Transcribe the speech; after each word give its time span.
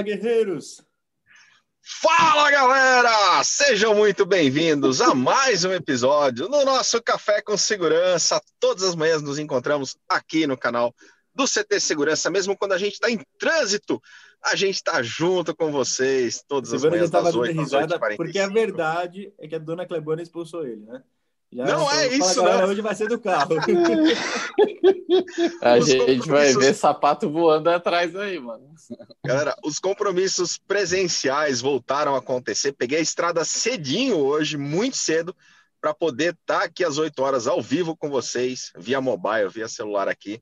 Fala, 0.00 0.02
guerreiros! 0.02 0.82
Fala, 1.82 2.50
galera! 2.50 3.44
Sejam 3.44 3.94
muito 3.94 4.24
bem-vindos 4.24 5.02
a 5.02 5.14
mais 5.14 5.62
um 5.62 5.72
episódio 5.72 6.48
no 6.48 6.64
nosso 6.64 7.02
Café 7.02 7.42
com 7.42 7.54
Segurança. 7.54 8.40
Todas 8.58 8.82
as 8.82 8.94
manhãs 8.94 9.20
nos 9.20 9.38
encontramos 9.38 9.98
aqui 10.08 10.46
no 10.46 10.56
canal 10.56 10.94
do 11.34 11.44
CT 11.44 11.78
Segurança, 11.80 12.30
mesmo 12.30 12.56
quando 12.56 12.72
a 12.72 12.78
gente 12.78 12.94
está 12.94 13.10
em 13.10 13.20
trânsito. 13.38 14.00
A 14.42 14.56
gente 14.56 14.76
está 14.76 15.02
junto 15.02 15.54
com 15.54 15.70
vocês 15.70 16.42
todas 16.48 16.72
as 16.72 16.82
manhãs 16.82 17.10
das 17.10 17.34
8 17.34 17.60
às 17.60 17.72
8 17.74 18.16
Porque 18.16 18.38
a 18.38 18.48
verdade 18.48 19.30
é 19.38 19.46
que 19.46 19.54
a 19.54 19.58
dona 19.58 19.84
Clebona 19.86 20.22
expulsou 20.22 20.66
ele, 20.66 20.86
né? 20.86 21.02
Já 21.52 21.64
não 21.64 21.90
é 21.90 22.06
isso, 22.06 22.40
não. 22.42 22.66
Hoje 22.66 22.80
vai 22.80 22.94
ser 22.94 23.08
do 23.08 23.18
carro. 23.18 23.56
a 25.60 25.78
os 25.78 25.88
gente 25.88 26.28
vai 26.28 26.54
ver 26.54 26.74
sapato 26.74 27.28
voando 27.28 27.68
atrás 27.68 28.14
aí, 28.14 28.38
mano. 28.38 28.72
Galera, 29.24 29.56
os 29.64 29.80
compromissos 29.80 30.56
presenciais 30.56 31.60
voltaram 31.60 32.14
a 32.14 32.18
acontecer. 32.18 32.72
Peguei 32.72 32.98
a 32.98 33.02
estrada 33.02 33.44
cedinho 33.44 34.16
hoje, 34.16 34.56
muito 34.56 34.96
cedo, 34.96 35.34
para 35.80 35.92
poder 35.92 36.34
estar 36.34 36.60
tá 36.60 36.64
aqui 36.66 36.84
às 36.84 36.98
8 36.98 37.20
horas 37.20 37.48
ao 37.48 37.60
vivo 37.60 37.96
com 37.96 38.08
vocês, 38.08 38.70
via 38.76 39.00
mobile, 39.00 39.48
via 39.48 39.66
celular 39.66 40.06
aqui. 40.08 40.40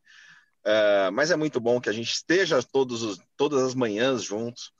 Uh, 0.66 1.10
mas 1.12 1.30
é 1.30 1.36
muito 1.36 1.58
bom 1.58 1.80
que 1.80 1.88
a 1.88 1.92
gente 1.92 2.12
esteja 2.12 2.62
todos 2.62 3.02
os, 3.02 3.18
todas 3.34 3.62
as 3.62 3.74
manhãs 3.74 4.22
juntos 4.22 4.72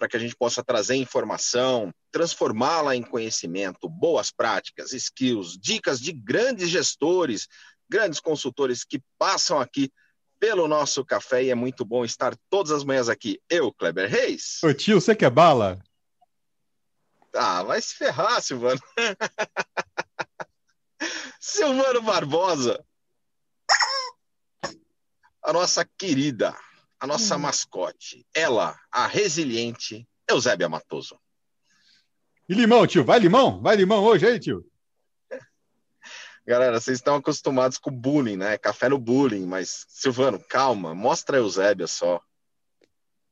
para 0.00 0.08
que 0.08 0.16
a 0.16 0.20
gente 0.20 0.34
possa 0.34 0.64
trazer 0.64 0.96
informação, 0.96 1.92
transformá-la 2.10 2.96
em 2.96 3.02
conhecimento, 3.02 3.86
boas 3.86 4.30
práticas, 4.30 4.94
skills, 4.94 5.58
dicas 5.60 6.00
de 6.00 6.10
grandes 6.10 6.70
gestores, 6.70 7.46
grandes 7.86 8.18
consultores 8.18 8.82
que 8.82 9.02
passam 9.18 9.60
aqui 9.60 9.92
pelo 10.38 10.66
nosso 10.66 11.04
café 11.04 11.44
e 11.44 11.50
é 11.50 11.54
muito 11.54 11.84
bom 11.84 12.02
estar 12.02 12.34
todas 12.48 12.72
as 12.72 12.82
manhãs 12.82 13.10
aqui. 13.10 13.38
Eu, 13.46 13.70
Kleber 13.74 14.08
Reis. 14.08 14.58
Ô 14.64 14.72
tio, 14.72 14.98
você 14.98 15.14
quer 15.14 15.28
bala? 15.28 15.78
Ah, 17.34 17.62
vai 17.62 17.82
se 17.82 17.94
ferrar, 17.94 18.40
Silvano. 18.40 18.80
Silvano 21.38 22.00
Barbosa. 22.00 22.82
A 25.42 25.52
nossa 25.52 25.86
querida 25.98 26.56
a 27.00 27.06
nossa 27.06 27.36
hum. 27.36 27.40
mascote, 27.40 28.26
ela, 28.34 28.78
a 28.92 29.06
resiliente 29.06 30.06
Eusébia 30.28 30.68
Matoso. 30.68 31.18
E 32.46 32.54
limão, 32.54 32.86
tio? 32.86 33.04
Vai 33.04 33.18
limão? 33.18 33.62
Vai 33.62 33.76
limão 33.76 34.04
hoje 34.04 34.26
aí, 34.26 34.38
tio? 34.38 34.66
Galera, 36.46 36.80
vocês 36.80 36.98
estão 36.98 37.14
acostumados 37.14 37.78
com 37.78 37.90
bullying, 37.90 38.36
né? 38.36 38.58
Café 38.58 38.88
no 38.88 38.98
bullying, 38.98 39.46
mas, 39.46 39.86
Silvano, 39.88 40.42
calma, 40.48 40.94
mostra 40.94 41.36
a 41.36 41.40
Eusébia 41.40 41.86
só 41.86 42.20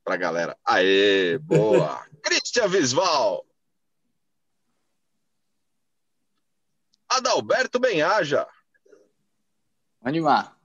pra 0.04 0.16
galera. 0.16 0.56
Aê, 0.64 1.36
boa! 1.38 2.06
Cristian 2.22 2.68
Visval! 2.68 3.44
Adalberto 7.08 7.78
Benhaja. 7.78 8.46
Animar. 10.02 10.57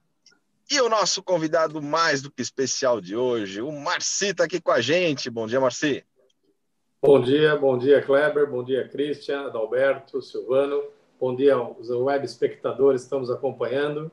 E 0.74 0.82
o 0.82 0.90
nosso 0.90 1.22
convidado 1.22 1.80
mais 1.84 2.24
do 2.24 2.32
que 2.32 2.42
especial 2.42 3.00
de 3.00 3.16
hoje, 3.16 3.62
o 3.62 3.72
Marci 3.72 4.30
está 4.30 4.46
aqui 4.46 4.60
com 4.60 4.72
a 4.72 4.82
gente. 4.82 5.30
Bom 5.30 5.46
dia, 5.46 5.60
Marci. 5.60 6.04
Bom 7.00 7.22
dia, 7.22 7.56
bom 7.56 7.78
dia, 7.78 8.02
Kleber, 8.02 8.50
bom 8.50 8.64
dia, 8.64 8.90
Christian, 8.90 9.42
Adalberto, 9.42 10.20
Silvano. 10.20 10.84
Bom 11.20 11.36
dia 11.36 11.54
aos 11.54 11.92
web 11.92 12.26
espectadores 12.26 13.02
que 13.02 13.06
estamos 13.06 13.30
acompanhando. 13.30 14.12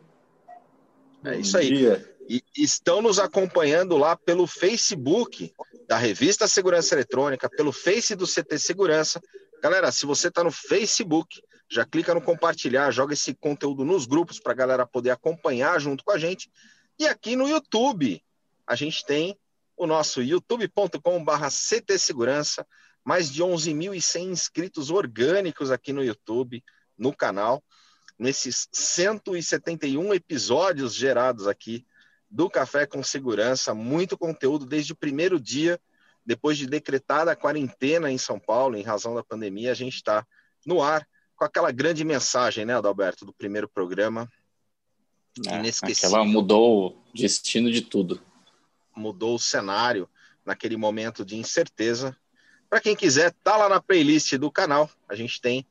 É 1.25 1.39
isso 1.39 1.57
aí. 1.57 1.99
E 2.29 2.43
estão 2.55 3.01
nos 3.01 3.19
acompanhando 3.19 3.97
lá 3.97 4.15
pelo 4.15 4.47
Facebook 4.47 5.55
da 5.89 5.97
Revista 5.97 6.47
Segurança 6.47 6.95
Eletrônica, 6.95 7.49
pelo 7.49 7.73
Face 7.73 8.15
do 8.15 8.27
CT 8.27 8.59
Segurança. 8.59 9.19
Galera, 9.63 9.91
se 9.91 10.05
você 10.05 10.29
está 10.29 10.45
no 10.45 10.51
Facebook, 10.51 11.43
já 11.71 11.85
clica 11.85 12.13
no 12.13 12.21
compartilhar, 12.21 12.91
joga 12.91 13.15
esse 13.15 13.33
conteúdo 13.33 13.85
nos 13.85 14.05
grupos 14.05 14.41
para 14.41 14.53
a 14.53 14.57
galera 14.57 14.87
poder 14.87 15.11
acompanhar 15.11 15.81
junto 15.81 16.03
com 16.03 16.11
a 16.11 16.19
gente. 16.19 16.51
E 16.99 17.07
aqui 17.07 17.37
no 17.37 17.49
YouTube, 17.49 18.21
a 18.67 18.75
gente 18.75 19.07
tem 19.07 19.39
o 19.77 19.87
nosso 19.87 20.21
youtube.com/barra 20.21 21.49
CT 21.49 21.97
Segurança, 21.97 22.67
mais 23.05 23.31
de 23.33 23.43
11.100 23.43 24.31
inscritos 24.31 24.91
orgânicos 24.91 25.71
aqui 25.71 25.93
no 25.93 26.03
YouTube, 26.03 26.63
no 26.99 27.15
canal, 27.15 27.63
nesses 28.19 28.69
171 28.73 30.13
episódios 30.13 30.93
gerados 30.93 31.47
aqui 31.47 31.87
do 32.29 32.51
Café 32.51 32.85
com 32.85 33.03
Segurança, 33.03 33.73
muito 33.75 34.19
conteúdo 34.19 34.67
desde 34.67 34.93
o 34.93 34.97
primeiro 34.97 35.41
dia, 35.41 35.81
depois 36.27 36.59
de 36.59 36.67
decretada 36.67 37.33
a 37.33 37.37
quarentena 37.37 38.11
em 38.11 38.19
São 38.19 38.39
Paulo, 38.39 38.77
em 38.77 38.83
razão 38.83 39.15
da 39.15 39.25
pandemia, 39.25 39.71
a 39.71 39.75
gente 39.75 39.95
está 39.95 40.27
no 40.67 40.83
ar 40.83 41.07
com 41.41 41.47
aquela 41.47 41.73
grande 41.73 42.05
mensagem, 42.05 42.67
né, 42.67 42.77
Adalberto, 42.77 43.25
do 43.25 43.33
primeiro 43.33 43.67
programa. 43.67 44.31
É, 45.49 45.59
inesquecível. 45.59 46.11
Aquela 46.11 46.25
mudou 46.25 46.89
o 46.89 47.03
destino 47.15 47.73
de 47.73 47.81
tudo. 47.81 48.21
Mudou 48.95 49.37
o 49.37 49.39
cenário 49.39 50.07
naquele 50.45 50.77
momento 50.77 51.25
de 51.25 51.37
incerteza. 51.37 52.15
Para 52.69 52.79
quem 52.79 52.95
quiser, 52.95 53.33
tá 53.43 53.57
lá 53.57 53.71
na 53.71 53.81
playlist 53.81 54.35
do 54.35 54.51
canal. 54.51 54.91
A 55.09 55.15
gente 55.15 55.41
tem 55.41 55.67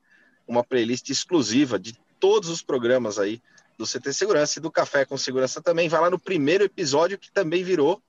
uma 0.47 0.63
playlist 0.63 1.07
exclusiva 1.11 1.77
de 1.77 1.93
todos 2.19 2.49
os 2.49 2.63
programas 2.63 3.19
aí 3.19 3.39
do 3.77 3.85
CT 3.85 4.11
Segurança 4.11 4.57
e 4.57 4.61
do 4.61 4.71
Café 4.71 5.05
com 5.05 5.17
Segurança 5.19 5.61
também. 5.61 5.87
Vai 5.87 6.01
lá 6.01 6.09
no 6.09 6.17
primeiro 6.17 6.63
episódio 6.63 7.19
que 7.19 7.31
também 7.31 7.63
virou 7.63 8.01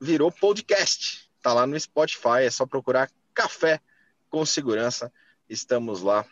virou 0.00 0.32
podcast. 0.32 1.28
Tá 1.42 1.52
lá 1.52 1.66
no 1.66 1.78
Spotify, 1.78 2.44
é 2.44 2.50
só 2.50 2.64
procurar 2.64 3.10
Café 3.34 3.82
com 4.30 4.46
Segurança. 4.46 5.12
Estamos 5.46 6.00
lá 6.00 6.24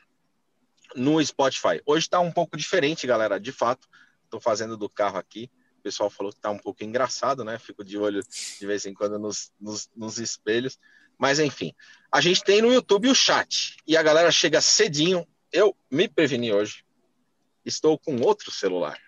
no 0.96 1.24
Spotify. 1.24 1.80
Hoje 1.84 2.06
está 2.06 2.18
um 2.20 2.32
pouco 2.32 2.56
diferente, 2.56 3.06
galera. 3.06 3.38
De 3.38 3.52
fato, 3.52 3.86
estou 4.24 4.40
fazendo 4.40 4.76
do 4.76 4.88
carro 4.88 5.18
aqui. 5.18 5.50
O 5.78 5.82
pessoal 5.82 6.10
falou 6.10 6.32
que 6.32 6.38
está 6.38 6.50
um 6.50 6.58
pouco 6.58 6.82
engraçado, 6.82 7.44
né? 7.44 7.58
Fico 7.58 7.84
de 7.84 7.96
olho 7.96 8.20
de 8.22 8.66
vez 8.66 8.86
em 8.86 8.94
quando 8.94 9.18
nos, 9.18 9.52
nos, 9.60 9.88
nos 9.94 10.18
espelhos. 10.18 10.78
Mas 11.18 11.38
enfim, 11.38 11.72
a 12.10 12.20
gente 12.20 12.42
tem 12.42 12.60
no 12.60 12.72
YouTube 12.72 13.08
o 13.08 13.14
chat 13.14 13.76
e 13.86 13.96
a 13.96 14.02
galera 14.02 14.30
chega 14.32 14.60
cedinho. 14.60 15.26
Eu 15.52 15.76
me 15.90 16.08
preveni 16.08 16.52
hoje. 16.52 16.84
Estou 17.64 17.98
com 17.98 18.20
outro 18.20 18.50
celular 18.50 18.98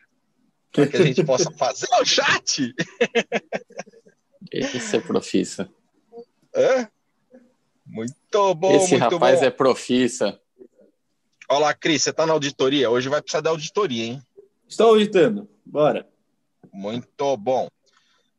para 0.72 0.86
que 0.86 0.96
a 0.96 1.04
gente 1.04 1.24
possa 1.24 1.50
fazer 1.58 1.88
o 2.00 2.04
chat. 2.04 2.74
Esse 4.50 4.96
é 4.96 5.00
profissa. 5.00 5.68
É? 6.54 6.88
Muito 7.84 8.54
bom. 8.54 8.74
Esse 8.74 8.96
muito 8.96 9.14
rapaz 9.14 9.40
bom. 9.40 9.46
é 9.46 9.50
profissa. 9.50 10.40
Olá, 11.50 11.72
Cris, 11.72 12.02
você 12.02 12.10
está 12.10 12.26
na 12.26 12.34
auditoria? 12.34 12.90
Hoje 12.90 13.08
vai 13.08 13.22
precisar 13.22 13.40
da 13.40 13.48
auditoria, 13.48 14.04
hein? 14.04 14.22
Estou 14.68 14.88
auditando. 14.88 15.48
Bora. 15.64 16.06
Muito 16.70 17.36
bom. 17.38 17.68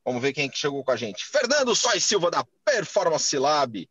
Vamos 0.05 0.21
ver 0.21 0.31
quem 0.31 0.47
que 0.47 0.59
chegou 0.59 0.83
com 0.83 0.91
a 0.91 0.95
gente. 0.95 1.25
Fernando 1.25 1.75
Sois 1.75 2.03
Silva, 2.03 2.29
da 2.29 2.45
Performance 2.63 3.35
Lab. 3.35 3.89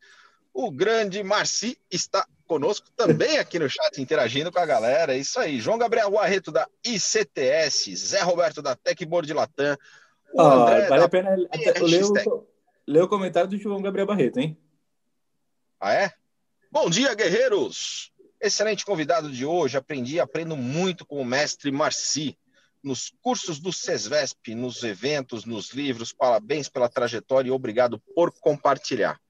O 0.55 0.71
grande 0.71 1.21
Marci 1.25 1.77
está 1.91 2.25
conosco 2.47 2.87
também 2.97 3.39
aqui 3.39 3.59
no 3.59 3.69
chat, 3.69 4.01
interagindo 4.01 4.53
com 4.53 4.61
a 4.61 4.67
galera. 4.67 5.13
É 5.13 5.19
isso 5.19 5.41
aí. 5.41 5.59
João 5.59 5.79
Gabriel 5.79 6.13
Barreto, 6.13 6.53
da 6.53 6.69
ICTS. 6.87 7.97
Zé 7.97 8.23
Roberto, 8.23 8.63
da 8.63 8.77
Techboard 8.77 9.33
Latam. 9.33 9.77
O 10.33 10.41
ah, 10.41 10.55
André, 10.55 10.87
vale 10.87 11.03
a 11.03 11.09
pena 11.09 11.35
ler 11.35 12.05
o, 12.05 12.47
ler 12.87 13.03
o 13.03 13.09
comentário 13.09 13.51
do 13.51 13.59
João 13.59 13.83
Gabriel 13.83 14.07
Barreto, 14.07 14.39
hein? 14.39 14.57
Ah, 15.81 15.93
é? 15.93 16.13
Bom 16.71 16.89
dia, 16.89 17.15
guerreiros! 17.15 18.13
Excelente 18.41 18.85
convidado 18.85 19.31
de 19.31 19.45
hoje. 19.45 19.77
Aprendi 19.77 20.17
e 20.17 20.21
aprendo 20.21 20.57
muito 20.57 21.05
com 21.05 21.21
o 21.21 21.25
mestre 21.25 21.71
Marci. 21.73 22.39
Nos 22.83 23.13
cursos 23.21 23.59
do 23.59 23.73
SESVESP, 23.73 24.55
nos 24.55 24.85
eventos, 24.85 25.45
nos 25.45 25.73
livros. 25.73 26.13
Parabéns 26.13 26.69
pela 26.69 26.89
trajetória 26.89 27.49
e 27.49 27.53
obrigado 27.53 27.99
por 28.15 28.33
compartilhar. 28.39 29.21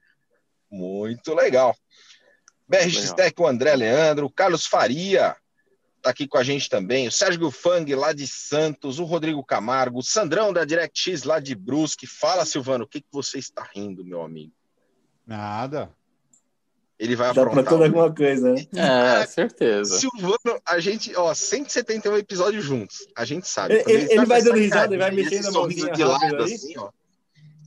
Muito 0.70 1.34
legal. 1.34 1.75
BRX 2.69 3.14
Tech, 3.14 3.34
o 3.40 3.46
André 3.46 3.75
Leandro, 3.75 4.26
o 4.26 4.31
Carlos 4.31 4.66
Faria 4.66 5.34
está 5.96 6.10
aqui 6.10 6.28
com 6.28 6.37
a 6.38 6.44
gente 6.44 6.69
também, 6.69 7.08
o 7.08 7.12
Sérgio 7.12 7.50
Fang, 7.50 7.93
lá 7.94 8.12
de 8.12 8.26
Santos, 8.26 9.00
o 9.00 9.05
Rodrigo 9.05 9.43
Camargo, 9.43 9.99
o 9.99 10.02
Sandrão 10.02 10.52
da 10.52 10.64
DirectX, 10.64 11.25
lá 11.25 11.40
de 11.40 11.55
Brusque. 11.55 12.06
Fala, 12.06 12.44
Silvano, 12.44 12.84
o 12.84 12.87
que, 12.87 13.00
que 13.00 13.08
você 13.10 13.38
está 13.38 13.69
rindo, 13.75 14.05
meu 14.05 14.22
amigo? 14.22 14.52
Nada 15.26 15.93
ele 16.98 17.14
vai 17.14 17.32
Dá 17.32 17.42
aprontar. 17.42 17.78
Dá 17.78 17.84
alguma 17.84 18.12
coisa, 18.14 18.52
né? 18.52 18.66
É, 18.74 19.26
certeza. 19.26 19.98
Silvano, 19.98 20.60
a 20.66 20.80
gente, 20.80 21.14
ó, 21.16 21.32
171 21.32 22.16
episódios 22.18 22.64
juntos, 22.64 23.06
a 23.16 23.24
gente 23.24 23.46
sabe. 23.46 23.74
Ele, 23.74 23.92
ele, 23.92 24.12
ele 24.12 24.26
vai 24.26 24.42
dando 24.42 24.58
risada, 24.58 24.94
ele 24.94 25.02
vai 25.02 25.10
mexendo 25.12 25.46
a 25.46 25.52
mãozinha 25.52 25.92
de 25.92 26.04
lado, 26.04 26.42
assim, 26.42 26.76
ó. 26.76 26.90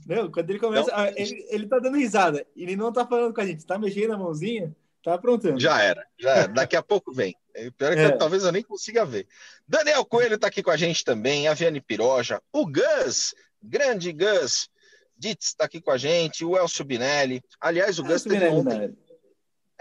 Não, 0.05 0.29
quando 0.29 0.49
ele 0.49 0.59
começa, 0.59 0.89
então, 0.89 1.13
ele, 1.15 1.45
ele 1.49 1.67
tá 1.67 1.79
dando 1.79 1.97
risada, 1.97 2.45
ele 2.55 2.75
não 2.75 2.91
tá 2.91 3.07
falando 3.07 3.33
com 3.33 3.39
a 3.39 3.45
gente, 3.45 3.65
tá 3.65 3.79
mexendo 3.79 4.11
a 4.11 4.17
mãozinha, 4.17 4.75
tá 5.01 5.13
aprontando. 5.13 5.59
Já 5.59 5.81
era, 5.81 6.05
já 6.19 6.31
era. 6.31 6.47
Daqui 6.47 6.75
a 6.75 6.81
pouco 6.83 7.13
vem. 7.13 7.35
Pior 7.77 7.93
é 7.93 7.95
que 7.95 8.01
é. 8.01 8.11
talvez 8.11 8.43
eu 8.43 8.51
nem 8.51 8.63
consiga 8.63 9.05
ver. 9.05 9.27
Daniel 9.67 10.03
Coelho 10.03 10.37
tá 10.37 10.47
aqui 10.47 10.61
com 10.61 10.71
a 10.71 10.77
gente 10.77 11.05
também, 11.05 11.47
a 11.47 11.53
Viane 11.53 11.79
Piroja, 11.79 12.41
o 12.51 12.65
Gus, 12.65 13.33
grande 13.61 14.11
Gus, 14.11 14.69
Ditz 15.17 15.47
está 15.47 15.65
aqui 15.65 15.79
com 15.79 15.91
a 15.91 15.97
gente, 15.97 16.43
o 16.43 16.57
Elcio 16.57 16.83
Binelli. 16.83 17.43
Aliás, 17.59 17.99
o 17.99 18.03
Gus 18.03 18.23
teve 18.23 18.47
ontem. 18.47 18.97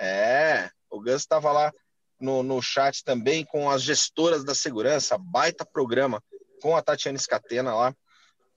É, 0.00 0.70
o 0.90 0.98
Gus 0.98 1.20
estava 1.20 1.52
lá 1.52 1.72
no, 2.18 2.42
no 2.42 2.62
chat 2.62 3.04
também 3.04 3.44
com 3.44 3.68
as 3.68 3.82
gestoras 3.82 4.42
da 4.42 4.54
segurança, 4.54 5.18
baita 5.18 5.64
programa 5.64 6.22
com 6.62 6.74
a 6.74 6.82
Tatiana 6.82 7.18
Scatena 7.18 7.74
lá, 7.74 7.94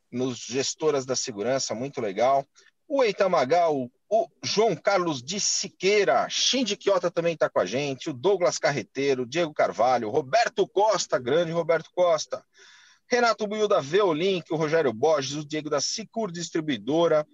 nos 0.10 0.40
gestoras 0.40 1.06
da 1.06 1.16
segurança, 1.16 1.76
muito 1.76 2.00
legal. 2.00 2.48
O 2.88 3.04
Eitan 3.04 3.28
Magal, 3.28 3.90
o 4.10 4.28
João 4.44 4.76
Carlos 4.76 5.22
de 5.22 5.40
Siqueira, 5.40 6.28
Shindy 6.30 6.78
Quiota 6.78 7.12
também 7.12 7.34
está 7.34 7.50
com 7.50 7.60
a 7.60 7.66
gente, 7.66 8.10
o 8.10 8.14
Douglas 8.14 8.58
Carreteiro, 8.58 9.26
Diego 9.26 9.54
Carvalho, 9.54 10.10
Roberto 10.10 10.68
Costa, 10.68 11.18
grande 11.20 11.52
Roberto 11.52 11.90
Costa, 11.94 12.46
Renato 13.10 13.48
Buiu 13.48 13.68
da 13.68 13.80
Veolink, 13.80 14.54
o 14.54 14.56
Rogério 14.56 14.94
Borges, 14.94 15.36
o 15.36 15.46
Diego 15.46 15.70
da 15.70 15.82
Sicur 15.82 16.32
Distribuidora, 16.32 17.28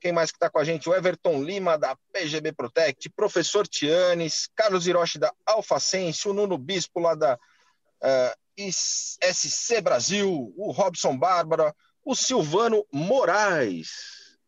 quem 0.00 0.12
mais 0.12 0.30
que 0.30 0.36
está 0.36 0.48
com 0.48 0.58
a 0.58 0.64
gente? 0.64 0.88
O 0.88 0.94
Everton 0.94 1.42
Lima, 1.42 1.76
da 1.76 1.96
PGB 2.12 2.52
Protect, 2.52 3.10
professor 3.10 3.66
Tianes, 3.66 4.48
Carlos 4.54 4.86
Hiroshi, 4.86 5.18
da 5.18 5.32
Alfacense, 5.44 6.28
o 6.28 6.32
Nuno 6.32 6.56
Bispo, 6.56 7.00
lá 7.00 7.14
da 7.14 7.34
uh, 7.36 8.40
SC 8.70 9.80
Brasil, 9.80 10.52
o 10.56 10.70
Robson 10.70 11.16
Bárbara, 11.16 11.74
o 12.04 12.14
Silvano 12.14 12.84
Moraes, 12.92 13.90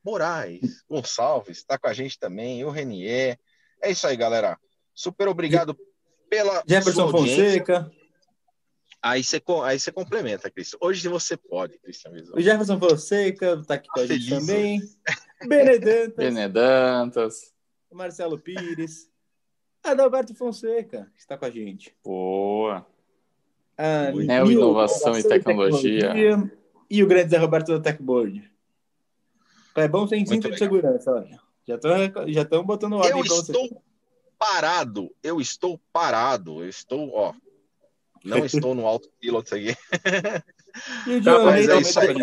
Moraes 0.05 0.83
Gonçalves, 0.89 1.59
está 1.59 1.79
com 1.79 1.89
a 1.89 1.93
gente 1.93 2.19
também, 2.19 2.65
o 2.65 2.71
Renier. 2.71 3.39
É 3.81 3.91
isso 3.91 4.07
aí, 4.07 4.17
galera. 4.17 4.59
Super 4.95 5.29
obrigado 5.29 5.77
pela 6.29 6.63
Jefferson 6.67 7.11
Fonseca. 7.11 7.91
Aí 9.03 9.25
você, 9.25 9.43
aí 9.65 9.81
você 9.81 9.91
complementa, 9.91 10.49
Cristian. 10.49 10.79
Hoje 10.81 11.09
você 11.09 11.37
pode, 11.37 11.77
Cristian. 11.79 12.13
O 12.33 12.41
Jefferson 12.41 12.79
Fonseca 12.79 13.55
está 13.61 13.75
aqui 13.75 13.89
com 13.89 14.01
a 14.01 14.07
gente 14.07 14.31
também. 14.31 14.81
Benedantas. 15.49 16.15
Benedantas. 16.17 17.55
Marcelo 17.91 18.39
Pires. 18.39 19.11
Adalberto 19.83 20.35
Fonseca 20.37 21.11
está 21.19 21.37
com 21.37 21.45
a 21.45 21.51
gente. 21.51 21.93
Boa. 22.05 22.87
Ah, 23.77 24.13
Neo 24.13 24.53
Inovação 24.53 25.19
e 25.19 25.23
Tecnologia. 25.25 26.13
tecnologia. 26.13 26.53
E 26.89 27.03
o 27.03 27.07
grande 27.07 27.31
Zé 27.31 27.39
Roberto 27.39 27.73
da 27.73 27.81
Techboard. 27.81 28.49
É 29.75 29.89
bom 29.89 30.07
sem 30.07 30.25
cinto 30.25 30.49
de 30.51 30.59
segurança, 30.59 31.11
olha. 31.11 31.41
Já 31.67 31.75
estão 31.75 32.29
já 32.29 32.63
botando 32.63 32.95
ordem 32.95 33.19
Eu 33.19 33.25
estou 33.25 33.69
você. 33.69 33.77
parado. 34.39 35.13
Eu 35.23 35.41
estou 35.41 35.81
parado. 35.93 36.63
Eu 36.63 36.69
estou, 36.69 37.11
ó, 37.15 37.33
não 38.25 38.45
estou 38.45 38.75
no 38.75 38.87
autopilot 38.87 39.55
aqui. 39.55 39.77
E 41.07 41.17
o 41.17 41.21
Diogo 41.21 41.51
é 41.51 41.81
isso 41.81 42.01
aí. 42.01 42.15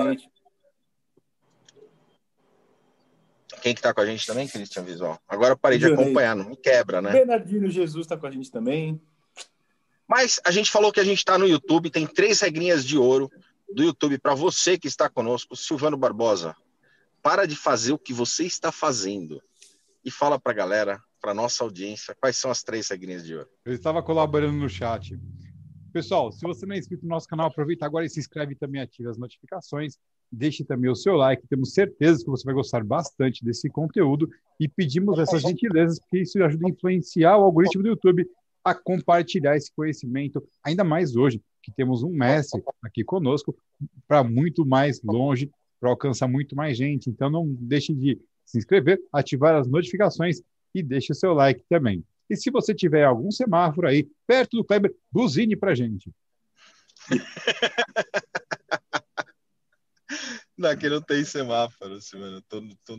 Quem 3.62 3.76
que 3.76 3.82
tá 3.82 3.94
com 3.94 4.02
a 4.02 4.06
gente 4.06 4.26
também, 4.26 4.48
Christian 4.48 4.84
Visual? 4.84 5.22
Agora 5.28 5.54
eu 5.54 5.58
parei 5.58 5.78
de 5.78 5.86
acompanhar, 5.86 6.36
não 6.36 6.50
me 6.50 6.58
quebra, 6.58 7.02
né? 7.02 7.12
Bernardino 7.12 7.70
Jesus 7.70 8.08
tá 8.08 8.18
com 8.18 8.26
a 8.26 8.32
gente 8.32 8.50
também. 8.50 9.00
Mas 10.08 10.40
a 10.44 10.52
gente 10.52 10.72
falou 10.72 10.92
que 10.92 11.00
a 11.00 11.04
gente 11.04 11.20
está 11.20 11.38
no 11.38 11.48
YouTube, 11.48 11.92
tem 11.92 12.08
três 12.08 12.42
regrinhas 12.42 12.84
de 12.84 12.98
ouro 12.98 13.30
do 13.72 13.84
YouTube 13.84 14.18
para 14.18 14.34
você 14.34 14.78
que 14.78 14.88
está 14.88 15.08
conosco. 15.08 15.56
Silvano 15.56 15.98
Barbosa, 15.98 16.56
para 17.22 17.46
de 17.46 17.56
fazer 17.56 17.92
o 17.92 18.00
que 18.00 18.14
você 18.14 18.46
está 18.46 18.72
fazendo 18.72 19.42
e 20.04 20.10
fala 20.10 20.40
para 20.40 20.52
a 20.52 20.56
galera, 20.56 21.04
para 21.22 21.34
nossa 21.34 21.64
audiência, 21.64 22.16
quais 22.20 22.38
são 22.38 22.50
as 22.50 22.64
três 22.64 22.90
regrinhas 22.90 23.26
de 23.26 23.36
ouro. 23.36 23.50
Eu 23.66 23.74
estava 23.74 24.02
colaborando 24.02 24.58
no 24.58 24.70
chat. 24.70 25.20
Pessoal, 25.92 26.32
se 26.32 26.42
você 26.42 26.66
não 26.66 26.76
é 26.76 26.80
inscrito 26.80 27.04
no 27.04 27.10
nosso 27.10 27.28
canal, 27.28 27.48
aproveita 27.48 27.86
agora 27.86 28.06
e 28.06 28.10
se 28.10 28.20
inscreve 28.20 28.56
também, 28.56 28.82
ative 28.82 29.10
as 29.10 29.18
notificações. 29.18 29.98
Deixe 30.32 30.64
também 30.64 30.90
o 30.92 30.96
seu 30.96 31.16
like, 31.16 31.48
temos 31.48 31.74
certeza 31.74 32.24
que 32.24 32.30
você 32.30 32.44
vai 32.46 32.54
gostar 32.54 32.84
bastante 32.84 33.44
desse 33.44 33.68
conteúdo 33.70 34.30
e 34.60 34.68
pedimos 34.68 35.18
essas 35.18 35.42
gentilezas, 35.42 36.00
porque 36.00 36.20
isso 36.20 36.42
ajuda 36.44 36.68
a 36.68 36.70
influenciar 36.70 37.38
o 37.38 37.44
algoritmo 37.44 37.82
do 37.82 37.90
YouTube 37.90 38.28
a 38.64 38.76
compartilhar 38.76 39.56
esse 39.56 39.72
conhecimento, 39.74 40.46
ainda 40.64 40.84
mais 40.84 41.16
hoje, 41.16 41.42
que 41.64 41.72
temos 41.72 42.04
um 42.04 42.10
mestre 42.10 42.62
aqui 42.84 43.04
conosco, 43.04 43.58
para 44.08 44.24
muito 44.24 44.66
mais 44.66 45.02
longe, 45.02 45.50
para 45.80 45.90
alcançar 45.90 46.28
muito 46.28 46.56
mais 46.56 46.78
gente. 46.78 47.10
Então, 47.10 47.30
não 47.30 47.48
deixe 47.48 47.94
de 47.94 48.20
se 48.46 48.58
inscrever, 48.58 49.02
ativar 49.12 49.56
as 49.56 49.68
notificações 49.68 50.42
e 50.76 50.84
deixe 50.84 51.12
o 51.12 51.16
seu 51.16 51.34
like 51.34 51.64
também. 51.68 52.04
E 52.30 52.36
se 52.36 52.52
você 52.52 52.76
tiver 52.76 53.04
algum 53.04 53.32
semáforo 53.32 53.88
aí 53.88 54.08
perto 54.28 54.58
do 54.58 54.64
Kleber, 54.64 54.96
buzine 55.12 55.56
para 55.56 55.74
gente. 55.74 56.12
não, 60.58 60.70
aqui 60.70 60.90
não 60.90 61.02
tem 61.02 61.26
semáforo, 61.26 61.98
mano. 62.14 62.42
Tô, 62.48 62.62
tô 62.86 62.96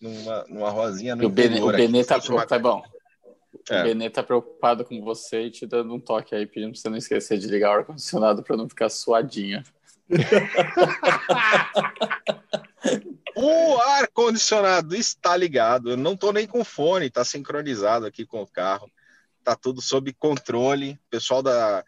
numa, 0.00 0.44
numa 0.48 0.70
rosinha 0.70 1.16
no 1.16 1.26
O 1.26 1.30
Benê, 1.30 1.60
o 1.60 1.72
Benê 1.72 2.04
tá, 2.04 2.20
tá 2.46 2.58
bom. 2.58 2.82
É. 3.68 3.80
O 3.80 3.84
Benê 3.84 4.08
tá 4.10 4.22
preocupado 4.22 4.84
com 4.84 5.02
você 5.02 5.44
e 5.44 5.50
te 5.50 5.66
dando 5.66 5.94
um 5.94 6.00
toque 6.00 6.34
aí, 6.34 6.46
pedindo 6.46 6.72
pra 6.72 6.80
você 6.80 6.90
não 6.90 6.96
esquecer 6.96 7.38
de 7.38 7.46
ligar 7.46 7.70
o 7.70 7.74
ar-condicionado 7.78 8.42
para 8.42 8.56
não 8.56 8.68
ficar 8.68 8.90
suadinha. 8.90 9.62
O 13.36 13.76
ar-condicionado 13.80 14.94
está 14.94 15.36
ligado. 15.36 15.90
Eu 15.90 15.96
não 15.96 16.14
estou 16.14 16.32
nem 16.32 16.46
com 16.46 16.64
fone, 16.64 17.06
está 17.06 17.24
sincronizado 17.24 18.06
aqui 18.06 18.26
com 18.26 18.42
o 18.42 18.46
carro. 18.46 18.90
Está 19.38 19.54
tudo 19.56 19.80
sob 19.80 20.12
controle. 20.14 20.92
O 20.92 21.10
pessoal 21.10 21.42
da, 21.42 21.84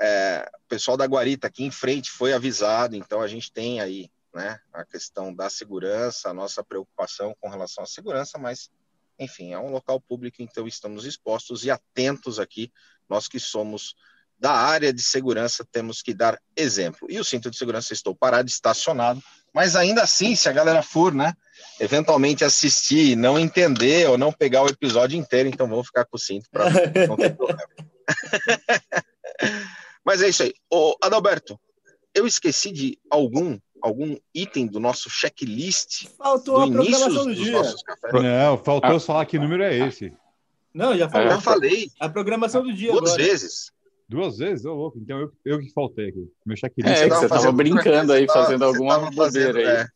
é, 0.00 0.50
pessoal 0.66 0.96
da 0.96 1.04
Guarita 1.04 1.46
aqui 1.46 1.62
em 1.62 1.70
frente 1.70 2.10
foi 2.10 2.32
avisado, 2.32 2.96
então 2.96 3.20
a 3.20 3.28
gente 3.28 3.52
tem 3.52 3.80
aí 3.80 4.10
né, 4.32 4.58
a 4.72 4.84
questão 4.84 5.34
da 5.34 5.50
segurança, 5.50 6.30
a 6.30 6.34
nossa 6.34 6.64
preocupação 6.64 7.36
com 7.38 7.50
relação 7.50 7.84
à 7.84 7.86
segurança, 7.86 8.38
mas 8.38 8.70
enfim, 9.18 9.52
é 9.52 9.58
um 9.58 9.70
local 9.70 10.00
público, 10.00 10.40
então 10.40 10.66
estamos 10.66 11.04
expostos 11.04 11.64
e 11.64 11.70
atentos 11.70 12.38
aqui, 12.38 12.72
nós 13.06 13.28
que 13.28 13.38
somos 13.38 13.94
da 14.40 14.52
área 14.52 14.92
de 14.92 15.02
segurança 15.02 15.66
temos 15.70 16.00
que 16.00 16.14
dar 16.14 16.40
exemplo. 16.56 17.06
E 17.10 17.20
o 17.20 17.24
cinto 17.24 17.50
de 17.50 17.58
segurança 17.58 17.92
estou 17.92 18.14
parado, 18.14 18.48
estacionado, 18.48 19.22
mas 19.54 19.76
ainda 19.76 20.02
assim, 20.02 20.34
se 20.34 20.48
a 20.48 20.52
galera 20.52 20.82
for, 20.82 21.12
né, 21.12 21.34
eventualmente 21.78 22.42
assistir, 22.42 23.16
não 23.16 23.38
entender 23.38 24.08
ou 24.08 24.16
não 24.16 24.32
pegar 24.32 24.62
o 24.62 24.68
episódio 24.68 25.18
inteiro, 25.18 25.48
então 25.48 25.68
vamos 25.68 25.88
ficar 25.88 26.06
com 26.06 26.16
o 26.16 26.20
cinto 26.20 26.48
para 26.50 26.70
não 27.06 27.16
ter 27.16 27.36
problema. 27.36 27.68
mas 30.04 30.22
é 30.22 30.28
isso 30.30 30.42
aí. 30.42 30.54
Ô, 30.72 30.96
Adalberto, 31.02 31.60
eu 32.14 32.26
esqueci 32.26 32.72
de 32.72 32.98
algum 33.10 33.58
algum 33.82 34.14
item 34.34 34.66
do 34.66 34.78
nosso 34.78 35.08
checklist 35.08 36.06
Faltou 36.18 36.66
do 36.68 36.80
a 36.80 36.82
programação 36.82 37.24
do 37.24 37.34
dia. 37.34 37.62
Não, 38.12 38.58
faltou 38.58 38.96
ah. 38.96 39.00
falar 39.00 39.24
que 39.24 39.38
número 39.38 39.62
é 39.62 39.74
esse. 39.74 40.12
Não, 40.72 40.96
já 40.96 41.08
falei. 41.08 41.28
Já 41.28 41.40
falei. 41.40 41.90
A 41.98 42.08
programação 42.08 42.62
do 42.62 42.72
dia 42.72 42.92
Duas 42.92 43.12
agora. 43.12 43.24
vezes. 43.24 43.72
Duas 44.10 44.38
vezes? 44.38 44.64
Ô, 44.64 44.74
louco. 44.74 44.98
Então 44.98 45.20
eu, 45.20 45.32
eu 45.44 45.60
que 45.60 45.70
faltei 45.70 46.08
aqui. 46.08 46.28
Meu 46.44 46.56
checklist. 46.56 47.00
É, 47.00 47.08
que 47.08 47.14
você 47.14 47.26
estava 47.26 47.52
brincando 47.52 48.12
aí, 48.12 48.26
fazendo 48.26 48.64
alguma 48.64 49.08
bobeira 49.08 49.58
aí. 49.60 49.64
É. 49.64 49.86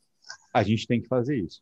A 0.52 0.62
gente 0.62 0.86
tem 0.86 1.02
que 1.02 1.08
fazer 1.08 1.36
isso. 1.36 1.60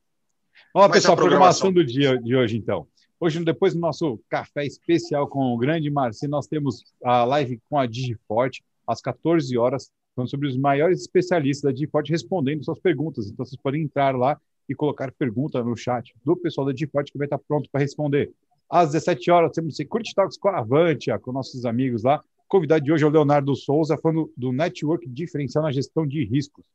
Olá, 0.74 0.86
Mas 0.86 0.98
pessoal, 0.98 1.14
a 1.14 1.16
programação... 1.16 1.70
programação 1.70 1.72
do 1.72 1.82
dia 1.82 2.20
de 2.20 2.36
hoje, 2.36 2.58
então. 2.58 2.86
Hoje, 3.18 3.42
depois 3.42 3.72
do 3.72 3.80
nosso 3.80 4.20
café 4.28 4.66
especial 4.66 5.26
com 5.26 5.54
o 5.54 5.56
grande 5.56 5.90
Marci, 5.90 6.28
nós 6.28 6.46
temos 6.46 6.84
a 7.02 7.24
live 7.24 7.58
com 7.70 7.78
a 7.78 7.86
Digiforte, 7.86 8.62
às 8.86 9.00
14 9.00 9.56
horas, 9.56 9.90
falando 10.14 10.28
sobre 10.28 10.46
os 10.46 10.56
maiores 10.56 11.00
especialistas 11.00 11.62
da 11.62 11.72
Digiforte 11.72 12.12
respondendo 12.12 12.62
suas 12.62 12.78
perguntas. 12.78 13.30
Então, 13.30 13.46
vocês 13.46 13.58
podem 13.62 13.80
entrar 13.80 14.14
lá 14.14 14.38
e 14.68 14.74
colocar 14.74 15.10
pergunta 15.12 15.64
no 15.64 15.74
chat 15.74 16.12
do 16.22 16.36
pessoal 16.36 16.66
da 16.66 16.74
Digiforte 16.74 17.12
que 17.12 17.16
vai 17.16 17.26
estar 17.26 17.38
pronto 17.38 17.70
para 17.72 17.80
responder. 17.80 18.30
Às 18.68 18.92
17 18.92 19.30
horas, 19.30 19.52
temos 19.52 19.74
Security 19.74 20.14
Talks 20.14 20.36
com 20.36 20.48
a 20.48 20.58
Avantia, 20.58 21.18
com 21.18 21.32
nossos 21.32 21.64
amigos 21.64 22.02
lá, 22.02 22.22
convidado 22.52 22.84
de 22.84 22.92
hoje 22.92 23.02
é 23.02 23.06
o 23.06 23.10
Leonardo 23.10 23.56
Souza, 23.56 23.96
falando 23.96 24.30
do 24.36 24.52
network 24.52 25.08
diferencial 25.08 25.64
na 25.64 25.72
gestão 25.72 26.06
de 26.06 26.22
riscos. 26.22 26.66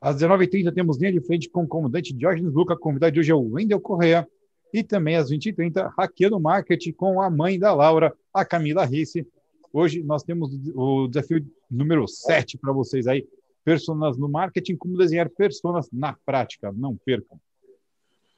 Às 0.00 0.16
19h30 0.16 0.74
temos 0.74 0.98
linha 0.98 1.12
de 1.12 1.20
frente 1.20 1.48
com 1.48 1.62
o 1.62 1.68
comandante 1.68 2.12
Diógenes 2.12 2.52
Luca, 2.52 2.76
convidado 2.76 3.12
de 3.12 3.20
hoje 3.20 3.30
é 3.30 3.34
o 3.34 3.52
Wendel 3.52 3.80
Correa. 3.80 4.26
E 4.74 4.82
também 4.82 5.14
às 5.14 5.30
20h30, 5.30 5.92
hackeando 5.96 6.40
marketing 6.40 6.90
com 6.90 7.22
a 7.22 7.30
mãe 7.30 7.60
da 7.60 7.72
Laura, 7.72 8.12
a 8.34 8.44
Camila 8.44 8.84
Risse. 8.84 9.24
Hoje 9.72 10.02
nós 10.02 10.24
temos 10.24 10.50
o 10.74 11.06
desafio 11.06 11.46
número 11.70 12.08
7 12.08 12.58
para 12.58 12.72
vocês 12.72 13.06
aí, 13.06 13.24
personas 13.64 14.18
no 14.18 14.28
marketing, 14.28 14.74
como 14.74 14.98
desenhar 14.98 15.30
personas 15.30 15.88
na 15.92 16.16
prática. 16.26 16.72
Não 16.72 16.96
percam. 16.96 17.38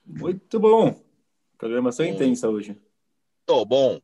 Muito 0.04 0.60
bom. 0.60 0.94
Programação 1.56 2.04
intensa 2.04 2.50
hoje. 2.50 2.76
Tô 3.46 3.64
bom. 3.64 3.98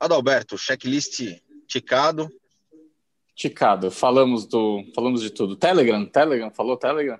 Adalberto, 0.00 0.58
checklist 0.58 1.22
Ticado. 1.72 2.30
Ticado. 3.34 3.90
Falamos 3.90 4.44
do, 4.44 4.84
falamos 4.94 5.22
de 5.22 5.30
tudo. 5.30 5.56
Telegram, 5.56 6.04
Telegram, 6.04 6.50
falou 6.50 6.76
Telegram? 6.76 7.18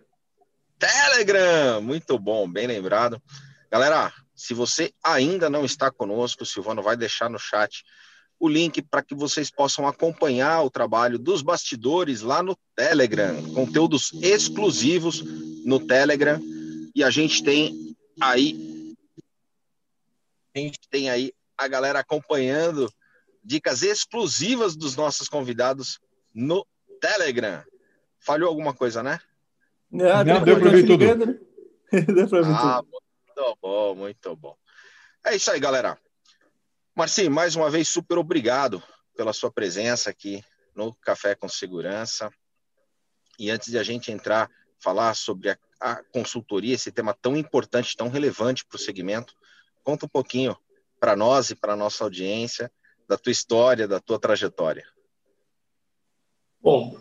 Telegram, 0.78 1.80
muito 1.80 2.18
bom, 2.18 2.47
bem 2.47 2.66
lembrado. 2.66 3.18
Galera, 3.71 4.12
se 4.35 4.52
você 4.52 4.92
ainda 5.02 5.49
não 5.49 5.64
está 5.64 5.90
conosco, 5.90 6.42
o 6.42 6.47
Silvano 6.47 6.82
vai 6.82 6.99
deixar 6.99 7.30
no 7.30 7.38
chat 7.38 7.82
o 8.38 8.47
link 8.47 8.82
para 8.82 9.02
que 9.02 9.14
vocês 9.14 9.50
possam 9.50 9.87
acompanhar 9.87 10.62
o 10.62 10.71
trabalho 10.71 11.18
dos 11.18 11.40
bastidores 11.40 12.21
lá 12.21 12.42
no 12.42 12.54
Telegram, 12.76 13.42
conteúdos 13.54 14.12
exclusivos 14.21 15.23
no 15.64 15.80
Telegram. 15.80 16.38
E 16.94 17.02
a 17.02 17.09
gente 17.09 17.42
tem 17.42 17.97
aí 18.21 18.94
a 20.54 20.59
gente 20.59 20.78
tem 20.90 21.09
aí 21.09 21.32
a 21.56 21.66
galera 21.66 22.00
acompanhando 22.00 22.92
dicas 23.42 23.82
exclusivas 23.82 24.76
dos 24.76 24.96
nossos 24.96 25.28
convidados 25.28 25.99
no 26.34 26.66
Telegram. 27.00 27.64
Falhou 28.18 28.49
alguma 28.49 28.72
coisa, 28.72 29.02
né? 29.02 29.20
Não, 29.90 30.25
Não 30.25 30.44
deu 30.44 30.61
para 30.61 30.70
ver 30.70 30.87
tudo. 30.87 31.04
Né? 31.04 31.38
deu 32.06 32.28
pra 32.28 32.42
ver 32.42 32.54
ah, 32.54 32.82
tudo. 32.82 33.02
Muito 33.26 33.58
bom, 33.61 33.94
muito 33.94 34.37
bom. 34.37 34.56
É 35.25 35.34
isso 35.34 35.50
aí, 35.50 35.58
galera. 35.58 35.99
Marcinho, 36.94 37.30
mais 37.30 37.56
uma 37.56 37.70
vez, 37.70 37.88
super 37.88 38.18
obrigado 38.18 38.82
pela 39.16 39.32
sua 39.32 39.50
presença 39.50 40.11
aqui 40.11 40.44
no 40.75 40.94
Café 40.94 41.34
com 41.34 41.49
Segurança. 41.49 42.30
E 43.38 43.50
antes 43.50 43.70
de 43.70 43.78
a 43.78 43.82
gente 43.82 44.12
entrar, 44.12 44.50
falar 44.78 45.14
sobre 45.14 45.50
a, 45.50 45.58
a 45.80 46.02
consultoria, 46.04 46.75
esse 46.75 46.92
tema 46.92 47.14
tão 47.14 47.37
importante, 47.37 47.96
tão 47.96 48.08
relevante 48.08 48.64
para 48.64 48.76
o 48.76 48.78
segmento, 48.78 49.34
conta 49.82 50.06
um 50.06 50.08
pouquinho 50.08 50.56
para 51.00 51.16
nós 51.16 51.50
e 51.50 51.56
para 51.56 51.72
a 51.72 51.76
nossa 51.76 52.04
audiência 52.04 52.70
da 53.12 53.19
tua 53.19 53.31
história, 53.31 53.87
da 53.87 54.00
tua 54.00 54.19
trajetória. 54.19 54.87
Bom, 56.59 56.97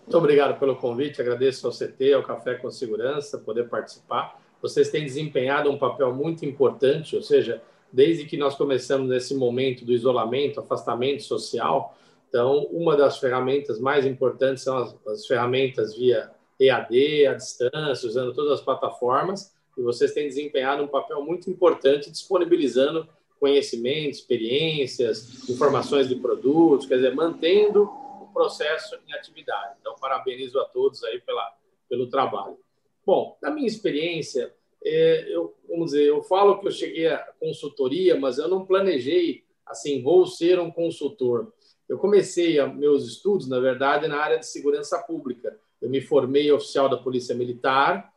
muito 0.00 0.16
obrigado 0.16 0.60
pelo 0.60 0.76
convite, 0.76 1.20
agradeço 1.20 1.66
ao 1.66 1.72
CT, 1.72 2.12
ao 2.12 2.22
Café 2.22 2.54
com 2.54 2.70
Segurança, 2.70 3.38
poder 3.38 3.68
participar. 3.68 4.40
Vocês 4.62 4.90
têm 4.90 5.04
desempenhado 5.04 5.68
um 5.68 5.76
papel 5.76 6.14
muito 6.14 6.46
importante, 6.46 7.16
ou 7.16 7.22
seja, 7.22 7.60
desde 7.92 8.26
que 8.26 8.36
nós 8.36 8.54
começamos 8.54 9.08
nesse 9.08 9.34
momento 9.34 9.84
do 9.84 9.92
isolamento, 9.92 10.60
afastamento 10.60 11.24
social, 11.24 11.96
então, 12.28 12.64
uma 12.70 12.96
das 12.96 13.18
ferramentas 13.18 13.80
mais 13.80 14.04
importantes 14.04 14.62
são 14.62 14.76
as, 14.78 14.94
as 15.06 15.26
ferramentas 15.26 15.96
via 15.96 16.30
EAD, 16.60 17.26
à 17.26 17.34
distância, 17.34 18.06
usando 18.08 18.32
todas 18.34 18.52
as 18.52 18.60
plataformas, 18.60 19.52
e 19.76 19.82
vocês 19.82 20.12
têm 20.12 20.28
desempenhado 20.28 20.82
um 20.82 20.88
papel 20.88 21.24
muito 21.24 21.50
importante 21.50 22.10
disponibilizando 22.10 23.08
conhecimento, 23.38 24.10
experiências, 24.10 25.48
informações 25.48 26.08
de 26.08 26.16
produtos, 26.16 26.86
quer 26.86 26.96
dizer, 26.96 27.14
mantendo 27.14 27.84
o 27.84 28.28
processo 28.32 28.96
em 29.06 29.12
atividade. 29.12 29.76
Então, 29.80 29.94
parabenizo 30.00 30.58
a 30.58 30.64
todos 30.64 31.02
aí 31.04 31.20
pela, 31.20 31.54
pelo 31.88 32.08
trabalho. 32.08 32.58
Bom, 33.04 33.36
na 33.40 33.50
minha 33.50 33.66
experiência, 33.66 34.52
é, 34.84 35.26
eu, 35.28 35.54
vamos 35.68 35.92
dizer, 35.92 36.04
eu 36.04 36.22
falo 36.22 36.58
que 36.58 36.66
eu 36.66 36.72
cheguei 36.72 37.08
à 37.08 37.18
consultoria, 37.38 38.18
mas 38.18 38.38
eu 38.38 38.48
não 38.48 38.64
planejei, 38.64 39.44
assim, 39.64 40.02
vou 40.02 40.26
ser 40.26 40.58
um 40.58 40.70
consultor. 40.70 41.52
Eu 41.88 41.98
comecei 41.98 42.60
meus 42.66 43.06
estudos, 43.06 43.48
na 43.48 43.60
verdade, 43.60 44.08
na 44.08 44.18
área 44.18 44.38
de 44.38 44.46
segurança 44.46 44.98
pública. 44.98 45.58
Eu 45.80 45.88
me 45.88 46.00
formei 46.00 46.50
oficial 46.50 46.88
da 46.88 46.96
Polícia 46.96 47.34
Militar, 47.34 48.12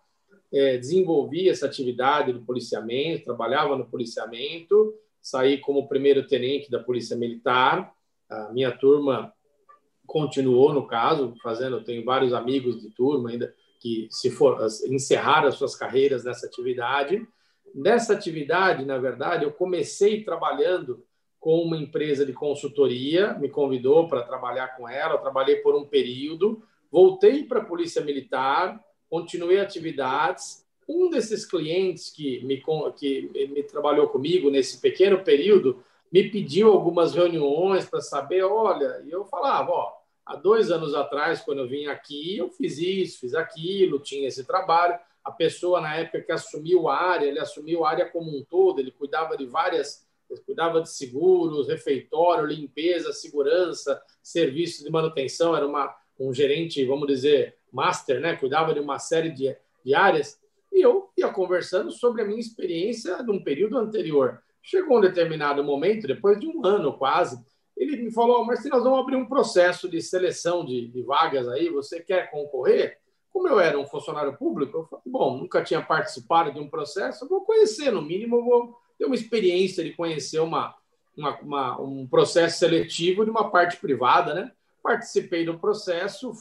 é, 0.52 0.78
desenvolvi 0.78 1.50
essa 1.50 1.68
atividade 1.68 2.34
do 2.34 2.42
policiamento, 2.42 3.26
trabalhava 3.26 3.78
no 3.78 3.86
policiamento, 3.86 4.96
saí 5.22 5.58
como 5.58 5.88
primeiro 5.88 6.26
tenente 6.28 6.70
da 6.70 6.80
Polícia 6.80 7.16
Militar. 7.16 7.94
A 8.30 8.52
minha 8.52 8.72
turma 8.72 9.34
continuou, 10.06 10.74
no 10.74 10.88
caso, 10.88 11.36
fazendo. 11.42 11.84
Tenho 11.84 12.04
vários 12.04 12.34
amigos 12.34 12.82
de 12.82 12.90
turma 12.90 13.30
ainda 13.30 13.54
que 13.80 14.08
se 14.12 14.30
for, 14.30 14.60
encerraram 14.88 15.48
as 15.48 15.56
suas 15.56 15.76
carreiras 15.76 16.26
nessa 16.26 16.46
atividade. 16.46 17.26
Nessa 17.74 18.14
atividade, 18.14 18.84
na 18.84 18.98
verdade, 18.98 19.46
eu 19.46 19.52
comecei 19.52 20.24
trabalhando 20.24 21.06
com 21.40 21.62
uma 21.62 21.78
empresa 21.78 22.26
de 22.26 22.34
consultoria, 22.34 23.34
me 23.36 23.50
convidou 23.50 24.08
para 24.10 24.24
trabalhar 24.24 24.76
com 24.76 24.90
ela, 24.90 25.14
eu 25.14 25.20
trabalhei 25.20 25.58
por 25.58 25.74
um 25.76 25.86
período, 25.86 26.62
voltei 26.92 27.44
para 27.44 27.62
a 27.62 27.66
Polícia 27.66 28.04
Militar, 28.04 28.84
continuei 29.10 29.60
atividades. 29.60 30.66
Um 30.90 31.12
desses 31.12 31.46
clientes 31.46 32.10
que 32.10 32.44
me, 32.44 32.64
que 32.98 33.50
me 33.54 33.62
trabalhou 33.62 34.08
comigo 34.08 34.50
nesse 34.50 34.82
pequeno 34.82 35.24
período 35.24 35.84
me 36.12 36.28
pediu 36.28 36.72
algumas 36.72 37.14
reuniões 37.14 37.88
para 37.88 38.02
saber, 38.02 38.42
olha, 38.44 39.04
e 39.06 39.12
eu 39.12 39.24
falava, 39.26 39.70
ó, 39.70 39.94
há 40.26 40.36
dois 40.36 40.72
anos 40.72 40.96
atrás, 40.96 41.42
quando 41.42 41.60
eu 41.60 41.68
vim 41.68 41.86
aqui, 41.86 42.38
eu 42.38 42.50
fiz 42.50 42.80
isso, 42.80 43.20
fiz 43.20 43.36
aquilo, 43.36 44.00
tinha 44.00 44.28
esse 44.28 44.44
trabalho. 44.44 44.98
A 45.24 45.32
pessoa, 45.32 45.80
na 45.80 45.96
época 45.96 46.22
que 46.22 46.32
assumiu 46.32 46.90
a 46.90 46.98
área, 46.98 47.28
ele 47.28 47.40
assumiu 47.40 47.86
a 47.86 47.92
área 47.92 48.10
como 48.10 48.36
um 48.36 48.44
todo, 48.44 48.80
ele 48.80 48.90
cuidava 48.90 49.38
de 49.38 49.46
várias 49.46 50.10
ele 50.30 50.42
cuidava 50.42 50.82
de 50.82 50.90
seguros, 50.90 51.68
refeitório, 51.68 52.46
limpeza, 52.46 53.12
segurança, 53.12 54.00
serviços 54.22 54.84
de 54.84 54.92
manutenção, 54.92 55.56
era 55.56 55.66
uma, 55.66 55.96
um 56.20 56.32
gerente, 56.34 56.86
vamos 56.86 57.08
dizer, 57.08 57.58
master, 57.72 58.20
né? 58.20 58.36
cuidava 58.36 58.74
de 58.74 58.80
uma 58.80 59.00
série 59.00 59.32
de, 59.32 59.56
de 59.84 59.96
áreas, 59.96 60.39
e 60.72 60.82
eu 60.82 61.10
ia 61.18 61.30
conversando 61.30 61.92
sobre 61.92 62.22
a 62.22 62.26
minha 62.26 62.40
experiência 62.40 63.22
num 63.24 63.44
período 63.44 63.78
anterior. 63.78 64.42
Chegou 64.62 64.98
um 64.98 65.02
determinado 65.02 65.64
momento, 65.64 66.08
depois 66.08 66.40
de 66.40 66.48
um 66.48 66.66
ano 66.66 66.98
quase, 66.98 67.44
ele 67.76 67.96
me 67.96 68.12
falou, 68.12 68.46
mas 68.46 68.62
se 68.62 68.70
nós 68.70 68.84
vamos 68.84 69.00
abrir 69.00 69.16
um 69.16 69.26
processo 69.26 69.88
de 69.88 70.02
seleção 70.02 70.66
de, 70.66 70.88
de 70.88 71.02
vagas 71.02 71.48
aí, 71.48 71.70
você 71.70 72.02
quer 72.02 72.30
concorrer? 72.30 72.98
Como 73.32 73.48
eu 73.48 73.60
era 73.60 73.80
um 73.80 73.86
funcionário 73.86 74.36
público, 74.36 74.78
eu 74.78 74.86
falei, 74.86 75.04
bom, 75.08 75.38
nunca 75.38 75.64
tinha 75.64 75.82
participado 75.82 76.52
de 76.52 76.60
um 76.60 76.70
processo, 76.70 77.28
vou 77.28 77.46
conhecer, 77.46 77.90
no 77.92 78.02
mínimo 78.02 78.44
vou 78.44 78.76
ter 78.98 79.06
uma 79.06 79.16
experiência 79.16 79.82
de 79.82 79.94
conhecer 79.94 80.40
uma, 80.40 80.76
uma, 81.16 81.40
uma, 81.40 81.82
um 81.82 82.08
processo 82.08 82.60
seletivo 82.60 83.24
de 83.24 83.32
uma 83.32 83.50
parte 83.50 83.78
privada, 83.78 84.34
né? 84.34 84.52
Participei 84.84 85.46
do 85.46 85.58
processo, 85.58 86.34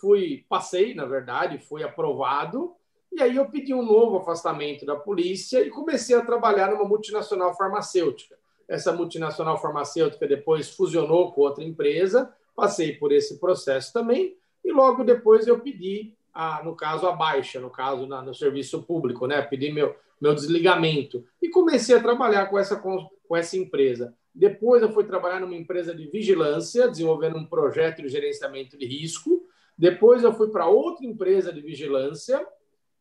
fui, 0.00 0.46
passei, 0.48 0.94
na 0.94 1.04
verdade, 1.04 1.58
fui 1.58 1.82
aprovado, 1.82 2.74
e 3.16 3.22
aí 3.22 3.36
eu 3.36 3.46
pedi 3.46 3.72
um 3.72 3.82
novo 3.82 4.18
afastamento 4.18 4.84
da 4.84 4.94
polícia 4.94 5.66
e 5.66 5.70
comecei 5.70 6.14
a 6.14 6.20
trabalhar 6.20 6.70
numa 6.70 6.84
multinacional 6.84 7.56
farmacêutica. 7.56 8.36
Essa 8.68 8.92
multinacional 8.92 9.58
farmacêutica 9.58 10.28
depois 10.28 10.68
fusionou 10.68 11.32
com 11.32 11.40
outra 11.40 11.64
empresa, 11.64 12.30
passei 12.54 12.92
por 12.92 13.12
esse 13.12 13.40
processo 13.40 13.90
também, 13.90 14.36
e 14.62 14.70
logo 14.70 15.02
depois 15.02 15.46
eu 15.46 15.58
pedi, 15.58 16.14
a, 16.34 16.62
no 16.62 16.76
caso, 16.76 17.06
a 17.06 17.12
baixa, 17.12 17.58
no 17.58 17.70
caso, 17.70 18.06
na, 18.06 18.20
no 18.20 18.34
serviço 18.34 18.82
público, 18.82 19.26
né? 19.26 19.40
Pedi 19.40 19.72
meu, 19.72 19.96
meu 20.20 20.34
desligamento. 20.34 21.24
E 21.40 21.48
comecei 21.48 21.96
a 21.96 22.02
trabalhar 22.02 22.46
com 22.50 22.58
essa, 22.58 22.76
com, 22.76 23.08
com 23.26 23.34
essa 23.34 23.56
empresa. 23.56 24.14
Depois 24.34 24.82
eu 24.82 24.92
fui 24.92 25.04
trabalhar 25.04 25.40
numa 25.40 25.56
empresa 25.56 25.94
de 25.94 26.06
vigilância, 26.08 26.86
desenvolvendo 26.86 27.38
um 27.38 27.46
projeto 27.46 28.02
de 28.02 28.10
gerenciamento 28.10 28.76
de 28.76 28.84
risco. 28.84 29.48
Depois 29.78 30.22
eu 30.22 30.34
fui 30.34 30.50
para 30.50 30.66
outra 30.66 31.06
empresa 31.06 31.50
de 31.50 31.62
vigilância 31.62 32.46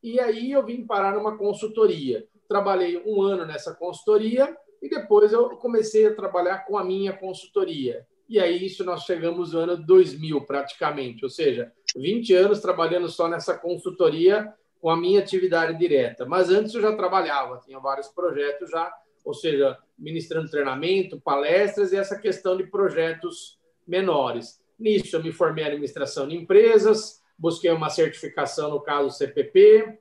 e 0.05 0.19
aí 0.19 0.51
eu 0.51 0.63
vim 0.63 0.85
parar 0.85 1.15
numa 1.15 1.35
consultoria. 1.35 2.27
Trabalhei 2.47 3.01
um 3.07 3.23
ano 3.23 3.43
nessa 3.43 3.73
consultoria 3.73 4.55
e 4.79 4.87
depois 4.87 5.33
eu 5.33 5.49
comecei 5.57 6.05
a 6.05 6.13
trabalhar 6.13 6.59
com 6.59 6.77
a 6.77 6.83
minha 6.83 7.11
consultoria. 7.11 8.05
E 8.29 8.39
aí 8.39 8.63
isso 8.63 8.83
nós 8.83 9.01
chegamos 9.01 9.53
no 9.53 9.61
ano 9.61 9.75
2000 9.77 10.41
praticamente, 10.41 11.25
ou 11.25 11.29
seja, 11.31 11.71
20 11.97 12.35
anos 12.35 12.59
trabalhando 12.59 13.09
só 13.09 13.27
nessa 13.27 13.57
consultoria 13.57 14.53
com 14.79 14.91
a 14.91 14.95
minha 14.95 15.19
atividade 15.19 15.75
direta. 15.75 16.23
Mas 16.23 16.51
antes 16.51 16.75
eu 16.75 16.81
já 16.83 16.95
trabalhava, 16.95 17.59
tinha 17.65 17.79
vários 17.79 18.07
projetos 18.07 18.69
já, 18.69 18.93
ou 19.23 19.33
seja, 19.33 19.75
ministrando 19.97 20.51
treinamento, 20.51 21.19
palestras 21.19 21.91
e 21.91 21.97
essa 21.97 22.19
questão 22.19 22.55
de 22.55 22.67
projetos 22.67 23.57
menores. 23.87 24.61
Nisso 24.77 25.15
eu 25.15 25.23
me 25.23 25.31
formei 25.31 25.63
em 25.63 25.67
administração 25.69 26.27
de 26.27 26.35
empresas, 26.35 27.24
busquei 27.37 27.71
uma 27.71 27.89
certificação 27.89 28.69
no 28.71 28.81
caso 28.81 29.15
CPP, 29.15 29.99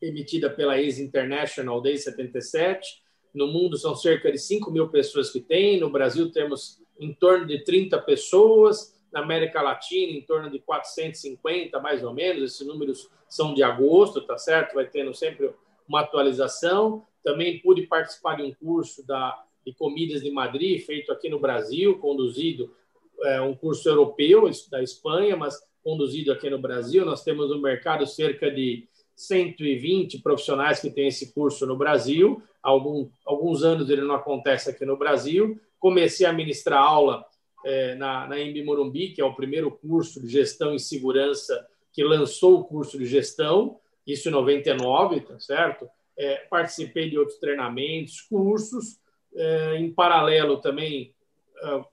emitida 0.00 0.50
pela 0.50 0.80
Ex 0.80 0.98
International 0.98 1.80
desde 1.80 2.04
77. 2.04 3.02
No 3.34 3.46
mundo 3.46 3.76
são 3.76 3.94
cerca 3.94 4.30
de 4.30 4.38
5 4.38 4.70
mil 4.70 4.88
pessoas 4.88 5.30
que 5.30 5.40
tem, 5.40 5.78
no 5.78 5.90
Brasil 5.90 6.30
temos 6.30 6.80
em 6.98 7.12
torno 7.12 7.46
de 7.46 7.62
30 7.62 7.98
pessoas, 8.02 8.96
na 9.12 9.20
América 9.20 9.62
Latina, 9.62 10.12
em 10.12 10.22
torno 10.22 10.50
de 10.50 10.58
450, 10.58 11.80
mais 11.80 12.02
ou 12.04 12.12
menos. 12.12 12.54
Esses 12.54 12.66
números 12.66 13.08
são 13.28 13.54
de 13.54 13.62
agosto, 13.62 14.20
tá 14.20 14.36
certo? 14.36 14.74
Vai 14.74 14.86
tendo 14.86 15.14
sempre 15.14 15.50
uma 15.88 16.00
atualização. 16.00 17.04
Também 17.24 17.58
pude 17.60 17.86
participar 17.86 18.36
de 18.36 18.42
um 18.42 18.52
curso 18.52 19.06
da, 19.06 19.42
de 19.64 19.72
comidas 19.72 20.22
de 20.22 20.30
Madrid, 20.30 20.84
feito 20.84 21.10
aqui 21.12 21.28
no 21.28 21.40
Brasil, 21.40 21.98
conduzido, 21.98 22.74
é, 23.22 23.40
um 23.40 23.54
curso 23.54 23.88
europeu 23.88 24.50
da 24.70 24.82
Espanha, 24.82 25.36
mas 25.36 25.58
conduzido 25.86 26.32
aqui 26.32 26.50
no 26.50 26.58
Brasil. 26.58 27.04
Nós 27.04 27.22
temos 27.22 27.48
no 27.48 27.62
mercado 27.62 28.04
cerca 28.08 28.50
de 28.50 28.88
120 29.14 30.18
profissionais 30.18 30.80
que 30.80 30.90
têm 30.90 31.06
esse 31.06 31.32
curso 31.32 31.64
no 31.64 31.76
Brasil. 31.76 32.42
Algum, 32.60 33.08
alguns 33.24 33.62
anos 33.62 33.88
ele 33.88 34.02
não 34.02 34.16
acontece 34.16 34.68
aqui 34.68 34.84
no 34.84 34.96
Brasil. 34.96 35.60
Comecei 35.78 36.26
a 36.26 36.32
ministrar 36.32 36.82
aula 36.82 37.24
é, 37.64 37.94
na, 37.94 38.26
na 38.26 38.40
Embi 38.40 38.64
Morumbi, 38.64 39.10
que 39.10 39.20
é 39.20 39.24
o 39.24 39.36
primeiro 39.36 39.70
curso 39.70 40.20
de 40.20 40.26
gestão 40.26 40.74
e 40.74 40.80
segurança 40.80 41.64
que 41.92 42.02
lançou 42.02 42.58
o 42.58 42.64
curso 42.64 42.98
de 42.98 43.06
gestão, 43.06 43.78
isso 44.04 44.28
em 44.28 44.32
99, 44.32 45.20
tá 45.20 45.38
certo? 45.38 45.88
É, 46.18 46.46
participei 46.50 47.08
de 47.08 47.16
outros 47.16 47.38
treinamentos, 47.38 48.20
cursos. 48.22 48.98
É, 49.34 49.76
em 49.76 49.92
paralelo 49.92 50.56
também 50.58 51.14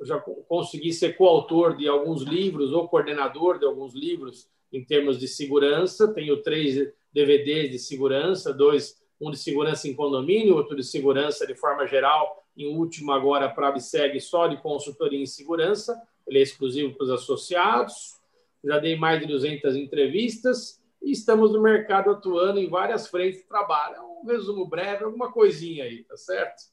já 0.01 0.19
consegui 0.47 0.91
ser 0.93 1.15
coautor 1.15 1.75
de 1.75 1.87
alguns 1.87 2.23
livros 2.23 2.71
ou 2.71 2.87
coordenador 2.87 3.59
de 3.59 3.65
alguns 3.65 3.93
livros 3.93 4.47
em 4.71 4.83
termos 4.83 5.19
de 5.19 5.27
segurança. 5.27 6.13
Tenho 6.13 6.41
três, 6.41 6.75
DVDs 7.13 7.71
de 7.71 7.79
segurança, 7.79 8.53
dois, 8.53 9.01
um 9.21 9.31
de 9.31 9.37
segurança 9.37 9.87
em 9.87 9.93
condomínio, 9.93 10.55
outro 10.55 10.75
de 10.75 10.83
segurança 10.83 11.45
de 11.45 11.55
forma 11.55 11.85
geral, 11.87 12.43
em 12.57 12.75
último 12.75 13.11
agora 13.11 13.49
para 13.49 13.67
a 13.67 13.69
Abseg 13.69 14.19
só 14.19 14.47
de 14.47 14.57
consultoria 14.61 15.19
em 15.19 15.25
segurança, 15.25 15.99
ele 16.27 16.39
é 16.39 16.41
exclusivo 16.41 16.93
para 16.95 17.05
os 17.05 17.09
associados. 17.11 18.19
Já 18.63 18.79
dei 18.79 18.95
mais 18.95 19.19
de 19.19 19.27
200 19.27 19.75
entrevistas 19.75 20.81
e 21.01 21.11
estamos 21.11 21.51
no 21.51 21.61
mercado 21.61 22.11
atuando 22.11 22.59
em 22.59 22.69
várias 22.69 23.07
frentes 23.07 23.41
de 23.41 23.47
trabalho. 23.47 23.95
É 23.95 24.01
um 24.01 24.25
resumo 24.25 24.65
breve, 24.67 25.03
alguma 25.03 25.31
coisinha 25.31 25.83
aí, 25.83 26.03
tá 26.03 26.15
certo? 26.15 26.72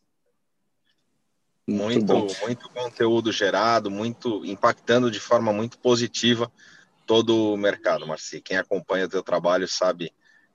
Muito, 1.66 2.12
muito, 2.14 2.40
muito 2.42 2.68
conteúdo 2.70 3.30
gerado, 3.30 3.90
muito 3.90 4.44
impactando 4.44 5.10
de 5.10 5.20
forma 5.20 5.52
muito 5.52 5.78
positiva 5.78 6.50
todo 7.06 7.52
o 7.52 7.56
mercado, 7.56 8.06
Marci. 8.06 8.40
Quem 8.40 8.56
acompanha 8.56 9.06
o 9.06 9.08
teu 9.08 9.22
trabalho 9.22 9.68
sabe 9.68 10.12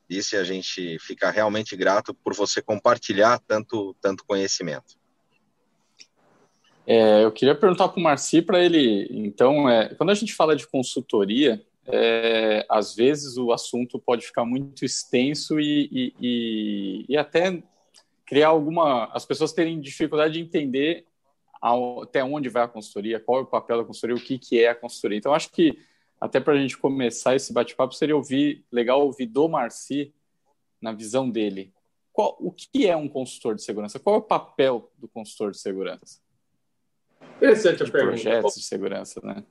disso 0.10 0.36
e 0.36 0.38
a 0.38 0.44
gente 0.44 0.98
fica 1.00 1.30
realmente 1.30 1.76
grato 1.76 2.14
por 2.14 2.34
você 2.34 2.62
compartilhar 2.62 3.40
tanto, 3.48 3.96
tanto 4.02 4.26
conhecimento. 4.26 4.96
É, 6.88 7.24
eu 7.24 7.32
queria 7.32 7.56
perguntar 7.56 7.88
para 7.88 8.00
o 8.00 8.04
Marci 8.04 8.42
para 8.42 8.64
ele, 8.64 9.08
então, 9.10 9.68
é, 9.68 9.96
quando 9.96 10.12
a 10.12 10.14
gente 10.14 10.34
fala 10.34 10.56
de 10.56 10.68
consultoria, 10.68 11.66
é, 11.88 12.66
às 12.70 12.96
vezes 12.96 13.38
o 13.38 13.52
assunto 13.52 14.00
pode 14.00 14.26
ficar 14.26 14.46
muito 14.46 14.86
extenso 14.86 15.60
e, 15.60 15.90
e, 15.92 16.14
e, 16.22 17.06
e, 17.10 17.18
até 17.18 17.62
criar 18.26 18.50
alguma. 18.50 19.06
as 19.14 19.26
pessoas 19.26 19.54
terem 19.54 19.80
dificuldade 19.80 20.34
de 20.34 20.40
entender 20.40 21.06
ao, 21.62 22.04
até 22.04 22.24
onde 22.24 22.50
vai 22.50 22.64
a 22.64 22.68
consultoria, 22.68 23.20
qual 23.20 23.40
é 23.40 23.42
o 23.44 23.46
papel 23.48 23.78
da 23.78 23.84
consultoria, 23.84 24.16
o 24.16 24.20
que, 24.20 24.38
que 24.38 24.64
é 24.64 24.70
a 24.70 24.76
consultoria. 24.76 25.18
Então, 25.18 25.34
acho 25.34 25.52
que 25.52 25.78
até 26.20 26.40
para 26.40 26.54
a 26.54 26.58
gente 26.58 26.78
começar 26.78 27.36
esse 27.36 27.52
bate-papo 27.52 27.94
seria 27.94 28.16
ouvir, 28.16 28.64
legal 28.72 29.02
ouvir 29.02 29.26
do 29.26 29.48
Marci, 29.48 30.14
na 30.82 30.92
visão 30.92 31.30
dele, 31.30 31.74
qual, 32.14 32.38
o 32.40 32.52
que 32.52 32.88
é 32.88 32.96
um 32.96 33.10
consultor 33.10 33.56
de 33.56 33.64
segurança? 33.64 34.00
Qual 34.00 34.16
é 34.16 34.20
o 34.20 34.22
papel 34.22 34.92
do 34.98 35.08
consultor 35.08 35.52
de 35.52 35.60
segurança? 35.60 36.22
Interessante 37.38 37.84
a 37.84 37.86
de 37.86 37.92
pergunta. 37.92 38.22
Projetos 38.22 38.56
de 38.56 38.64
segurança, 38.64 39.22
né? 39.24 39.44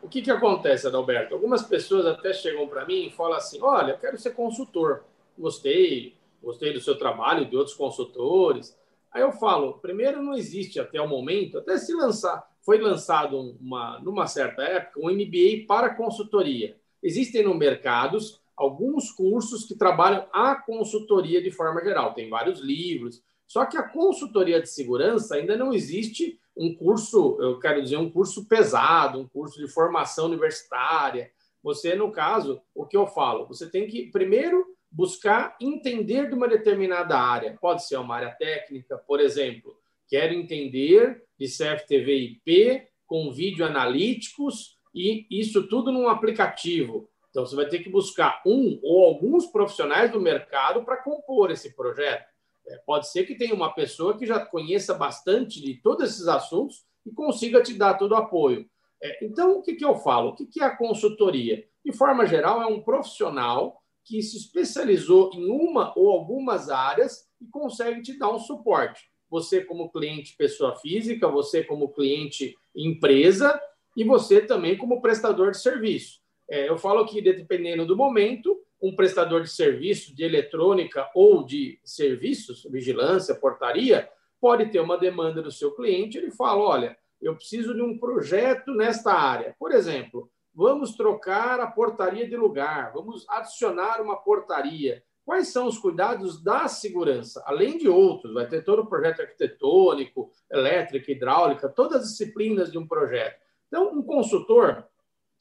O 0.00 0.08
que, 0.08 0.22
que 0.22 0.30
acontece, 0.30 0.86
Adalberto? 0.86 1.34
Algumas 1.34 1.62
pessoas 1.62 2.06
até 2.06 2.32
chegam 2.32 2.68
para 2.68 2.84
mim 2.84 3.06
e 3.06 3.10
falam 3.10 3.38
assim: 3.38 3.58
olha, 3.62 3.92
eu 3.92 3.98
quero 3.98 4.18
ser 4.18 4.32
consultor. 4.34 5.04
Gostei, 5.36 6.14
gostei 6.44 6.72
do 6.72 6.80
seu 6.80 6.96
trabalho, 6.96 7.48
de 7.48 7.56
outros 7.56 7.74
consultores. 7.74 8.76
Aí 9.12 9.22
eu 9.22 9.32
falo: 9.32 9.78
primeiro, 9.78 10.22
não 10.22 10.34
existe 10.34 10.78
até 10.78 11.00
o 11.00 11.08
momento, 11.08 11.58
até 11.58 11.76
se 11.78 11.92
lançar, 11.94 12.46
foi 12.64 12.78
lançado 12.78 13.38
uma, 13.60 14.00
numa 14.00 14.26
certa 14.26 14.62
época 14.62 15.00
um 15.00 15.10
MBA 15.10 15.66
para 15.66 15.94
consultoria. 15.94 16.76
Existem 17.02 17.42
no 17.42 17.54
mercado 17.54 18.18
alguns 18.56 19.10
cursos 19.10 19.64
que 19.64 19.74
trabalham 19.74 20.26
a 20.32 20.54
consultoria 20.54 21.42
de 21.42 21.50
forma 21.50 21.82
geral. 21.82 22.14
Tem 22.14 22.30
vários 22.30 22.60
livros. 22.60 23.22
Só 23.46 23.66
que 23.66 23.76
a 23.76 23.82
consultoria 23.82 24.60
de 24.60 24.68
segurança 24.68 25.34
ainda 25.34 25.56
não 25.56 25.72
existe 25.72 26.40
um 26.56 26.74
curso, 26.74 27.36
eu 27.40 27.58
quero 27.58 27.82
dizer, 27.82 27.96
um 27.96 28.10
curso 28.10 28.46
pesado, 28.46 29.20
um 29.20 29.28
curso 29.28 29.58
de 29.58 29.68
formação 29.68 30.26
universitária. 30.26 31.30
Você, 31.62 31.94
no 31.94 32.10
caso, 32.10 32.60
o 32.74 32.86
que 32.86 32.96
eu 32.96 33.06
falo? 33.06 33.46
Você 33.48 33.68
tem 33.68 33.86
que, 33.86 34.10
primeiro, 34.10 34.64
buscar 34.94 35.56
entender 35.60 36.28
de 36.28 36.34
uma 36.34 36.46
determinada 36.46 37.18
área. 37.18 37.58
Pode 37.60 37.84
ser 37.84 37.96
uma 37.96 38.14
área 38.14 38.30
técnica, 38.30 38.96
por 38.96 39.18
exemplo, 39.18 39.76
quero 40.08 40.32
entender 40.32 41.24
de 41.36 41.46
CFTV 41.46 42.16
IP 42.16 42.86
com 43.04 43.32
vídeo 43.32 43.66
analíticos 43.66 44.78
e 44.94 45.26
isso 45.28 45.66
tudo 45.66 45.90
num 45.90 46.08
aplicativo. 46.08 47.10
Então, 47.28 47.44
você 47.44 47.56
vai 47.56 47.66
ter 47.66 47.80
que 47.80 47.90
buscar 47.90 48.40
um 48.46 48.78
ou 48.84 49.04
alguns 49.04 49.46
profissionais 49.46 50.12
do 50.12 50.20
mercado 50.20 50.84
para 50.84 51.02
compor 51.02 51.50
esse 51.50 51.74
projeto. 51.74 52.32
É, 52.66 52.76
pode 52.86 53.10
ser 53.10 53.24
que 53.24 53.34
tenha 53.34 53.52
uma 53.52 53.74
pessoa 53.74 54.16
que 54.16 54.24
já 54.24 54.38
conheça 54.38 54.94
bastante 54.94 55.60
de 55.60 55.74
todos 55.74 56.08
esses 56.08 56.28
assuntos 56.28 56.84
e 57.04 57.10
consiga 57.10 57.60
te 57.60 57.74
dar 57.74 57.94
todo 57.94 58.12
o 58.12 58.16
apoio. 58.16 58.70
É, 59.02 59.24
então, 59.24 59.58
o 59.58 59.62
que, 59.62 59.74
que 59.74 59.84
eu 59.84 59.96
falo? 59.96 60.30
O 60.30 60.34
que, 60.36 60.46
que 60.46 60.62
é 60.62 60.64
a 60.64 60.76
consultoria? 60.76 61.64
De 61.84 61.92
forma 61.92 62.24
geral, 62.24 62.62
é 62.62 62.66
um 62.66 62.80
profissional 62.80 63.83
que 64.04 64.22
se 64.22 64.36
especializou 64.36 65.30
em 65.32 65.50
uma 65.50 65.92
ou 65.96 66.10
algumas 66.10 66.68
áreas 66.70 67.28
e 67.40 67.46
consegue 67.46 68.02
te 68.02 68.18
dar 68.18 68.30
um 68.30 68.38
suporte. 68.38 69.10
Você, 69.30 69.64
como 69.64 69.90
cliente 69.90 70.36
pessoa 70.36 70.76
física, 70.76 71.28
você, 71.28 71.64
como 71.64 71.92
cliente 71.92 72.56
empresa, 72.74 73.60
e 73.96 74.04
você 74.04 74.40
também, 74.40 74.76
como 74.76 75.00
prestador 75.00 75.50
de 75.50 75.58
serviço. 75.58 76.20
É, 76.48 76.68
eu 76.68 76.76
falo 76.76 77.06
que, 77.06 77.20
dependendo 77.22 77.86
do 77.86 77.96
momento, 77.96 78.60
um 78.82 78.94
prestador 78.94 79.42
de 79.42 79.50
serviço 79.50 80.14
de 80.14 80.24
eletrônica 80.24 81.08
ou 81.14 81.44
de 81.44 81.80
serviços, 81.82 82.66
vigilância, 82.70 83.34
portaria, 83.34 84.08
pode 84.40 84.66
ter 84.66 84.80
uma 84.80 84.98
demanda 84.98 85.40
do 85.40 85.50
seu 85.50 85.72
cliente, 85.72 86.18
ele 86.18 86.30
fala, 86.30 86.60
olha, 86.60 86.98
eu 87.22 87.34
preciso 87.34 87.74
de 87.74 87.80
um 87.80 87.96
projeto 87.96 88.72
nesta 88.72 89.12
área. 89.12 89.56
Por 89.58 89.72
exemplo, 89.72 90.30
vamos 90.54 90.94
trocar 90.94 91.60
a 91.60 91.66
portaria 91.66 92.28
de 92.28 92.36
lugar, 92.36 92.92
vamos 92.92 93.26
adicionar 93.28 94.00
uma 94.00 94.16
portaria. 94.16 95.02
Quais 95.24 95.48
são 95.48 95.66
os 95.66 95.78
cuidados 95.78 96.42
da 96.42 96.68
segurança? 96.68 97.42
Além 97.46 97.78
de 97.78 97.88
outros, 97.88 98.34
vai 98.34 98.46
ter 98.46 98.62
todo 98.62 98.82
o 98.82 98.86
projeto 98.86 99.22
arquitetônico, 99.22 100.30
elétrica, 100.50 101.10
hidráulica, 101.10 101.68
todas 101.68 102.02
as 102.02 102.10
disciplinas 102.10 102.70
de 102.70 102.78
um 102.78 102.86
projeto. 102.86 103.40
Então, 103.68 103.90
um 103.92 104.02
consultor, 104.02 104.86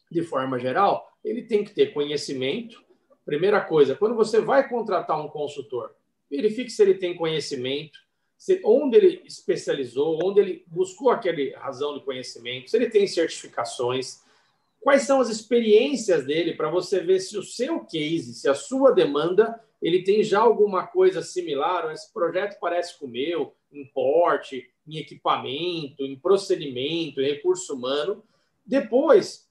de 0.09 0.21
forma 0.23 0.57
geral, 0.57 1.11
ele 1.23 1.43
tem 1.43 1.63
que 1.63 1.73
ter 1.73 1.93
conhecimento, 1.93 2.83
Primeira 3.25 3.61
coisa, 3.61 3.95
quando 3.95 4.15
você 4.15 4.41
vai 4.41 4.67
contratar 4.67 5.19
um 5.23 5.29
consultor, 5.29 5.95
verifique 6.29 6.69
se 6.69 6.81
ele 6.81 6.95
tem 6.95 7.15
conhecimento, 7.15 7.97
se, 8.37 8.61
onde 8.65 8.97
ele 8.97 9.21
especializou, 9.25 10.19
onde 10.21 10.41
ele 10.41 10.63
buscou 10.67 11.09
aquele 11.09 11.51
razão 11.55 11.97
de 11.97 12.03
conhecimento, 12.03 12.69
se 12.69 12.75
ele 12.75 12.89
tem 12.89 13.07
certificações, 13.07 14.21
quais 14.83 15.03
são 15.03 15.21
as 15.21 15.29
experiências 15.29 16.25
dele 16.25 16.53
para 16.53 16.69
você 16.69 16.99
ver 16.99 17.19
se 17.19 17.37
o 17.37 17.43
seu 17.43 17.79
case, 17.85 18.33
se 18.33 18.49
a 18.49 18.53
sua 18.53 18.91
demanda, 18.91 19.59
ele 19.81 20.03
tem 20.03 20.23
já 20.23 20.39
alguma 20.39 20.85
coisa 20.85 21.21
similar, 21.21 21.91
esse 21.91 22.11
projeto 22.13 22.59
parece 22.59 22.99
com 22.99 23.05
o 23.05 23.09
meu, 23.09 23.53
em 23.71 23.85
porte, 23.85 24.69
em 24.87 24.97
equipamento, 24.97 26.03
em 26.03 26.17
procedimento, 26.17 27.21
em 27.21 27.25
recurso 27.25 27.73
humano. 27.73 28.23
Depois, 28.65 29.49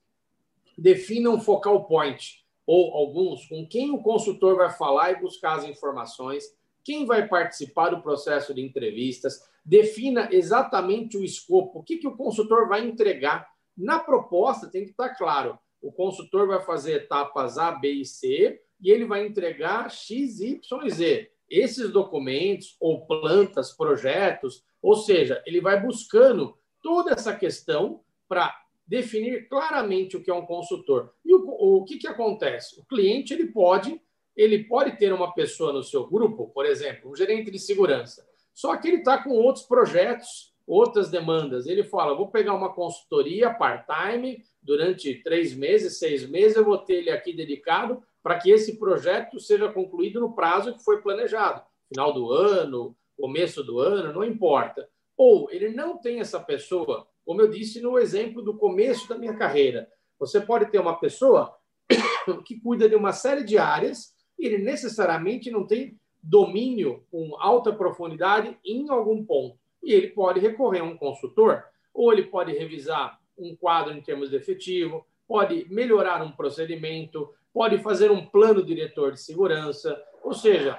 defina 0.76 1.30
um 1.30 1.40
focal 1.40 1.84
point 1.84 2.42
ou 2.66 2.94
alguns, 2.94 3.46
com 3.46 3.66
quem 3.66 3.90
o 3.90 4.02
consultor 4.02 4.56
vai 4.56 4.70
falar 4.70 5.12
e 5.12 5.20
buscar 5.20 5.58
as 5.58 5.64
informações, 5.64 6.44
quem 6.84 7.04
vai 7.04 7.26
participar 7.26 7.90
do 7.90 8.02
processo 8.02 8.54
de 8.54 8.60
entrevistas, 8.60 9.42
defina 9.64 10.28
exatamente 10.32 11.16
o 11.16 11.24
escopo, 11.24 11.80
o 11.80 11.82
que, 11.82 11.98
que 11.98 12.06
o 12.06 12.16
consultor 12.16 12.68
vai 12.68 12.84
entregar. 12.84 13.51
Na 13.76 13.98
proposta 13.98 14.70
tem 14.70 14.84
que 14.84 14.90
estar 14.90 15.10
claro, 15.10 15.58
o 15.80 15.90
consultor 15.90 16.46
vai 16.46 16.60
fazer 16.60 16.94
etapas 16.94 17.58
A, 17.58 17.72
B 17.72 17.90
e 17.90 18.04
C 18.04 18.60
e 18.80 18.90
ele 18.90 19.04
vai 19.04 19.26
entregar 19.26 19.90
X, 19.90 20.40
Y 20.40 20.60
e 20.84 20.90
Z. 20.90 21.30
Esses 21.50 21.90
documentos 21.90 22.76
ou 22.80 23.06
plantas, 23.06 23.72
projetos, 23.72 24.64
ou 24.80 24.96
seja, 24.96 25.42
ele 25.46 25.60
vai 25.60 25.80
buscando 25.80 26.56
toda 26.82 27.12
essa 27.12 27.34
questão 27.34 28.02
para 28.28 28.54
definir 28.86 29.48
claramente 29.48 30.16
o 30.16 30.22
que 30.22 30.30
é 30.30 30.34
um 30.34 30.46
consultor. 30.46 31.12
E 31.24 31.34
o, 31.34 31.46
o 31.48 31.84
que, 31.84 31.98
que 31.98 32.06
acontece? 32.06 32.80
O 32.80 32.84
cliente 32.84 33.32
ele 33.32 33.46
pode 33.46 34.00
ele 34.34 34.64
pode 34.64 34.96
ter 34.96 35.12
uma 35.12 35.34
pessoa 35.34 35.74
no 35.74 35.82
seu 35.82 36.06
grupo, 36.06 36.48
por 36.48 36.64
exemplo, 36.64 37.10
um 37.10 37.14
gerente 37.14 37.50
de 37.50 37.58
segurança, 37.58 38.26
só 38.54 38.76
que 38.76 38.88
ele 38.88 38.98
está 38.98 39.22
com 39.22 39.30
outros 39.30 39.66
projetos, 39.66 40.51
outras 40.66 41.10
demandas. 41.10 41.66
Ele 41.66 41.84
fala: 41.84 42.14
vou 42.14 42.28
pegar 42.28 42.54
uma 42.54 42.72
consultoria 42.72 43.52
part-time 43.52 44.42
durante 44.62 45.22
três 45.22 45.54
meses, 45.54 45.98
seis 45.98 46.28
meses, 46.28 46.56
eu 46.56 46.64
vou 46.64 46.78
ter 46.78 46.94
ele 46.94 47.10
aqui 47.10 47.32
dedicado 47.32 48.02
para 48.22 48.38
que 48.38 48.50
esse 48.50 48.78
projeto 48.78 49.40
seja 49.40 49.68
concluído 49.70 50.20
no 50.20 50.34
prazo 50.34 50.74
que 50.74 50.84
foi 50.84 51.02
planejado 51.02 51.62
final 51.88 52.12
do 52.12 52.32
ano, 52.32 52.96
começo 53.16 53.62
do 53.62 53.78
ano, 53.78 54.12
não 54.12 54.24
importa. 54.24 54.88
Ou 55.16 55.50
ele 55.50 55.68
não 55.68 55.98
tem 55.98 56.20
essa 56.20 56.40
pessoa 56.40 57.06
como 57.24 57.40
eu 57.40 57.50
disse 57.50 57.80
no 57.80 57.98
exemplo 57.98 58.42
do 58.42 58.56
começo 58.56 59.08
da 59.08 59.16
minha 59.16 59.36
carreira. 59.36 59.88
Você 60.18 60.40
pode 60.40 60.70
ter 60.70 60.80
uma 60.80 60.98
pessoa 60.98 61.56
que 62.44 62.60
cuida 62.60 62.88
de 62.88 62.96
uma 62.96 63.12
série 63.12 63.44
de 63.44 63.58
áreas 63.58 64.12
e 64.38 64.46
ele 64.46 64.58
necessariamente 64.58 65.50
não 65.50 65.66
tem 65.66 65.98
domínio 66.22 67.04
com 67.10 67.36
alta 67.38 67.72
profundidade 67.72 68.56
em 68.64 68.88
algum 68.90 69.24
ponto. 69.24 69.58
E 69.82 69.92
ele 69.92 70.08
pode 70.08 70.40
recorrer 70.40 70.80
a 70.80 70.84
um 70.84 70.96
consultor, 70.96 71.64
ou 71.92 72.12
ele 72.12 72.24
pode 72.24 72.52
revisar 72.52 73.20
um 73.38 73.56
quadro 73.56 73.92
em 73.92 74.00
termos 74.00 74.30
de 74.30 74.36
efetivo, 74.36 75.06
pode 75.26 75.66
melhorar 75.70 76.22
um 76.22 76.30
procedimento, 76.30 77.32
pode 77.52 77.78
fazer 77.78 78.10
um 78.10 78.24
plano 78.24 78.64
diretor 78.64 79.12
de 79.12 79.20
segurança, 79.20 80.00
ou 80.22 80.32
seja, 80.32 80.76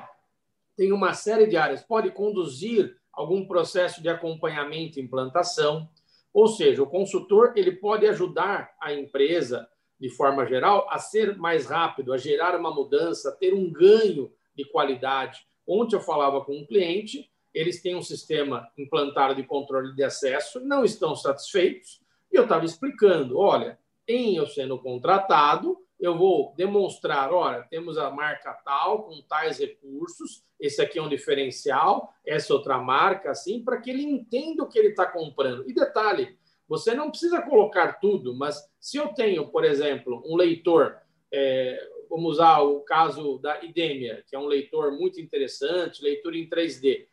tem 0.75 0.91
uma 0.91 1.13
série 1.13 1.47
de 1.47 1.57
áreas, 1.57 1.83
pode 1.83 2.11
conduzir 2.11 2.97
algum 3.11 3.45
processo 3.45 4.01
de 4.01 4.09
acompanhamento 4.09 4.99
e 4.99 5.03
implantação. 5.03 5.87
Ou 6.33 6.47
seja, 6.47 6.81
o 6.81 6.87
consultor 6.87 7.53
ele 7.55 7.73
pode 7.73 8.07
ajudar 8.07 8.75
a 8.81 8.91
empresa 8.91 9.67
de 9.99 10.09
forma 10.09 10.45
geral, 10.45 10.87
a 10.89 10.97
ser 10.97 11.37
mais 11.37 11.65
rápido, 11.65 12.11
a 12.11 12.17
gerar 12.17 12.59
uma 12.59 12.73
mudança, 12.73 13.29
a 13.29 13.31
ter 13.31 13.53
um 13.53 13.71
ganho 13.71 14.31
de 14.53 14.65
qualidade. 14.65 15.47
Ontem 15.65 15.95
eu 15.95 16.01
falava 16.01 16.43
com 16.43 16.57
um 16.57 16.65
cliente, 16.65 17.31
eles 17.53 17.81
têm 17.81 17.95
um 17.95 18.01
sistema 18.01 18.69
implantado 18.77 19.35
de 19.35 19.43
controle 19.43 19.93
de 19.93 20.03
acesso, 20.03 20.59
não 20.59 20.83
estão 20.83 21.15
satisfeitos, 21.15 22.01
e 22.31 22.35
eu 22.35 22.43
estava 22.43 22.65
explicando: 22.65 23.37
olha, 23.37 23.77
em 24.07 24.35
eu 24.35 24.47
sendo 24.47 24.79
contratado, 24.79 25.77
eu 25.99 26.17
vou 26.17 26.53
demonstrar, 26.57 27.31
olha, 27.31 27.63
temos 27.69 27.97
a 27.97 28.09
marca 28.09 28.51
tal, 28.65 29.03
com 29.03 29.21
tais 29.21 29.59
recursos, 29.59 30.43
esse 30.59 30.81
aqui 30.81 30.99
é 30.99 31.01
um 31.01 31.07
diferencial, 31.07 32.13
essa 32.25 32.53
outra 32.53 32.77
marca, 32.77 33.31
assim, 33.31 33.63
para 33.63 33.79
que 33.79 33.89
ele 33.89 34.03
entenda 34.03 34.63
o 34.63 34.67
que 34.67 34.77
ele 34.77 34.89
está 34.89 35.05
comprando. 35.05 35.63
E 35.69 35.73
detalhe, 35.73 36.37
você 36.67 36.93
não 36.93 37.09
precisa 37.09 37.41
colocar 37.41 37.99
tudo, 37.99 38.35
mas 38.35 38.61
se 38.79 38.97
eu 38.97 39.09
tenho, 39.09 39.47
por 39.47 39.63
exemplo, 39.63 40.21
um 40.25 40.35
leitor, 40.35 40.97
é, 41.31 41.79
vamos 42.09 42.33
usar 42.33 42.59
o 42.61 42.81
caso 42.81 43.37
da 43.37 43.63
Idemia, 43.63 44.23
que 44.27 44.35
é 44.35 44.39
um 44.39 44.47
leitor 44.47 44.91
muito 44.91 45.21
interessante, 45.21 46.03
leitor 46.03 46.35
em 46.35 46.49
3D, 46.49 47.07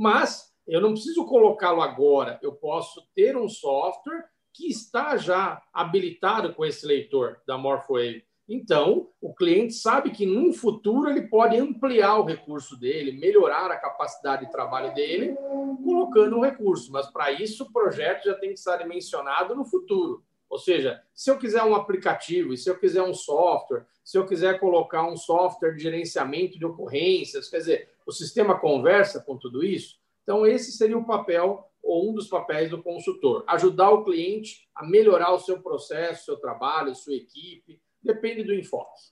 mas 0.00 0.50
eu 0.66 0.80
não 0.80 0.92
preciso 0.92 1.26
colocá-lo 1.26 1.82
agora, 1.82 2.40
eu 2.42 2.54
posso 2.54 3.06
ter 3.14 3.36
um 3.36 3.50
software 3.50 4.24
que 4.50 4.66
está 4.66 5.18
já 5.18 5.62
habilitado 5.74 6.54
com 6.54 6.64
esse 6.64 6.86
leitor 6.86 7.38
da 7.46 7.58
Morphwave. 7.58 8.24
Então, 8.48 9.10
o 9.20 9.34
cliente 9.34 9.74
sabe 9.74 10.10
que 10.10 10.24
no 10.24 10.54
futuro 10.54 11.10
ele 11.10 11.28
pode 11.28 11.58
ampliar 11.58 12.18
o 12.18 12.24
recurso 12.24 12.80
dele, 12.80 13.12
melhorar 13.12 13.70
a 13.70 13.76
capacidade 13.76 14.46
de 14.46 14.50
trabalho 14.50 14.94
dele, 14.94 15.36
colocando 15.84 16.38
um 16.38 16.40
recurso. 16.40 16.90
Mas 16.90 17.10
para 17.10 17.30
isso, 17.30 17.64
o 17.64 17.70
projeto 17.70 18.24
já 18.24 18.34
tem 18.34 18.54
que 18.54 18.58
estar 18.58 18.82
mencionado 18.86 19.54
no 19.54 19.66
futuro. 19.66 20.24
Ou 20.50 20.58
seja, 20.58 21.00
se 21.14 21.30
eu 21.30 21.38
quiser 21.38 21.62
um 21.62 21.74
aplicativo, 21.74 22.54
se 22.56 22.68
eu 22.68 22.78
quiser 22.78 23.02
um 23.02 23.14
software, 23.14 23.86
se 24.04 24.18
eu 24.18 24.26
quiser 24.26 24.58
colocar 24.58 25.08
um 25.08 25.16
software 25.16 25.72
de 25.72 25.82
gerenciamento 25.82 26.58
de 26.58 26.66
ocorrências, 26.66 27.48
quer 27.48 27.58
dizer, 27.58 27.88
o 28.04 28.12
sistema 28.12 28.58
conversa 28.58 29.20
com 29.20 29.38
tudo 29.38 29.64
isso. 29.64 29.98
Então, 30.24 30.44
esse 30.44 30.72
seria 30.72 30.98
o 30.98 31.06
papel 31.06 31.64
ou 31.82 32.10
um 32.10 32.12
dos 32.12 32.28
papéis 32.28 32.68
do 32.68 32.82
consultor: 32.82 33.44
ajudar 33.46 33.90
o 33.90 34.04
cliente 34.04 34.68
a 34.74 34.84
melhorar 34.84 35.32
o 35.32 35.38
seu 35.38 35.62
processo, 35.62 36.24
seu 36.26 36.36
trabalho, 36.36 36.94
sua 36.94 37.14
equipe 37.14 37.80
Depende 38.02 38.42
do 38.42 38.54
enfoque. 38.54 39.10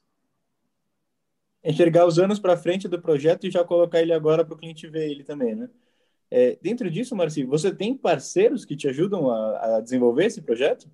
Enxergar 1.62 2.06
os 2.06 2.18
anos 2.18 2.38
para 2.38 2.56
frente 2.56 2.88
do 2.88 3.00
projeto 3.00 3.46
e 3.46 3.50
já 3.50 3.62
colocar 3.62 4.00
ele 4.00 4.12
agora 4.12 4.44
para 4.44 4.54
o 4.54 4.58
cliente 4.58 4.86
ver 4.86 5.10
ele 5.10 5.24
também, 5.24 5.54
né? 5.54 5.68
É, 6.30 6.58
dentro 6.60 6.90
disso, 6.90 7.16
Marci, 7.16 7.44
você 7.44 7.74
tem 7.74 7.96
parceiros 7.96 8.64
que 8.64 8.76
te 8.76 8.88
ajudam 8.88 9.30
a, 9.30 9.76
a, 9.76 9.80
desenvolver 9.80 10.26
esse 10.26 10.42
projeto? 10.42 10.90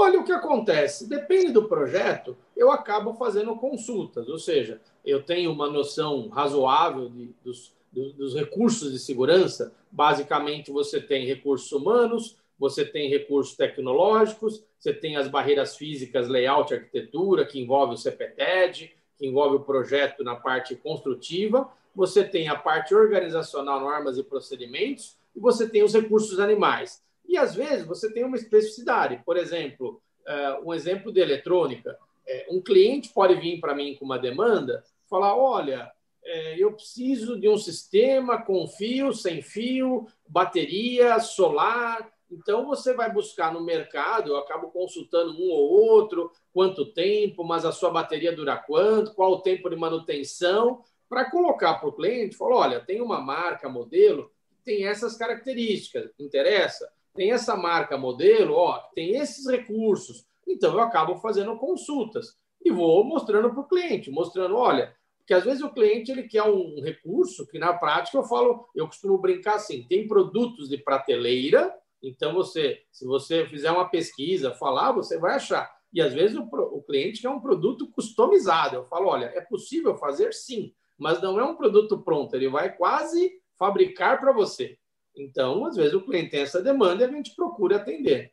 Olha 0.00 0.18
o 0.18 0.24
que 0.24 0.32
acontece. 0.32 1.06
Depende 1.06 1.52
do 1.52 1.68
projeto, 1.68 2.34
eu 2.56 2.72
acabo 2.72 3.12
fazendo 3.12 3.54
consultas, 3.56 4.30
ou 4.30 4.38
seja, 4.38 4.80
eu 5.04 5.22
tenho 5.22 5.52
uma 5.52 5.68
noção 5.68 6.28
razoável 6.28 7.10
de, 7.10 7.34
dos, 7.44 7.74
dos 7.92 8.34
recursos 8.34 8.90
de 8.92 8.98
segurança. 8.98 9.74
Basicamente, 9.90 10.70
você 10.70 11.02
tem 11.02 11.26
recursos 11.26 11.70
humanos, 11.70 12.38
você 12.58 12.82
tem 12.82 13.10
recursos 13.10 13.54
tecnológicos, 13.54 14.64
você 14.78 14.90
tem 14.94 15.16
as 15.16 15.28
barreiras 15.28 15.76
físicas, 15.76 16.28
layout, 16.28 16.72
arquitetura, 16.72 17.44
que 17.44 17.60
envolve 17.60 17.92
o 17.92 17.98
CPTED, 17.98 18.96
que 19.18 19.26
envolve 19.26 19.56
o 19.56 19.60
projeto 19.60 20.24
na 20.24 20.34
parte 20.34 20.74
construtiva, 20.76 21.70
você 21.94 22.24
tem 22.24 22.48
a 22.48 22.56
parte 22.56 22.94
organizacional, 22.94 23.80
normas 23.80 24.16
e 24.16 24.22
procedimentos, 24.22 25.18
e 25.36 25.40
você 25.40 25.68
tem 25.68 25.82
os 25.82 25.92
recursos 25.92 26.40
animais. 26.40 27.02
E 27.30 27.38
às 27.38 27.54
vezes 27.54 27.86
você 27.86 28.12
tem 28.12 28.24
uma 28.24 28.36
especificidade. 28.36 29.22
Por 29.24 29.36
exemplo, 29.36 30.02
eh, 30.26 30.60
um 30.64 30.74
exemplo 30.74 31.12
de 31.12 31.20
eletrônica. 31.20 31.96
Eh, 32.26 32.48
um 32.50 32.60
cliente 32.60 33.10
pode 33.10 33.36
vir 33.36 33.60
para 33.60 33.74
mim 33.74 33.94
com 33.94 34.04
uma 34.04 34.18
demanda, 34.18 34.82
falar: 35.08 35.36
olha, 35.36 35.88
eh, 36.24 36.56
eu 36.58 36.72
preciso 36.72 37.38
de 37.38 37.48
um 37.48 37.56
sistema 37.56 38.42
com 38.42 38.66
fio, 38.66 39.12
sem 39.12 39.40
fio, 39.40 40.08
bateria, 40.28 41.20
solar, 41.20 42.10
então, 42.30 42.64
você 42.64 42.94
vai 42.94 43.12
buscar 43.12 43.52
no 43.52 43.60
mercado, 43.60 44.30
eu 44.30 44.36
acabo 44.36 44.70
consultando 44.70 45.32
um 45.32 45.50
ou 45.50 45.68
outro, 45.68 46.30
quanto 46.52 46.92
tempo, 46.92 47.42
mas 47.42 47.64
a 47.64 47.72
sua 47.72 47.90
bateria 47.90 48.34
dura 48.34 48.56
quanto, 48.56 49.14
qual 49.14 49.32
o 49.32 49.40
tempo 49.40 49.68
de 49.68 49.74
manutenção, 49.74 50.84
para 51.08 51.28
colocar 51.28 51.74
para 51.74 51.88
o 51.88 51.92
cliente, 51.92 52.36
falar, 52.36 52.56
olha, 52.56 52.80
tem 52.80 53.00
uma 53.00 53.20
marca, 53.20 53.68
modelo, 53.68 54.30
tem 54.64 54.86
essas 54.86 55.16
características, 55.16 56.12
interessa? 56.20 56.92
Tem 57.14 57.32
essa 57.32 57.56
marca, 57.56 57.98
modelo, 57.98 58.54
ó, 58.54 58.78
tem 58.94 59.16
esses 59.16 59.46
recursos. 59.48 60.24
Então, 60.46 60.72
eu 60.72 60.80
acabo 60.80 61.16
fazendo 61.16 61.56
consultas 61.56 62.36
e 62.64 62.70
vou 62.70 63.04
mostrando 63.04 63.50
para 63.50 63.60
o 63.60 63.68
cliente, 63.68 64.10
mostrando, 64.10 64.56
olha, 64.56 64.94
porque 65.18 65.34
às 65.34 65.44
vezes 65.44 65.62
o 65.62 65.72
cliente 65.72 66.10
ele 66.10 66.24
quer 66.24 66.42
um 66.42 66.80
recurso 66.82 67.46
que 67.46 67.58
na 67.58 67.72
prática 67.72 68.18
eu 68.18 68.24
falo, 68.24 68.68
eu 68.74 68.86
costumo 68.86 69.18
brincar 69.18 69.56
assim, 69.56 69.86
tem 69.88 70.06
produtos 70.06 70.68
de 70.68 70.76
prateleira 70.78 71.74
então, 72.02 72.32
você, 72.32 72.82
se 72.90 73.06
você 73.06 73.46
fizer 73.46 73.70
uma 73.70 73.88
pesquisa, 73.88 74.54
falar, 74.54 74.92
você 74.92 75.18
vai 75.18 75.34
achar. 75.34 75.70
E 75.92 76.00
às 76.00 76.14
vezes 76.14 76.36
o, 76.36 76.42
o 76.42 76.82
cliente 76.82 77.20
quer 77.20 77.28
um 77.28 77.40
produto 77.40 77.90
customizado. 77.90 78.76
Eu 78.76 78.84
falo, 78.86 79.08
olha, 79.08 79.26
é 79.34 79.40
possível 79.40 79.96
fazer 79.96 80.32
sim, 80.32 80.72
mas 80.96 81.20
não 81.20 81.38
é 81.38 81.44
um 81.44 81.56
produto 81.56 82.00
pronto, 82.02 82.34
ele 82.34 82.48
vai 82.48 82.74
quase 82.74 83.32
fabricar 83.58 84.18
para 84.18 84.32
você. 84.32 84.78
Então, 85.16 85.64
às 85.64 85.76
vezes 85.76 85.94
o 85.94 86.00
cliente 86.00 86.30
tem 86.30 86.40
essa 86.40 86.62
demanda 86.62 87.02
e 87.02 87.06
a 87.06 87.10
gente 87.10 87.34
procura 87.34 87.76
atender. 87.76 88.32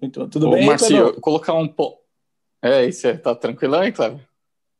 Então, 0.00 0.28
tudo 0.28 0.48
Ô, 0.48 0.52
bem? 0.52 0.66
Marcio, 0.66 1.20
colocar 1.20 1.54
um 1.54 1.68
pouco. 1.68 2.00
É, 2.62 2.84
isso 2.84 3.06
é, 3.06 3.16
tá 3.16 3.34
tranquilão, 3.34 3.82
hein, 3.82 3.92
Cláudio? 3.92 4.26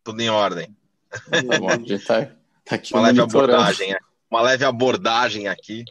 Tudo 0.05 0.21
em 0.21 0.31
ordem. 0.31 0.75
Tá 1.11 1.59
bom, 1.59 1.69
a 1.69 1.77
gente 1.77 1.99
tá, 2.05 2.27
tá 2.65 2.77
aqui 2.77 2.95
uma 2.95 3.03
leve 3.03 3.21
abordagem, 3.21 3.97
uma 4.31 4.43
leve 4.43 4.65
abordagem 4.65 5.49
aqui 5.49 5.85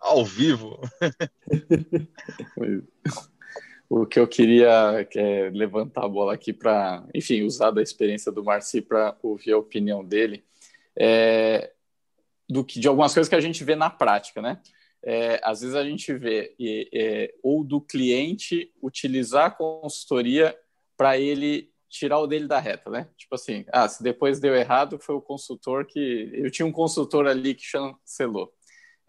ao 0.00 0.24
vivo. 0.24 0.80
o 3.88 4.04
que 4.06 4.18
eu 4.18 4.26
queria 4.26 5.06
é 5.14 5.50
levantar 5.50 6.04
a 6.04 6.08
bola 6.08 6.34
aqui 6.34 6.52
para, 6.52 7.04
enfim, 7.14 7.42
usar 7.42 7.70
da 7.70 7.82
experiência 7.82 8.32
do 8.32 8.42
Marci 8.42 8.80
para 8.80 9.16
ouvir 9.22 9.52
a 9.52 9.58
opinião 9.58 10.04
dele 10.04 10.44
é, 10.96 11.72
do 12.48 12.64
que 12.64 12.80
de 12.80 12.88
algumas 12.88 13.12
coisas 13.12 13.28
que 13.28 13.34
a 13.34 13.40
gente 13.40 13.62
vê 13.64 13.74
na 13.74 13.90
prática, 13.90 14.40
né? 14.40 14.60
É, 15.02 15.40
às 15.44 15.60
vezes 15.60 15.76
a 15.76 15.84
gente 15.84 16.12
vê 16.14 16.54
é, 16.92 17.32
ou 17.42 17.62
do 17.62 17.80
cliente 17.80 18.72
utilizar 18.82 19.46
a 19.46 19.50
consultoria 19.50 20.56
para 20.96 21.18
ele 21.18 21.70
tirar 21.88 22.18
o 22.18 22.26
dele 22.26 22.46
da 22.46 22.58
reta, 22.58 22.90
né? 22.90 23.08
Tipo 23.16 23.34
assim, 23.34 23.64
ah, 23.72 23.88
se 23.88 24.02
depois 24.02 24.40
deu 24.40 24.54
errado, 24.54 24.98
foi 24.98 25.14
o 25.14 25.20
consultor 25.20 25.86
que. 25.86 26.30
Eu 26.34 26.50
tinha 26.50 26.66
um 26.66 26.72
consultor 26.72 27.26
ali 27.26 27.54
que 27.54 27.64
chancelou. 27.64 28.52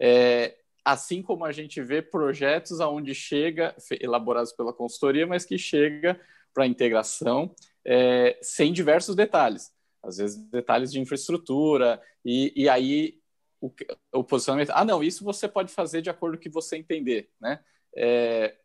É, 0.00 0.54
assim 0.84 1.20
como 1.20 1.44
a 1.44 1.52
gente 1.52 1.82
vê 1.82 2.00
projetos 2.00 2.80
aonde 2.80 3.14
chega, 3.14 3.74
elaborados 4.00 4.52
pela 4.52 4.72
consultoria, 4.72 5.26
mas 5.26 5.44
que 5.44 5.58
chega 5.58 6.18
para 6.54 6.66
integração 6.66 7.54
é, 7.84 8.38
sem 8.40 8.72
diversos 8.72 9.14
detalhes. 9.14 9.72
Às 10.02 10.18
vezes 10.18 10.36
detalhes 10.50 10.92
de 10.92 11.00
infraestrutura, 11.00 12.00
e, 12.24 12.52
e 12.56 12.68
aí 12.68 13.17
o, 13.60 13.72
o, 14.12 14.24
posicionamento, 14.24 14.70
ah, 14.70 14.84
não, 14.84 15.02
isso 15.02 15.24
você 15.24 15.48
pode 15.48 15.72
fazer 15.72 16.00
de 16.00 16.10
acordo 16.10 16.36
com 16.36 16.40
o 16.40 16.42
que 16.42 16.48
você 16.48 16.76
entender, 16.76 17.30
né? 17.40 17.60
É, 17.96 18.56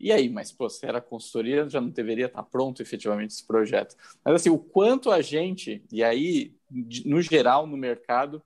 e 0.00 0.10
aí, 0.10 0.28
mas 0.28 0.50
pô, 0.50 0.68
se 0.68 0.84
era 0.84 1.00
consultoria, 1.00 1.68
já 1.68 1.80
não 1.80 1.90
deveria 1.90 2.26
estar 2.26 2.42
pronto 2.42 2.82
efetivamente 2.82 3.30
esse 3.30 3.46
projeto. 3.46 3.96
Mas 4.24 4.34
assim, 4.34 4.50
o 4.50 4.58
quanto 4.58 5.10
a 5.10 5.22
gente, 5.22 5.84
e 5.92 6.02
aí, 6.02 6.56
no 7.04 7.22
geral, 7.22 7.66
no 7.66 7.76
mercado, 7.76 8.42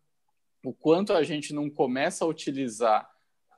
o 0.63 0.73
quanto 0.73 1.13
a 1.13 1.23
gente 1.23 1.55
não 1.55 1.71
começa 1.71 2.25
a 2.25 2.29
utilizar 2.29 3.11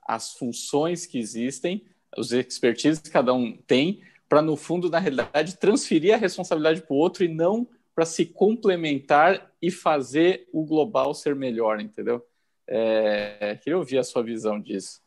as 0.07 0.33
funções 0.35 1.07
que 1.07 1.19
existem, 1.19 1.85
os 2.17 2.33
expertises 2.33 3.01
que 3.01 3.11
cada 3.11 3.35
um 3.35 3.57
tem, 3.57 4.03
para, 4.29 4.43
no 4.43 4.57
fundo, 4.57 4.89
na 4.91 4.99
realidade, 4.99 5.57
transferir 5.57 6.15
a 6.15 6.19
responsabilidade 6.19 6.83
para 6.83 6.95
o 6.95 6.99
outro 6.99 7.25
e 7.25 7.29
não 7.29 7.67
para 7.99 8.07
se 8.07 8.27
complementar 8.27 9.53
e 9.61 9.73
fazer 9.73 10.49
o 10.53 10.65
global 10.65 11.13
ser 11.13 11.35
melhor, 11.35 11.81
entendeu? 11.81 12.25
É, 12.65 13.59
queria 13.61 13.77
ouvir 13.77 13.99
a 13.99 14.05
sua 14.05 14.23
visão 14.23 14.61
disso. 14.61 15.03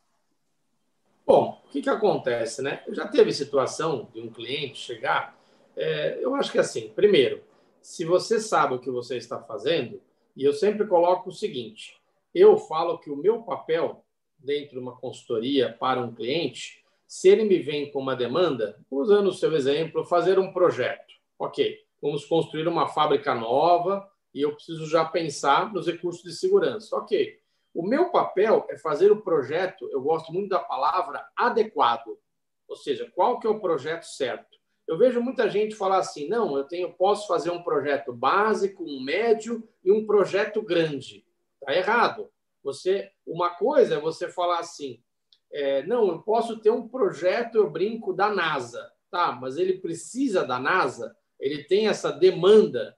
Bom, 1.26 1.62
o 1.64 1.70
que, 1.70 1.80
que 1.80 1.88
acontece, 1.88 2.60
né? 2.60 2.84
Já 2.90 3.08
teve 3.08 3.32
situação 3.32 4.10
de 4.12 4.20
um 4.20 4.30
cliente 4.30 4.78
chegar. 4.78 5.40
É, 5.74 6.18
eu 6.20 6.34
acho 6.34 6.52
que 6.52 6.58
assim, 6.58 6.90
primeiro, 6.90 7.42
se 7.80 8.04
você 8.04 8.38
sabe 8.38 8.74
o 8.74 8.78
que 8.78 8.90
você 8.90 9.16
está 9.16 9.38
fazendo, 9.38 9.98
e 10.36 10.44
eu 10.44 10.52
sempre 10.52 10.86
coloco 10.86 11.30
o 11.30 11.32
seguinte: 11.32 11.98
eu 12.34 12.58
falo 12.58 12.98
que 12.98 13.08
o 13.08 13.16
meu 13.16 13.40
papel 13.42 14.04
dentro 14.38 14.72
de 14.72 14.78
uma 14.78 14.94
consultoria 14.98 15.74
para 15.80 15.98
um 15.98 16.14
cliente, 16.14 16.84
se 17.06 17.30
ele 17.30 17.44
me 17.44 17.58
vem 17.58 17.90
com 17.90 18.00
uma 18.00 18.14
demanda, 18.14 18.78
usando 18.90 19.28
o 19.28 19.32
seu 19.32 19.54
exemplo, 19.54 20.04
fazer 20.04 20.38
um 20.38 20.52
projeto. 20.52 21.14
Ok, 21.38 21.82
vamos 22.02 22.24
construir 22.24 22.66
uma 22.66 22.88
fábrica 22.88 23.32
nova 23.32 24.10
e 24.34 24.42
eu 24.42 24.52
preciso 24.52 24.86
já 24.86 25.04
pensar 25.04 25.72
nos 25.72 25.86
recursos 25.86 26.22
de 26.24 26.32
segurança. 26.32 26.96
Ok, 26.96 27.38
o 27.72 27.86
meu 27.86 28.10
papel 28.10 28.66
é 28.68 28.76
fazer 28.76 29.12
o 29.12 29.22
projeto, 29.22 29.88
eu 29.92 30.02
gosto 30.02 30.32
muito 30.32 30.48
da 30.48 30.58
palavra 30.58 31.24
adequado. 31.36 32.18
Ou 32.68 32.76
seja, 32.76 33.10
qual 33.14 33.38
que 33.38 33.46
é 33.46 33.50
o 33.50 33.60
projeto 33.60 34.04
certo? 34.04 34.58
Eu 34.86 34.98
vejo 34.98 35.22
muita 35.22 35.48
gente 35.48 35.74
falar 35.74 35.98
assim: 35.98 36.28
não, 36.28 36.56
eu 36.56 36.64
tenho, 36.64 36.92
posso 36.92 37.26
fazer 37.28 37.50
um 37.50 37.62
projeto 37.62 38.12
básico, 38.12 38.82
um 38.84 39.00
médio 39.00 39.66
e 39.84 39.92
um 39.92 40.04
projeto 40.04 40.60
grande. 40.60 41.24
Está 41.60 41.74
errado. 41.74 42.30
Você, 42.62 43.10
uma 43.26 43.50
coisa 43.50 43.94
é 43.94 44.00
você 44.00 44.28
falar 44.28 44.58
assim: 44.58 45.02
é, 45.52 45.82
não, 45.86 46.08
eu 46.08 46.22
posso 46.22 46.58
ter 46.58 46.70
um 46.70 46.88
projeto, 46.88 47.56
eu 47.56 47.70
brinco, 47.70 48.12
da 48.12 48.28
NASA. 48.28 48.90
Tá, 49.10 49.32
mas 49.32 49.58
ele 49.58 49.78
precisa 49.78 50.44
da 50.44 50.58
NASA, 50.58 51.14
ele 51.42 51.64
tem 51.64 51.88
essa 51.88 52.12
demanda. 52.12 52.96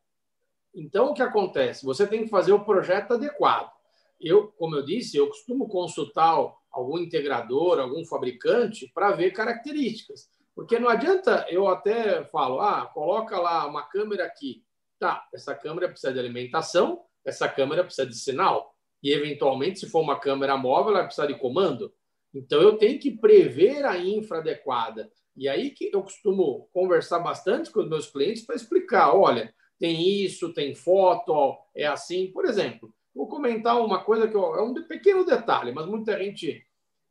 Então, 0.75 1.11
o 1.11 1.15
que 1.15 1.23
acontece? 1.23 1.85
Você 1.87 2.07
tem 2.07 2.25
que 2.25 2.31
fazer 2.31 2.53
o 2.53 2.63
projeto 2.63 3.15
adequado. 3.15 3.73
Eu, 4.21 4.49
como 4.59 4.77
eu 4.77 4.85
disse, 4.85 5.17
eu 5.17 5.29
costumo 5.29 5.67
consultar 5.67 6.37
algum 6.71 6.99
integrador, 6.99 7.79
algum 7.79 8.05
fabricante, 8.05 8.91
para 8.95 9.13
ver 9.13 9.31
características. 9.31 10.29
Porque 10.55 10.79
não 10.79 10.91
adianta 10.91 11.47
eu 11.49 11.67
até 11.67 12.25
falo, 12.25 12.61
ah, 12.61 12.87
coloca 12.93 13.41
lá 13.41 13.67
uma 13.67 13.83
câmera 13.83 14.27
aqui. 14.27 14.63
Tá, 14.99 15.27
essa 15.33 15.55
câmera 15.55 15.89
precisa 15.89 16.13
de 16.13 16.19
alimentação, 16.19 17.03
essa 17.25 17.49
câmera 17.49 17.83
precisa 17.83 18.07
de 18.07 18.15
sinal. 18.15 18.75
E, 19.03 19.11
eventualmente, 19.11 19.81
se 19.81 19.89
for 19.89 20.01
uma 20.01 20.21
câmera 20.21 20.57
móvel, 20.57 20.95
ela 20.95 21.05
precisa 21.05 21.27
de 21.27 21.39
comando. 21.39 21.93
Então, 22.33 22.61
eu 22.61 22.77
tenho 22.77 22.99
que 22.99 23.11
prever 23.11 23.87
a 23.87 23.99
infra 23.99 24.39
adequada. 24.39 25.11
E 25.37 25.49
aí 25.49 25.71
que 25.71 25.91
eu 25.93 26.03
costumo 26.03 26.69
conversar 26.73 27.19
bastante 27.19 27.71
com 27.71 27.81
os 27.81 27.89
meus 27.89 28.11
clientes 28.11 28.45
para 28.45 28.57
explicar, 28.57 29.15
olha, 29.15 29.53
tem 29.79 30.23
isso, 30.23 30.53
tem 30.53 30.75
foto, 30.75 31.31
ó, 31.31 31.59
é 31.75 31.87
assim. 31.87 32.31
Por 32.33 32.45
exemplo, 32.45 32.95
vou 33.15 33.29
comentar 33.29 33.81
uma 33.81 34.05
coisa 34.05 34.29
que 34.29 34.37
é 34.37 34.39
um 34.39 34.75
pequeno 34.87 35.25
detalhe, 35.25 35.73
mas 35.73 35.87
muita 35.87 36.19
gente... 36.19 36.65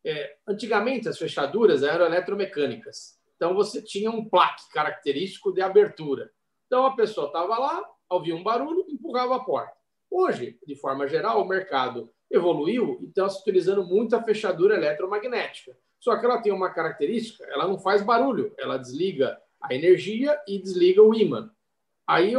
É, 0.06 0.36
antigamente, 0.46 1.08
as 1.08 1.18
fechaduras 1.18 1.82
eram 1.82 2.06
eletromecânicas. 2.06 3.18
Então, 3.38 3.56
você 3.56 3.82
tinha 3.82 4.12
um 4.12 4.28
plaque 4.28 4.70
característico 4.70 5.54
de 5.54 5.62
abertura. 5.62 6.30
Então, 6.68 6.86
a 6.86 6.94
pessoa 6.94 7.28
estava 7.28 7.58
lá, 7.58 7.82
ouvia 8.10 8.36
um 8.36 8.44
barulho, 8.44 8.86
empurrava 8.90 9.38
a 9.38 9.40
porta. 9.40 9.74
Hoje, 10.12 10.60
de 10.68 10.76
forma 10.76 11.08
geral, 11.08 11.42
o 11.42 11.48
mercado 11.48 12.12
evoluiu 12.30 13.00
e 13.02 13.06
está 13.06 13.30
se 13.30 13.40
utilizando 13.40 13.86
muito 13.86 14.14
a 14.14 14.22
fechadura 14.22 14.76
eletromagnética. 14.76 15.78
Só 16.04 16.18
que 16.18 16.26
ela 16.26 16.42
tem 16.42 16.52
uma 16.52 16.70
característica, 16.70 17.46
ela 17.46 17.66
não 17.66 17.80
faz 17.80 18.04
barulho, 18.04 18.54
ela 18.58 18.78
desliga 18.78 19.40
a 19.62 19.74
energia 19.74 20.38
e 20.46 20.60
desliga 20.60 21.02
o 21.02 21.16
ímã. 21.16 21.50
Aí, 22.06 22.34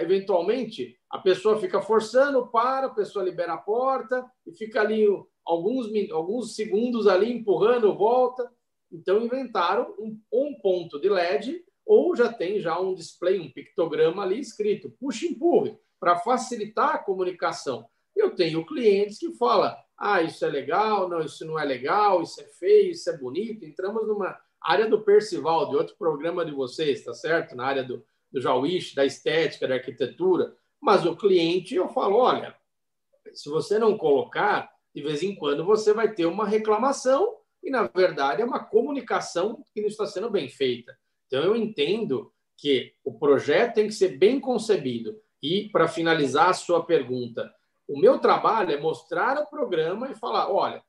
eventualmente, 0.00 0.98
a 1.10 1.18
pessoa 1.18 1.60
fica 1.60 1.82
forçando, 1.82 2.46
para, 2.46 2.86
a 2.86 2.94
pessoa 2.94 3.22
libera 3.22 3.52
a 3.52 3.58
porta 3.58 4.24
e 4.46 4.52
fica 4.52 4.80
ali 4.80 5.06
alguns, 5.44 5.88
alguns 6.10 6.56
segundos 6.56 7.06
ali 7.06 7.30
empurrando, 7.30 7.94
volta. 7.94 8.50
Então 8.90 9.22
inventaram 9.22 9.94
um, 9.98 10.18
um 10.32 10.54
ponto 10.54 10.98
de 10.98 11.10
LED 11.10 11.62
ou 11.84 12.16
já 12.16 12.32
tem 12.32 12.60
já 12.60 12.80
um 12.80 12.94
display, 12.94 13.38
um 13.38 13.52
pictograma 13.52 14.22
ali 14.22 14.40
escrito, 14.40 14.90
puxa 14.98 15.26
empurre, 15.26 15.76
para 16.00 16.16
facilitar 16.16 16.94
a 16.94 16.98
comunicação. 16.98 17.86
Eu 18.16 18.34
tenho 18.34 18.64
clientes 18.64 19.18
que 19.18 19.36
falam, 19.36 19.76
ah, 20.04 20.20
isso 20.20 20.44
é 20.44 20.48
legal, 20.48 21.08
não, 21.08 21.20
isso 21.20 21.46
não 21.46 21.56
é 21.56 21.64
legal, 21.64 22.22
isso 22.22 22.40
é 22.40 22.44
feio, 22.44 22.90
isso 22.90 23.08
é 23.08 23.16
bonito. 23.16 23.64
Entramos 23.64 24.04
numa 24.04 24.36
área 24.60 24.88
do 24.88 25.00
Percival, 25.00 25.70
de 25.70 25.76
outro 25.76 25.94
programa 25.96 26.44
de 26.44 26.50
vocês, 26.50 27.04
tá 27.04 27.14
certo? 27.14 27.54
Na 27.54 27.64
área 27.64 27.84
do, 27.84 28.04
do 28.32 28.40
Jauish, 28.40 28.96
da 28.96 29.06
estética, 29.06 29.68
da 29.68 29.74
arquitetura. 29.74 30.56
Mas 30.80 31.06
o 31.06 31.14
cliente, 31.14 31.76
eu 31.76 31.88
falo, 31.88 32.16
olha, 32.16 32.52
se 33.32 33.48
você 33.48 33.78
não 33.78 33.96
colocar, 33.96 34.72
de 34.92 35.00
vez 35.02 35.22
em 35.22 35.36
quando 35.36 35.64
você 35.64 35.92
vai 35.92 36.12
ter 36.12 36.26
uma 36.26 36.48
reclamação 36.48 37.36
e, 37.62 37.70
na 37.70 37.84
verdade, 37.84 38.42
é 38.42 38.44
uma 38.44 38.64
comunicação 38.64 39.64
que 39.72 39.80
não 39.80 39.88
está 39.88 40.04
sendo 40.04 40.28
bem 40.28 40.48
feita. 40.48 40.98
Então, 41.28 41.44
eu 41.44 41.54
entendo 41.54 42.32
que 42.58 42.92
o 43.04 43.16
projeto 43.16 43.74
tem 43.74 43.86
que 43.86 43.94
ser 43.94 44.18
bem 44.18 44.40
concebido. 44.40 45.16
E, 45.40 45.68
para 45.68 45.86
finalizar 45.86 46.48
a 46.48 46.54
sua 46.54 46.84
pergunta, 46.84 47.54
o 47.92 47.98
meu 47.98 48.18
trabalho 48.18 48.72
é 48.72 48.80
mostrar 48.80 49.38
o 49.38 49.46
programa 49.46 50.10
e 50.10 50.14
falar: 50.14 50.50
olha, 50.50 50.82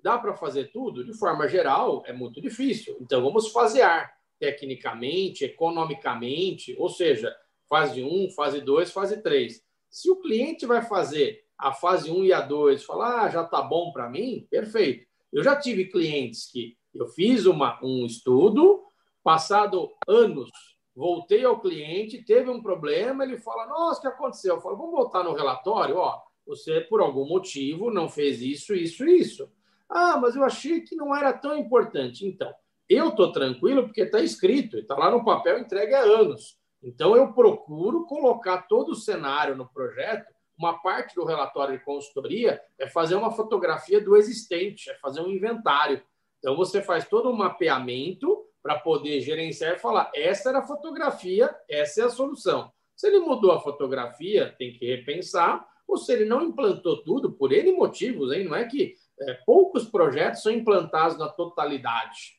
dá 0.00 0.16
para 0.16 0.34
fazer 0.34 0.70
tudo? 0.70 1.04
De 1.04 1.12
forma 1.12 1.48
geral, 1.48 2.04
é 2.06 2.12
muito 2.12 2.40
difícil. 2.40 2.96
Então, 3.00 3.20
vamos 3.22 3.50
fasear 3.50 4.14
tecnicamente, 4.38 5.44
economicamente, 5.44 6.76
ou 6.78 6.88
seja, 6.88 7.34
fase 7.68 8.04
1, 8.04 8.30
fase 8.30 8.60
2, 8.60 8.92
fase 8.92 9.20
3. 9.20 9.60
Se 9.90 10.08
o 10.08 10.20
cliente 10.20 10.64
vai 10.64 10.80
fazer 10.82 11.44
a 11.58 11.72
fase 11.72 12.08
1 12.08 12.24
e 12.24 12.32
a 12.32 12.40
2, 12.40 12.84
falar, 12.84 13.24
ah, 13.24 13.28
já 13.28 13.42
está 13.42 13.60
bom 13.60 13.90
para 13.90 14.08
mim, 14.08 14.46
perfeito. 14.48 15.06
Eu 15.32 15.42
já 15.42 15.56
tive 15.56 15.86
clientes 15.86 16.50
que 16.52 16.76
eu 16.94 17.08
fiz 17.08 17.46
uma, 17.46 17.80
um 17.82 18.06
estudo, 18.06 18.84
passado 19.24 19.90
anos, 20.06 20.50
voltei 20.94 21.44
ao 21.44 21.60
cliente, 21.60 22.22
teve 22.24 22.48
um 22.48 22.62
problema, 22.62 23.24
ele 23.24 23.38
fala: 23.38 23.66
Nossa, 23.66 23.98
o 23.98 24.02
que 24.02 24.08
aconteceu? 24.08 24.54
Eu 24.54 24.60
falo: 24.60 24.76
Vamos 24.76 24.92
voltar 24.92 25.24
no 25.24 25.34
relatório? 25.34 25.96
Ó, 25.96 26.22
você, 26.46 26.80
por 26.80 27.00
algum 27.00 27.26
motivo, 27.26 27.90
não 27.90 28.08
fez 28.08 28.40
isso, 28.40 28.74
isso 28.74 29.04
e 29.04 29.20
isso. 29.20 29.50
Ah, 29.88 30.18
mas 30.18 30.36
eu 30.36 30.44
achei 30.44 30.80
que 30.80 30.96
não 30.96 31.14
era 31.14 31.32
tão 31.32 31.56
importante. 31.56 32.26
Então, 32.26 32.52
eu 32.88 33.08
estou 33.08 33.32
tranquilo 33.32 33.84
porque 33.84 34.02
está 34.02 34.20
escrito, 34.20 34.78
está 34.78 34.96
lá 34.96 35.10
no 35.10 35.24
papel 35.24 35.58
entregue 35.58 35.94
há 35.94 36.02
anos. 36.02 36.58
Então, 36.82 37.16
eu 37.16 37.32
procuro 37.32 38.04
colocar 38.04 38.62
todo 38.62 38.90
o 38.90 38.96
cenário 38.96 39.56
no 39.56 39.66
projeto 39.66 40.34
uma 40.58 40.78
parte 40.78 41.14
do 41.14 41.24
relatório 41.24 41.76
de 41.78 41.84
consultoria 41.84 42.60
é 42.78 42.86
fazer 42.86 43.16
uma 43.16 43.32
fotografia 43.32 44.00
do 44.00 44.16
existente, 44.16 44.90
é 44.90 44.94
fazer 44.94 45.20
um 45.20 45.28
inventário. 45.28 46.02
Então, 46.38 46.56
você 46.56 46.80
faz 46.80 47.08
todo 47.08 47.28
um 47.28 47.36
mapeamento 47.36 48.44
para 48.62 48.78
poder 48.78 49.20
gerenciar 49.20 49.74
e 49.74 49.78
falar: 49.78 50.10
essa 50.14 50.50
era 50.50 50.60
a 50.60 50.66
fotografia, 50.66 51.54
essa 51.68 52.02
é 52.02 52.04
a 52.04 52.10
solução. 52.10 52.72
Se 52.94 53.08
ele 53.08 53.18
mudou 53.18 53.50
a 53.50 53.60
fotografia, 53.60 54.54
tem 54.56 54.72
que 54.72 54.86
repensar, 54.86 55.66
ou 55.86 55.96
se 55.96 56.12
ele 56.12 56.24
não 56.24 56.42
implantou 56.42 57.02
tudo, 57.02 57.32
por 57.32 57.52
N 57.52 57.72
motivos, 57.72 58.32
hein? 58.32 58.44
não 58.44 58.54
é 58.54 58.64
que 58.64 58.94
é, 59.20 59.34
poucos 59.46 59.84
projetos 59.84 60.42
são 60.42 60.52
implantados 60.52 61.18
na 61.18 61.28
totalidade. 61.28 62.38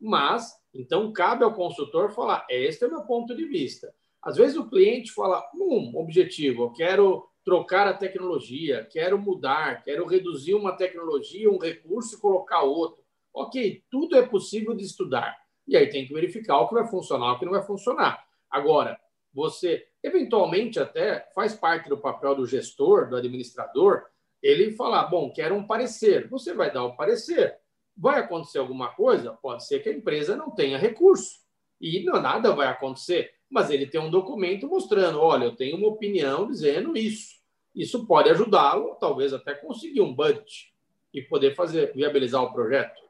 Mas, 0.00 0.52
então, 0.74 1.12
cabe 1.12 1.44
ao 1.44 1.54
consultor 1.54 2.10
falar: 2.10 2.46
este 2.48 2.84
é 2.84 2.86
o 2.86 2.90
meu 2.90 3.02
ponto 3.02 3.34
de 3.34 3.44
vista. 3.46 3.92
Às 4.22 4.36
vezes 4.36 4.56
o 4.56 4.68
cliente 4.68 5.12
fala: 5.12 5.44
um 5.54 5.96
objetivo, 5.96 6.64
eu 6.64 6.72
quero 6.72 7.28
trocar 7.44 7.86
a 7.86 7.94
tecnologia, 7.94 8.84
quero 8.90 9.18
mudar, 9.18 9.82
quero 9.82 10.06
reduzir 10.06 10.54
uma 10.54 10.72
tecnologia, 10.76 11.50
um 11.50 11.58
recurso 11.58 12.16
e 12.16 12.20
colocar 12.20 12.62
outro. 12.62 13.04
Ok, 13.32 13.84
tudo 13.90 14.16
é 14.16 14.26
possível 14.26 14.74
de 14.74 14.84
estudar. 14.84 15.36
E 15.66 15.76
aí 15.76 15.88
tem 15.88 16.06
que 16.06 16.14
verificar 16.14 16.58
o 16.58 16.68
que 16.68 16.74
vai 16.74 16.86
funcionar, 16.88 17.32
o 17.32 17.38
que 17.38 17.44
não 17.44 17.52
vai 17.52 17.62
funcionar. 17.62 18.24
Agora, 18.50 18.98
você 19.32 19.86
eventualmente 20.06 20.78
até 20.78 21.28
faz 21.34 21.54
parte 21.54 21.88
do 21.88 21.98
papel 21.98 22.34
do 22.34 22.46
gestor, 22.46 23.08
do 23.08 23.16
administrador, 23.16 24.04
ele 24.42 24.72
falar, 24.72 25.04
bom, 25.06 25.32
quero 25.32 25.54
um 25.54 25.66
parecer. 25.66 26.28
Você 26.28 26.54
vai 26.54 26.72
dar 26.72 26.84
o 26.84 26.88
um 26.88 26.96
parecer. 26.96 27.56
Vai 27.96 28.20
acontecer 28.20 28.58
alguma 28.58 28.88
coisa? 28.88 29.32
Pode 29.32 29.66
ser 29.66 29.80
que 29.80 29.88
a 29.88 29.92
empresa 29.92 30.36
não 30.36 30.50
tenha 30.50 30.78
recurso. 30.78 31.40
E 31.80 32.04
não, 32.04 32.20
nada 32.20 32.54
vai 32.54 32.68
acontecer. 32.68 33.34
Mas 33.50 33.70
ele 33.70 33.86
tem 33.86 34.00
um 34.00 34.10
documento 34.10 34.68
mostrando, 34.68 35.20
olha, 35.20 35.44
eu 35.44 35.56
tenho 35.56 35.76
uma 35.76 35.88
opinião 35.88 36.46
dizendo 36.46 36.96
isso. 36.96 37.36
Isso 37.74 38.06
pode 38.06 38.30
ajudá-lo, 38.30 38.96
talvez 39.00 39.32
até 39.32 39.54
conseguir 39.54 40.00
um 40.00 40.14
budget 40.14 40.72
e 41.12 41.22
poder 41.22 41.54
fazer 41.54 41.92
viabilizar 41.94 42.42
o 42.42 42.52
projeto. 42.52 43.00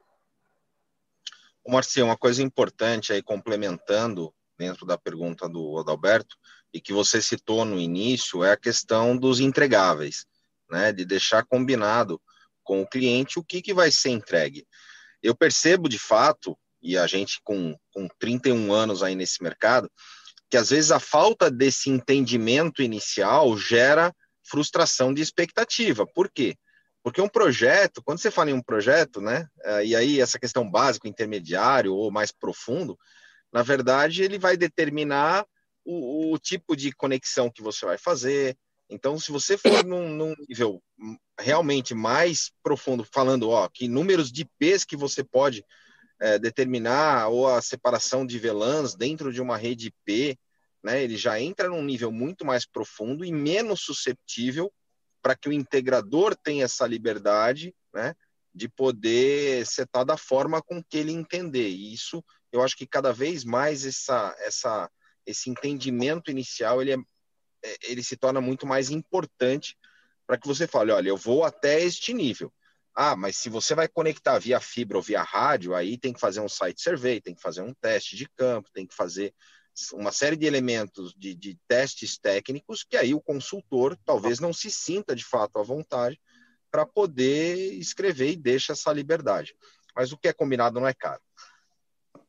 O 1.63 1.71
Marcio, 1.71 2.05
uma 2.05 2.17
coisa 2.17 2.41
importante 2.41 3.11
aí 3.11 3.21
complementando 3.21 4.33
dentro 4.57 4.85
da 4.85 4.97
pergunta 4.97 5.47
do 5.47 5.77
Adalberto 5.77 6.35
e 6.77 6.81
que 6.81 6.93
você 6.93 7.21
citou 7.23 7.65
no 7.65 7.79
início 7.79 8.43
é 8.43 8.51
a 8.51 8.57
questão 8.57 9.17
dos 9.17 9.39
entregáveis, 9.39 10.27
né? 10.69 10.93
De 10.93 11.03
deixar 11.03 11.43
combinado 11.43 12.21
com 12.63 12.81
o 12.81 12.87
cliente 12.87 13.39
o 13.39 13.43
que, 13.43 13.63
que 13.63 13.73
vai 13.73 13.91
ser 13.91 14.09
entregue. 14.09 14.63
Eu 15.23 15.35
percebo 15.35 15.89
de 15.89 15.97
fato, 15.97 16.55
e 16.79 16.95
a 16.95 17.07
gente 17.07 17.41
com, 17.43 17.75
com 17.91 18.07
31 18.19 18.71
anos 18.71 19.01
aí 19.01 19.15
nesse 19.15 19.41
mercado, 19.41 19.91
que 20.51 20.55
às 20.55 20.69
vezes 20.69 20.91
a 20.91 20.99
falta 20.99 21.49
desse 21.49 21.89
entendimento 21.89 22.83
inicial 22.83 23.57
gera 23.57 24.13
frustração 24.43 25.11
de 25.11 25.21
expectativa. 25.21 26.05
Por 26.05 26.29
quê? 26.29 26.55
Porque 27.01 27.19
um 27.19 27.27
projeto, 27.27 28.03
quando 28.03 28.19
você 28.19 28.29
fala 28.29 28.51
em 28.51 28.53
um 28.53 28.61
projeto, 28.61 29.19
né, 29.19 29.47
é, 29.63 29.85
e 29.85 29.95
aí 29.95 30.21
essa 30.21 30.37
questão 30.37 30.69
básica, 30.69 31.07
intermediário 31.07 31.95
ou 31.95 32.11
mais 32.11 32.31
profundo, 32.31 32.95
na 33.51 33.63
verdade 33.63 34.21
ele 34.21 34.37
vai 34.37 34.55
determinar 34.55 35.43
o, 35.87 36.33
o 36.33 36.37
tipo 36.37 36.75
de 36.75 36.91
conexão 36.91 37.49
que 37.49 37.61
você 37.61 37.85
vai 37.85 37.97
fazer. 37.97 38.57
Então, 38.89 39.17
se 39.17 39.31
você 39.31 39.57
for 39.57 39.85
num, 39.85 40.09
num 40.09 40.35
nível 40.47 40.83
realmente 41.39 41.95
mais 41.95 42.51
profundo, 42.61 43.05
falando, 43.05 43.49
ó, 43.49 43.67
que 43.67 43.87
números 43.87 44.31
de 44.31 44.45
P's 44.59 44.83
que 44.83 44.97
você 44.97 45.23
pode 45.23 45.63
é, 46.19 46.37
determinar, 46.37 47.29
ou 47.29 47.47
a 47.47 47.61
separação 47.61 48.25
de 48.25 48.37
VLANs 48.37 48.95
dentro 48.95 49.31
de 49.31 49.41
uma 49.41 49.55
rede 49.55 49.87
IP, 49.87 50.37
né? 50.83 51.03
Ele 51.03 51.15
já 51.15 51.39
entra 51.39 51.69
num 51.69 51.83
nível 51.83 52.11
muito 52.11 52.45
mais 52.45 52.65
profundo 52.65 53.23
e 53.23 53.31
menos 53.31 53.81
susceptível 53.81 54.71
para 55.21 55.35
que 55.35 55.49
o 55.49 55.53
integrador 55.53 56.35
tenha 56.35 56.65
essa 56.65 56.85
liberdade, 56.85 57.73
né? 57.93 58.13
de 58.53 58.67
poder 58.67 59.65
setar 59.67 60.03
da 60.03 60.17
forma 60.17 60.61
com 60.61 60.83
que 60.83 60.97
ele 60.97 61.11
entender. 61.11 61.69
E 61.69 61.93
isso, 61.93 62.23
eu 62.51 62.63
acho 62.63 62.75
que 62.75 62.87
cada 62.87 63.13
vez 63.13 63.43
mais 63.43 63.85
essa, 63.85 64.35
essa, 64.39 64.89
esse 65.27 65.49
entendimento 65.49 66.31
inicial 66.31 66.81
ele, 66.81 66.93
é, 66.93 66.97
é 67.63 67.77
ele 67.83 68.01
se 68.01 68.15
torna 68.15 68.41
muito 68.41 68.65
mais 68.65 68.89
importante 68.89 69.77
para 70.25 70.37
que 70.37 70.47
você 70.47 70.65
fale, 70.65 70.91
olha, 70.91 71.09
eu 71.09 71.17
vou 71.17 71.43
até 71.43 71.81
este 71.81 72.13
nível. 72.13 72.51
Ah, 72.95 73.15
mas 73.15 73.37
se 73.37 73.49
você 73.49 73.75
vai 73.75 73.87
conectar 73.87 74.39
via 74.39 74.59
fibra 74.59 74.97
ou 74.97 75.03
via 75.03 75.21
rádio, 75.21 75.75
aí 75.75 75.97
tem 75.97 76.11
que 76.11 76.19
fazer 76.19 76.39
um 76.39 76.49
site 76.49 76.81
survey, 76.81 77.21
tem 77.21 77.35
que 77.35 77.41
fazer 77.41 77.61
um 77.61 77.73
teste 77.73 78.15
de 78.15 78.27
campo, 78.35 78.71
tem 78.73 78.87
que 78.87 78.95
fazer 78.95 79.33
uma 79.93 80.11
série 80.11 80.35
de 80.35 80.47
elementos 80.47 81.13
de, 81.15 81.35
de 81.35 81.55
testes 81.67 82.17
técnicos 82.17 82.83
que 82.83 82.97
aí 82.97 83.13
o 83.13 83.21
consultor 83.21 83.95
talvez 84.03 84.39
não 84.39 84.51
se 84.51 84.71
sinta 84.71 85.15
de 85.15 85.23
fato 85.23 85.59
à 85.59 85.63
vontade 85.63 86.19
para 86.71 86.85
poder 86.85 87.73
escrever 87.75 88.31
e 88.31 88.35
deixa 88.35 88.73
essa 88.73 88.91
liberdade. 88.91 89.55
Mas 89.95 90.11
o 90.11 90.17
que 90.17 90.27
é 90.27 90.33
combinado 90.33 90.79
não 90.79 90.87
é 90.87 90.93
caro. 90.93 91.21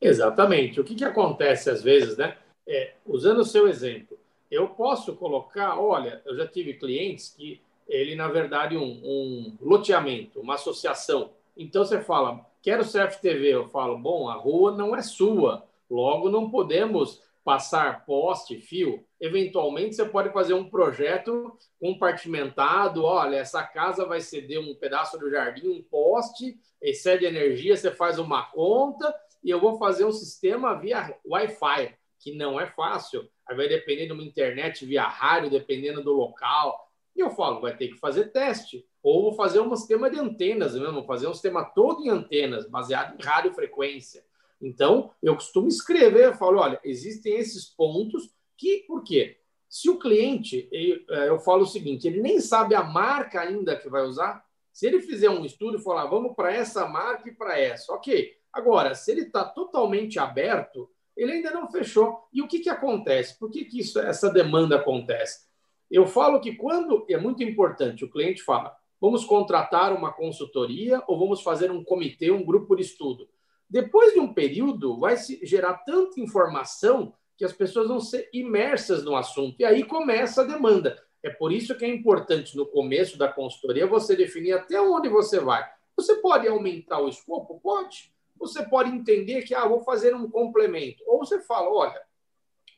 Exatamente. 0.01 0.81
O 0.81 0.85
que, 0.85 0.95
que 0.95 1.05
acontece 1.05 1.71
às 1.71 1.83
vezes, 1.83 2.17
né? 2.17 2.37
É, 2.69 2.93
usando 3.07 3.39
o 3.39 3.45
seu 3.45 3.67
exemplo, 3.67 4.19
eu 4.51 4.69
posso 4.69 5.17
colocar, 5.17 5.81
olha, 5.81 6.23
eu 6.27 6.37
já 6.37 6.47
tive 6.47 6.75
clientes 6.75 7.31
que 7.35 7.63
ele, 7.89 8.15
na 8.15 8.29
verdade, 8.29 8.77
um, 8.77 9.01
um 9.03 9.57
loteamento, 9.61 10.41
uma 10.41 10.55
associação. 10.55 11.31
Então 11.57 11.85
você 11.85 12.01
fala, 12.01 12.47
quero 12.63 12.85
CFTV. 12.85 13.49
Eu 13.49 13.69
falo, 13.69 13.99
bom, 13.99 14.29
a 14.29 14.35
rua 14.35 14.73
não 14.77 14.95
é 14.95 15.03
sua, 15.03 15.67
logo 15.91 16.29
não 16.29 16.51
podemos 16.51 17.23
passar 17.43 18.05
poste, 18.05 18.61
fio. 18.61 19.03
Eventualmente 19.19 19.97
você 19.97 20.05
pode 20.05 20.31
fazer 20.35 20.53
um 20.53 20.69
projeto 20.69 21.57
compartimentado. 21.81 23.05
Olha, 23.05 23.37
essa 23.37 23.63
casa 23.63 24.05
vai 24.05 24.21
ceder 24.21 24.61
um 24.61 24.75
pedaço 24.75 25.19
do 25.19 25.31
jardim, 25.31 25.69
um 25.69 25.83
poste, 25.83 26.59
excede 26.83 27.25
energia, 27.25 27.75
você 27.75 27.91
faz 27.91 28.19
uma 28.19 28.43
conta 28.43 29.15
e 29.43 29.49
eu 29.49 29.59
vou 29.59 29.79
fazer 29.79 30.05
um 30.05 30.13
sistema 30.13 30.75
via 30.75 31.17
Wi-Fi, 31.25 31.95
que 32.19 32.35
não 32.35 32.61
é 32.61 32.67
fácil. 32.67 33.29
Aí 33.47 33.57
vai 33.57 33.69
depender 33.69 34.07
de 34.07 34.13
uma 34.13 34.23
internet 34.23 34.85
via 34.85 35.05
rádio, 35.05 35.51
dependendo 35.51 36.03
do 36.03 36.13
local. 36.13 36.89
E 37.15 37.21
eu 37.21 37.31
falo, 37.31 37.61
vai 37.61 37.77
ter 37.77 37.89
que 37.89 37.99
fazer 37.99 38.27
teste. 38.27 38.87
Ou 39.03 39.23
vou 39.23 39.33
fazer 39.33 39.61
um 39.61 39.75
sistema 39.75 40.11
de 40.11 40.19
antenas 40.19 40.75
mesmo, 40.75 40.95
vou 40.95 41.05
fazer 41.05 41.29
um 41.29 41.33
sistema 41.33 41.65
todo 41.65 42.05
em 42.05 42.09
antenas, 42.09 42.69
baseado 42.69 43.19
em 43.19 43.25
radiofrequência. 43.25 44.25
Então, 44.61 45.13
eu 45.23 45.35
costumo 45.35 45.69
escrever, 45.69 46.27
eu 46.27 46.35
falo, 46.35 46.59
olha, 46.59 46.81
existem 46.83 47.37
esses 47.37 47.65
pontos 47.65 48.35
que, 48.57 48.85
por 48.89 49.03
quê? 49.05 49.39
Se 49.69 49.89
o 49.89 49.99
cliente, 49.99 50.69
é, 50.73 51.29
eu 51.29 51.39
falo 51.39 51.63
o 51.63 51.67
seguinte, 51.67 52.09
ele 52.09 52.21
nem 52.21 52.41
sabe 52.41 52.75
a 52.75 52.83
marca 52.83 53.41
ainda 53.41 53.77
que 53.77 53.89
vai 53.89 54.03
usar, 54.03 54.45
se 54.73 54.87
ele 54.87 55.01
fizer 55.01 55.31
um 55.31 55.45
estudo 55.45 55.79
e 55.79 55.83
falar, 55.83 56.07
vamos 56.07 56.35
para 56.35 56.53
essa 56.53 56.87
marca 56.87 57.29
e 57.29 57.35
para 57.35 57.59
essa, 57.59 57.93
ok. 57.93 58.37
Agora, 58.53 58.95
se 58.95 59.11
ele 59.13 59.23
está 59.23 59.45
totalmente 59.45 60.19
aberto, 60.19 60.91
ele 61.19 61.33
ainda 61.33 61.51
não 61.51 61.69
fechou. 61.69 62.29
E 62.33 62.41
o 62.41 62.47
que, 62.47 62.61
que 62.61 62.71
acontece? 62.71 63.37
Por 63.39 63.51
que, 63.51 63.65
que 63.65 63.81
isso, 63.81 63.99
essa 63.99 64.31
demanda 64.31 64.77
acontece? 64.77 65.47
Eu 65.91 66.07
falo 66.07 66.41
que 66.41 66.55
quando 66.55 67.05
é 67.11 67.19
muito 67.19 67.43
importante, 67.43 68.05
o 68.05 68.11
cliente 68.11 68.43
fala: 68.43 68.75
vamos 69.01 69.25
contratar 69.25 69.93
uma 69.93 70.13
consultoria 70.13 71.03
ou 71.09 71.19
vamos 71.19 71.43
fazer 71.43 71.73
um 71.73 71.83
comitê, 71.83 72.31
um 72.31 72.45
grupo 72.45 72.77
de 72.77 72.83
estudo. 72.83 73.29
Depois 73.69 74.15
de 74.15 74.21
um 74.21 74.33
período, 74.33 74.97
vai 74.97 75.17
se 75.17 75.45
gerar 75.45 75.75
tanta 75.79 76.21
informação 76.21 77.13
que 77.37 77.45
as 77.45 77.53
pessoas 77.53 77.89
vão 77.89 78.01
ser 78.01 78.29
imersas 78.33 79.05
no 79.05 79.17
assunto. 79.17 79.57
E 79.59 79.65
aí 79.65 79.85
começa 79.85 80.43
a 80.43 80.45
demanda. 80.45 81.03
É 81.23 81.31
por 81.31 81.53
isso 81.53 81.77
que 81.77 81.85
é 81.85 81.89
importante, 81.89 82.57
no 82.57 82.65
começo 82.65 83.19
da 83.19 83.29
consultoria, 83.29 83.87
você 83.87 84.15
definir 84.15 84.53
até 84.53 84.81
onde 84.81 85.09
você 85.09 85.41
vai. 85.41 85.69
Você 85.97 86.15
pode 86.17 86.47
aumentar 86.47 87.01
o 87.01 87.09
escopo? 87.09 87.61
Pode. 87.61 88.13
Você 88.39 88.65
pode 88.65 88.91
entender 88.91 89.43
que, 89.43 89.55
ah, 89.55 89.67
vou 89.67 89.81
fazer 89.81 90.15
um 90.15 90.31
complemento. 90.31 91.03
Ou 91.07 91.19
você 91.19 91.41
fala, 91.41 91.71
olha, 91.71 92.01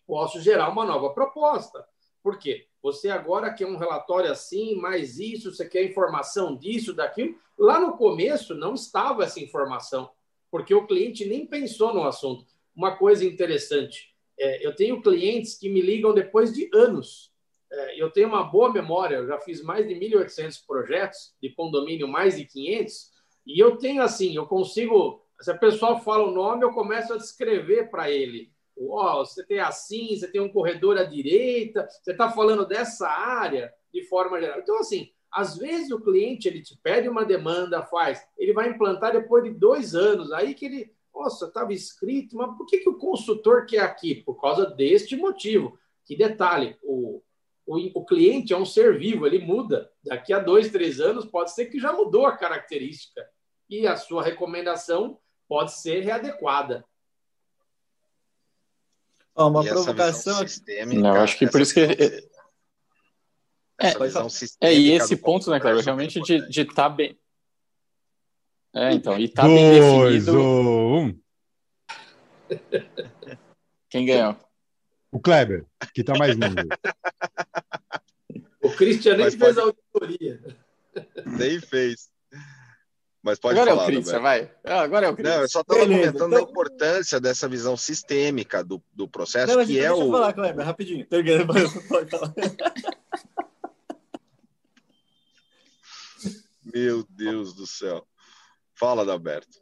posso 0.07 0.41
gerar 0.41 0.69
uma 0.69 0.85
nova 0.85 1.11
proposta. 1.11 1.85
Por 2.23 2.39
quê? 2.39 2.67
Você 2.83 3.09
agora 3.09 3.53
quer 3.53 3.67
um 3.67 3.77
relatório 3.77 4.31
assim, 4.31 4.75
mais 4.77 5.19
isso, 5.19 5.53
você 5.53 5.69
quer 5.69 5.85
informação 5.85 6.57
disso, 6.57 6.95
daquilo. 6.95 7.37
Lá 7.59 7.79
no 7.79 7.97
começo 7.97 8.55
não 8.55 8.75
estava 8.75 9.25
essa 9.25 9.41
informação, 9.41 10.11
porque 10.51 10.75
o 10.75 10.87
cliente 10.87 11.25
nem 11.25 11.47
pensou 11.47 11.93
no 11.93 12.05
assunto. 12.05 12.47
Uma 12.75 12.97
coisa 12.97 13.25
interessante, 13.25 14.11
é, 14.41 14.67
eu 14.67 14.75
tenho 14.75 15.03
clientes 15.03 15.55
que 15.59 15.69
me 15.69 15.83
ligam 15.83 16.15
depois 16.15 16.53
de 16.53 16.71
anos. 16.73 17.31
É, 17.71 18.03
eu 18.03 18.11
tenho 18.11 18.29
uma 18.29 18.43
boa 18.43 18.73
memória, 18.73 19.17
eu 19.17 19.27
já 19.27 19.39
fiz 19.39 19.63
mais 19.63 19.87
de 19.87 19.95
1.800 19.95 20.65
projetos 20.67 21.35
de 21.43 21.51
condomínio, 21.51 22.09
mais 22.09 22.39
de 22.39 22.47
500, 22.47 23.11
e 23.47 23.61
eu 23.63 23.77
tenho 23.77 24.03
assim, 24.03 24.35
eu 24.35 24.47
consigo, 24.47 25.23
se 25.41 25.51
a 25.51 25.57
pessoa 25.57 26.01
fala 26.01 26.29
o 26.29 26.33
nome, 26.33 26.65
eu 26.65 26.73
começo 26.73 27.13
a 27.13 27.17
descrever 27.17 27.91
para 27.91 28.11
ele 28.11 28.53
ó, 28.89 29.25
você 29.25 29.45
tem 29.45 29.59
assim, 29.59 30.17
você 30.17 30.29
tem 30.29 30.41
um 30.41 30.49
corredor 30.49 30.97
à 30.97 31.05
direita, 31.05 31.87
você 31.89 32.13
está 32.13 32.31
falando 32.31 32.67
dessa 32.67 33.09
área 33.09 33.73
de 33.93 34.05
forma 34.05 34.41
geral. 34.41 34.61
Então, 34.61 34.79
assim, 34.79 35.11
às 35.31 35.57
vezes 35.59 35.91
o 35.91 36.01
cliente 36.01 36.49
ele 36.49 36.63
te 36.63 36.79
pede 36.83 37.09
uma 37.09 37.25
demanda, 37.25 37.83
faz, 37.83 38.25
ele 38.39 38.53
vai 38.53 38.71
implantar 38.71 39.13
depois 39.13 39.45
de 39.45 39.51
dois 39.51 39.95
anos, 39.95 40.33
aí 40.33 40.55
que 40.55 40.67
ele, 40.67 40.93
nossa, 41.15 41.47
estava 41.47 41.73
escrito, 41.73 42.37
mas 42.37 42.57
por 42.57 42.67
que, 42.67 42.79
que 42.79 42.89
o 42.89 42.99
consultor 42.99 43.67
quer 43.67 43.81
aqui? 43.81 44.15
Por 44.15 44.41
causa 44.41 44.67
deste 44.67 45.17
motivo. 45.17 45.79
Que 46.05 46.17
detalhe, 46.17 46.77
o, 46.83 47.23
o, 47.67 48.01
o 48.01 48.05
cliente 48.05 48.53
é 48.53 48.57
um 48.57 48.67
ser 48.67 48.99
vivo, 48.99 49.27
ele 49.27 49.39
muda. 49.39 49.91
Daqui 50.03 50.33
a 50.33 50.39
dois, 50.39 50.71
três 50.71 51.01
anos, 51.01 51.25
pode 51.25 51.53
ser 51.53 51.67
que 51.67 51.79
já 51.79 51.93
mudou 51.93 52.27
a 52.27 52.37
característica. 52.37 53.25
E 53.69 53.87
a 53.87 53.97
sua 53.97 54.23
recomendação 54.23 55.21
pode 55.51 55.73
ser 55.73 56.05
readequada. 56.05 56.85
Ó, 59.35 59.49
uma 59.49 59.65
provocação. 59.65 60.47
Sistêmica, 60.47 61.01
não, 61.01 61.17
acho 61.17 61.37
que 61.37 61.51
por 61.51 61.61
isso 61.61 61.75
que. 61.75 61.81
É, 63.81 63.95
é, 64.61 64.75
e 64.75 64.93
esse 64.93 65.17
ponto, 65.17 65.51
né, 65.51 65.59
Cleber, 65.59 65.83
realmente 65.83 66.21
de 66.21 66.61
estar 66.61 66.75
tá 66.75 66.89
bem. 66.89 67.19
É, 68.73 68.93
então, 68.93 69.19
e 69.19 69.29
tá 69.29 69.43
bem 69.43 69.73
definido. 69.73 70.39
Um. 70.39 71.21
Quem 73.91 74.07
ganhou? 74.07 74.37
O 75.11 75.19
Kleber, 75.19 75.67
que 75.93 76.05
tá 76.05 76.17
mais 76.17 76.37
lindo. 76.37 76.69
o 78.63 78.71
Cristian 78.77 79.17
nem 79.17 79.31
fez 79.33 79.59
a 79.59 79.63
auditoria. 79.63 80.41
Nem 81.27 81.59
fez. 81.61 82.09
Mas 83.23 83.39
pode 83.39 83.59
agora 83.59 83.77
falar. 83.77 83.83
É 83.83 83.85
o 83.85 83.89
Christian, 83.93 84.21
vai. 84.21 84.51
Ah, 84.65 84.81
agora 84.81 85.07
é 85.07 85.11
o 85.11 85.15
Christian. 85.15 85.37
Não, 85.37 85.43
eu 85.43 85.49
só 85.49 85.61
estava 85.61 85.81
comentando 85.81 86.35
então... 86.35 86.39
a 86.39 86.51
importância 86.51 87.21
dessa 87.21 87.47
visão 87.47 87.77
sistêmica 87.77 88.65
do, 88.65 88.83
do 88.95 89.07
processo, 89.07 89.57
não, 89.57 89.67
que 89.67 89.79
é 89.79 89.83
deixa 89.83 89.95
o. 89.95 89.97
Deixa 89.97 90.09
eu 90.09 90.13
falar, 90.13 90.33
Kleber, 90.33 90.65
rapidinho. 90.65 91.07
Meu 96.73 97.05
Deus 97.11 97.53
do 97.55 97.67
céu. 97.67 98.07
Fala, 98.75 99.05
Dalberto. 99.05 99.61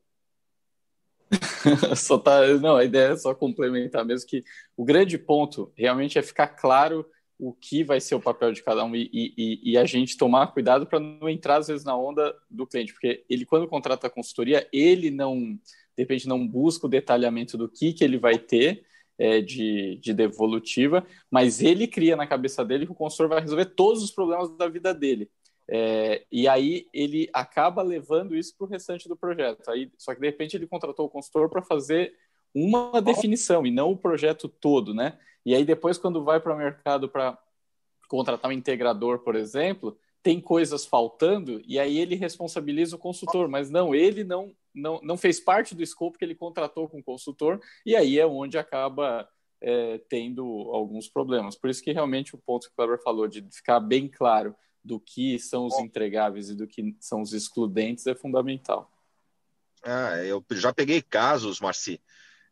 só 1.97 2.19
tá, 2.19 2.47
não, 2.61 2.77
a 2.77 2.85
ideia 2.85 3.13
é 3.13 3.17
só 3.17 3.35
complementar 3.35 4.05
mesmo 4.05 4.29
que 4.29 4.45
o 4.77 4.85
grande 4.85 5.19
ponto 5.19 5.73
realmente 5.77 6.19
é 6.19 6.23
ficar 6.23 6.49
claro 6.49 7.05
o 7.39 7.53
que 7.53 7.85
vai 7.85 8.01
ser 8.01 8.15
o 8.17 8.21
papel 8.21 8.53
de 8.53 8.63
cada 8.63 8.85
um 8.85 8.97
e, 8.97 9.09
e, 9.13 9.73
e 9.73 9.79
a 9.79 9.85
gente 9.85 10.17
tomar 10.17 10.49
cuidado 10.49 10.87
para 10.87 10.99
não 10.99 11.29
entrar 11.29 11.59
às 11.59 11.69
vezes 11.69 11.85
na 11.85 11.97
onda 11.97 12.35
do 12.51 12.67
cliente, 12.67 12.93
porque 12.93 13.25
ele 13.31 13.47
quando 13.47 13.69
contrata 13.69 14.09
a 14.09 14.11
consultoria, 14.11 14.69
ele 14.73 15.11
não, 15.11 15.39
de 15.39 16.03
repente 16.03 16.27
não 16.27 16.47
busca 16.47 16.87
o 16.87 16.91
detalhamento 16.91 17.57
do 17.57 17.69
que, 17.69 17.93
que 17.93 18.03
ele 18.03 18.19
vai 18.19 18.39
ter 18.39 18.85
é, 19.17 19.41
de, 19.41 19.99
de 20.03 20.13
devolutiva, 20.13 21.07
mas 21.31 21.63
ele 21.63 21.87
cria 21.87 22.17
na 22.17 22.27
cabeça 22.27 22.65
dele 22.65 22.87
que 22.87 22.93
o 22.93 22.97
consultor 22.97 23.29
vai 23.29 23.41
resolver 23.41 23.67
todos 23.67 24.03
os 24.03 24.11
problemas 24.11 24.57
da 24.57 24.69
vida 24.69 24.93
dele. 24.93 25.31
É, 25.71 26.25
e 26.33 26.49
aí 26.49 26.87
ele 26.95 27.29
acaba 27.33 27.83
levando 27.83 28.35
isso 28.35 28.57
para 28.57 28.67
o 28.67 28.71
restante 28.71 29.09
do 29.09 29.17
projeto. 29.17 29.69
Aí, 29.71 29.91
só 29.99 30.15
que 30.15 30.21
de 30.21 30.27
repente 30.27 30.57
ele 30.57 30.67
contratou 30.67 31.07
o 31.07 31.11
consultor 31.11 31.51
para 31.51 31.63
fazer 31.63 32.15
uma 32.55 33.03
definição 33.03 33.67
e 33.67 33.71
não 33.71 33.93
o 33.93 33.97
projeto 33.97 34.49
todo, 34.49 34.95
né? 34.95 35.19
E 35.49 35.55
aí 35.55 35.65
depois 35.65 35.97
quando 35.97 36.23
vai 36.23 36.39
para 36.39 36.55
o 36.55 36.59
mercado 36.59 37.09
para 37.09 37.39
contratar 38.07 38.51
um 38.51 38.53
integrador, 38.53 39.21
por 39.21 39.35
exemplo, 39.35 39.99
tem 40.23 40.43
coisas 40.43 40.85
faltando 40.85 41.63
e 41.67 41.79
aí 41.79 41.99
ele 41.99 42.17
responsabiliza 42.17 42.97
o 42.97 42.99
consultor, 42.99 43.49
mas 43.49 43.71
não, 43.71 43.95
ele 43.95 44.25
não 44.25 44.55
não, 44.75 45.01
não 45.03 45.17
fez 45.17 45.41
parte 45.41 45.75
do 45.75 45.83
escopo 45.83 46.19
que 46.19 46.25
ele 46.25 46.35
contratou 46.35 46.87
com 46.87 46.99
o 46.99 47.03
consultor 47.03 47.59
e 47.87 47.97
aí 47.97 48.19
é 48.19 48.27
onde 48.27 48.59
acaba 48.59 49.27
é, 49.59 49.97
tendo 50.11 50.45
alguns 50.71 51.09
problemas. 51.09 51.57
Por 51.57 51.71
isso 51.71 51.83
que 51.83 51.93
realmente 51.93 52.35
o 52.35 52.39
ponto 52.39 52.67
que 52.67 52.73
o 52.75 52.77
Kleber 52.77 53.03
falou 53.03 53.27
de 53.27 53.43
ficar 53.51 53.81
bem 53.81 54.07
claro 54.07 54.55
do 54.85 55.01
que 55.01 55.39
são 55.39 55.65
os 55.65 55.79
entregáveis 55.79 56.51
e 56.51 56.55
do 56.55 56.67
que 56.67 56.95
são 57.01 57.23
os 57.23 57.33
excludentes 57.33 58.07
é 58.07 58.15
fundamental. 58.15 58.93
Ah, 59.83 60.23
eu 60.23 60.45
já 60.51 60.75
peguei 60.75 61.01
casos, 61.01 61.59
Marci, 61.59 62.03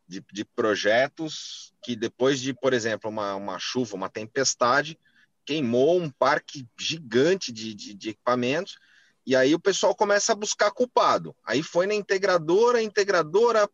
de, 0.06 0.24
de 0.32 0.44
projetos 0.44 1.72
que 1.82 1.96
depois 1.96 2.40
de, 2.40 2.52
por 2.52 2.72
exemplo, 2.72 3.10
uma, 3.10 3.34
uma 3.34 3.58
chuva, 3.58 3.94
uma 3.94 4.08
tempestade, 4.08 4.98
queimou 5.44 6.00
um 6.00 6.10
parque 6.10 6.66
gigante 6.78 7.52
de, 7.52 7.74
de, 7.74 7.94
de 7.94 8.10
equipamentos 8.10 8.76
E 9.24 9.36
aí 9.36 9.54
o 9.54 9.60
pessoal 9.60 9.94
começa 9.94 10.32
a 10.32 10.36
buscar 10.36 10.70
culpado. 10.72 11.34
Aí 11.44 11.62
foi 11.62 11.86
na 11.86 11.94
integradora, 11.94 12.78
a 12.78 12.82
integradora 12.82 13.68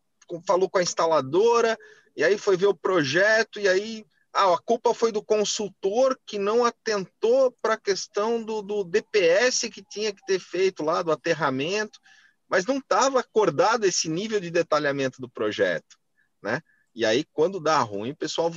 falou 0.47 0.69
com 0.69 0.79
a 0.79 0.83
instaladora, 0.83 1.77
e 2.17 2.23
aí 2.25 2.39
foi 2.39 2.57
ver 2.57 2.67
o 2.67 2.75
projeto, 2.75 3.59
e 3.61 3.69
aí 3.69 4.05
ah, 4.33 4.55
a 4.55 4.59
culpa 4.59 4.95
foi 4.95 5.13
do 5.13 5.23
consultor 5.23 6.19
que 6.25 6.39
não 6.39 6.65
atentou 6.65 7.55
para 7.61 7.75
a 7.75 7.81
questão 7.81 8.43
do, 8.43 8.63
do 8.63 8.83
DPS 8.83 9.69
que 9.69 9.83
tinha 9.83 10.13
que 10.13 10.25
ter 10.25 10.39
feito 10.39 10.83
lá, 10.83 11.03
do 11.03 11.13
aterramento, 11.13 12.01
mas 12.49 12.65
não 12.65 12.79
estava 12.79 13.21
acordado 13.21 13.85
esse 13.85 14.09
nível 14.09 14.41
de 14.41 14.51
detalhamento 14.51 15.21
do 15.21 15.29
projeto, 15.29 15.99
né? 16.43 16.61
E 16.95 17.05
aí, 17.07 17.25
quando 17.33 17.61
dá 17.61 17.79
ruim, 17.81 18.11
o 18.11 18.17
pessoal, 18.17 18.53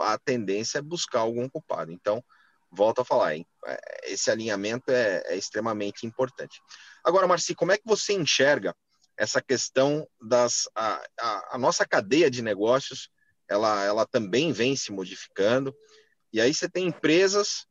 a 0.00 0.18
tendência 0.18 0.78
é 0.78 0.82
buscar 0.82 1.20
algum 1.20 1.48
culpado. 1.48 1.90
Então, 1.92 2.22
volto 2.70 3.00
a 3.00 3.04
falar, 3.04 3.36
hein? 3.36 3.46
É, 3.66 4.12
esse 4.12 4.30
alinhamento 4.30 4.90
é, 4.90 5.22
é 5.26 5.36
extremamente 5.36 6.06
importante. 6.06 6.60
Agora, 7.04 7.26
Marci, 7.26 7.54
como 7.54 7.72
é 7.72 7.78
que 7.78 7.86
você 7.86 8.12
enxerga 8.12 8.74
essa 9.16 9.42
questão 9.42 10.08
das 10.20 10.68
a, 10.74 11.02
a, 11.20 11.56
a, 11.56 11.58
nossa 11.58 11.86
cadeia 11.86 12.30
de 12.30 12.40
negócios 12.40 13.10
ela, 13.46 13.84
ela 13.84 14.06
também 14.06 14.50
vem 14.50 14.74
se 14.74 14.90
modificando 14.90 15.76
e 16.32 16.40
aí 16.40 16.54
você 16.54 16.70
tem 16.70 16.86
empresas 16.86 17.66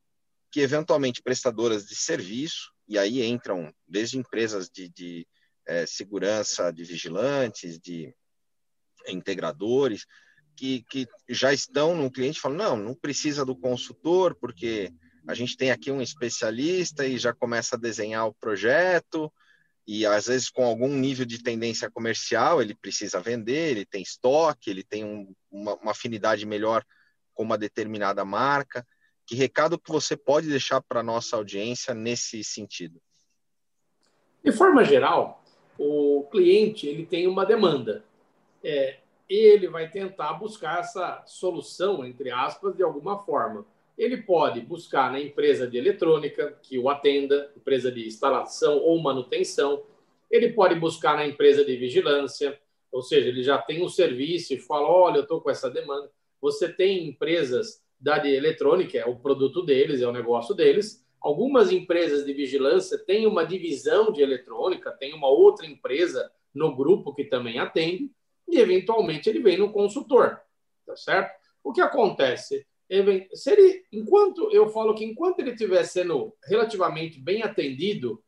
que 0.51 0.60
eventualmente 0.60 1.24
prestadoras 1.24 1.88
de 1.88 1.95
serviço 1.95 2.72
e 2.88 2.99
aí 2.99 3.24
entram 3.26 3.74
desde 3.88 4.20
empresas 4.20 4.70
de, 4.70 4.89
de 4.89 5.28
é, 5.66 5.88
segurança 5.88 6.72
de 6.72 6.84
vigilantes 6.84 7.80
de 7.80 8.14
integradores 9.12 10.05
que, 10.55 10.84
que 10.89 11.07
já 11.28 11.53
estão 11.53 11.95
no 11.95 12.12
cliente 12.12 12.39
falando 12.39 12.60
não 12.60 12.78
não 12.78 12.95
precisa 12.95 13.45
do 13.45 13.55
consultor 13.55 14.36
porque 14.36 14.91
a 15.28 15.34
gente 15.34 15.55
tem 15.55 15.72
aqui 15.72 15.91
um 15.91 16.01
especialista 16.01 17.05
e 17.05 17.18
já 17.18 17.34
começa 17.34 17.76
a 17.76 17.80
desenhar 17.80 18.28
o 18.28 18.34
projeto 18.34 19.32
e 19.91 20.05
às 20.05 20.28
vezes 20.28 20.51
com 20.51 20.64
algum 20.64 20.88
nível 20.89 21.26
de 21.26 21.41
tendência 21.41 21.89
comercial 21.89 22.62
ele 22.62 22.76
precisa 22.76 23.20
vender, 23.20 23.72
ele 23.72 23.86
tem 23.86 24.03
estoque, 24.03 24.70
ele 24.70 24.84
tem 24.84 25.03
um, 25.03 25.34
uma, 25.49 25.74
uma, 25.78 25.91
afinidade 25.91 26.45
melhor 26.45 26.86
com 27.34 27.41
uma 27.41 27.57
determinada 27.57 28.24
marca. 28.24 28.86
Que 29.26 29.36
recado 29.36 29.80
que 29.80 29.91
você 29.91 30.16
pode 30.16 30.47
deixar 30.47 30.80
para 30.80 30.99
a 30.99 31.03
nossa 31.03 31.36
audiência 31.36 31.95
nesse 31.95 32.43
sentido? 32.43 33.01
De 34.43 34.51
forma 34.51 34.84
geral, 34.84 35.43
o 35.76 36.28
cliente 36.32 36.86
ele 36.86 37.05
tem 37.05 37.26
uma 37.28 37.43
demanda. 37.43 38.05
É, 38.64 38.97
ele 39.30 39.68
vai 39.68 39.89
tentar 39.89 40.34
buscar 40.34 40.80
essa 40.80 41.24
solução, 41.26 42.05
entre 42.05 42.32
aspas, 42.32 42.76
de 42.76 42.84
alguma 42.84 43.20
forma 43.20 43.66
ele 43.99 44.16
pode 44.16 44.62
buscar 44.62 45.12
na 45.12 45.20
empresa 45.20 45.68
de 45.68 45.78
eletrônica 45.78 46.57
que 46.64 46.80
o 46.80 46.89
atenda, 46.89 47.51
empresa 47.57 47.91
de 47.91 48.07
instalação 48.07 48.78
ou 48.78 48.97
manutenção. 49.01 49.84
Ele 50.32 50.53
pode 50.53 50.74
buscar 50.76 51.18
na 51.18 51.28
empresa 51.28 51.66
de 51.66 51.76
vigilância, 51.76 52.57
ou 52.93 53.01
seja, 53.01 53.28
ele 53.28 53.43
já 53.43 53.57
tem 53.57 53.84
um 53.84 53.89
serviço 53.89 54.53
e 54.53 54.57
fala: 54.57 54.88
olha, 54.88 55.18
eu 55.18 55.24
estou 55.24 55.41
com 55.41 55.49
essa 55.49 55.70
demanda. 55.70 56.10
Você 56.39 56.70
tem 56.72 57.10
empresas 57.10 57.84
da 57.99 58.18
de 58.18 58.30
eletrônica, 58.30 58.97
é 58.97 59.05
o 59.05 59.18
produto 59.18 59.62
deles, 59.64 60.01
é 60.01 60.07
o 60.07 60.14
negócio 60.14 60.55
deles. 60.55 61.05
Algumas 61.20 61.70
empresas 61.70 62.26
de 62.26 62.32
vigilância 62.32 62.97
têm 62.97 63.28
uma 63.28 63.43
divisão 63.43 64.14
de 64.14 64.22
eletrônica, 64.22 64.91
tem 64.91 65.14
uma 65.14 65.28
outra 65.28 65.66
empresa 65.66 66.32
no 66.55 66.74
grupo 66.74 67.14
que 67.14 67.26
também 67.26 67.60
atende, 67.60 68.10
e 68.50 68.60
eventualmente 68.60 69.30
ele 69.30 69.39
vem 69.39 69.58
no 69.58 69.72
consultor, 69.72 70.39
tá 70.86 70.95
certo? 70.95 71.32
O 71.64 71.72
que 71.72 71.82
acontece? 71.82 72.66
se 73.34 73.52
ele, 73.52 73.84
enquanto 73.91 74.50
eu 74.52 74.68
falo 74.70 74.95
que 74.95 75.06
enquanto 75.06 75.39
ele 75.39 75.52
estiver 75.52 75.84
sendo 75.84 76.34
relativamente 76.47 77.20
bem 77.20 77.43
atendido, 77.43 78.20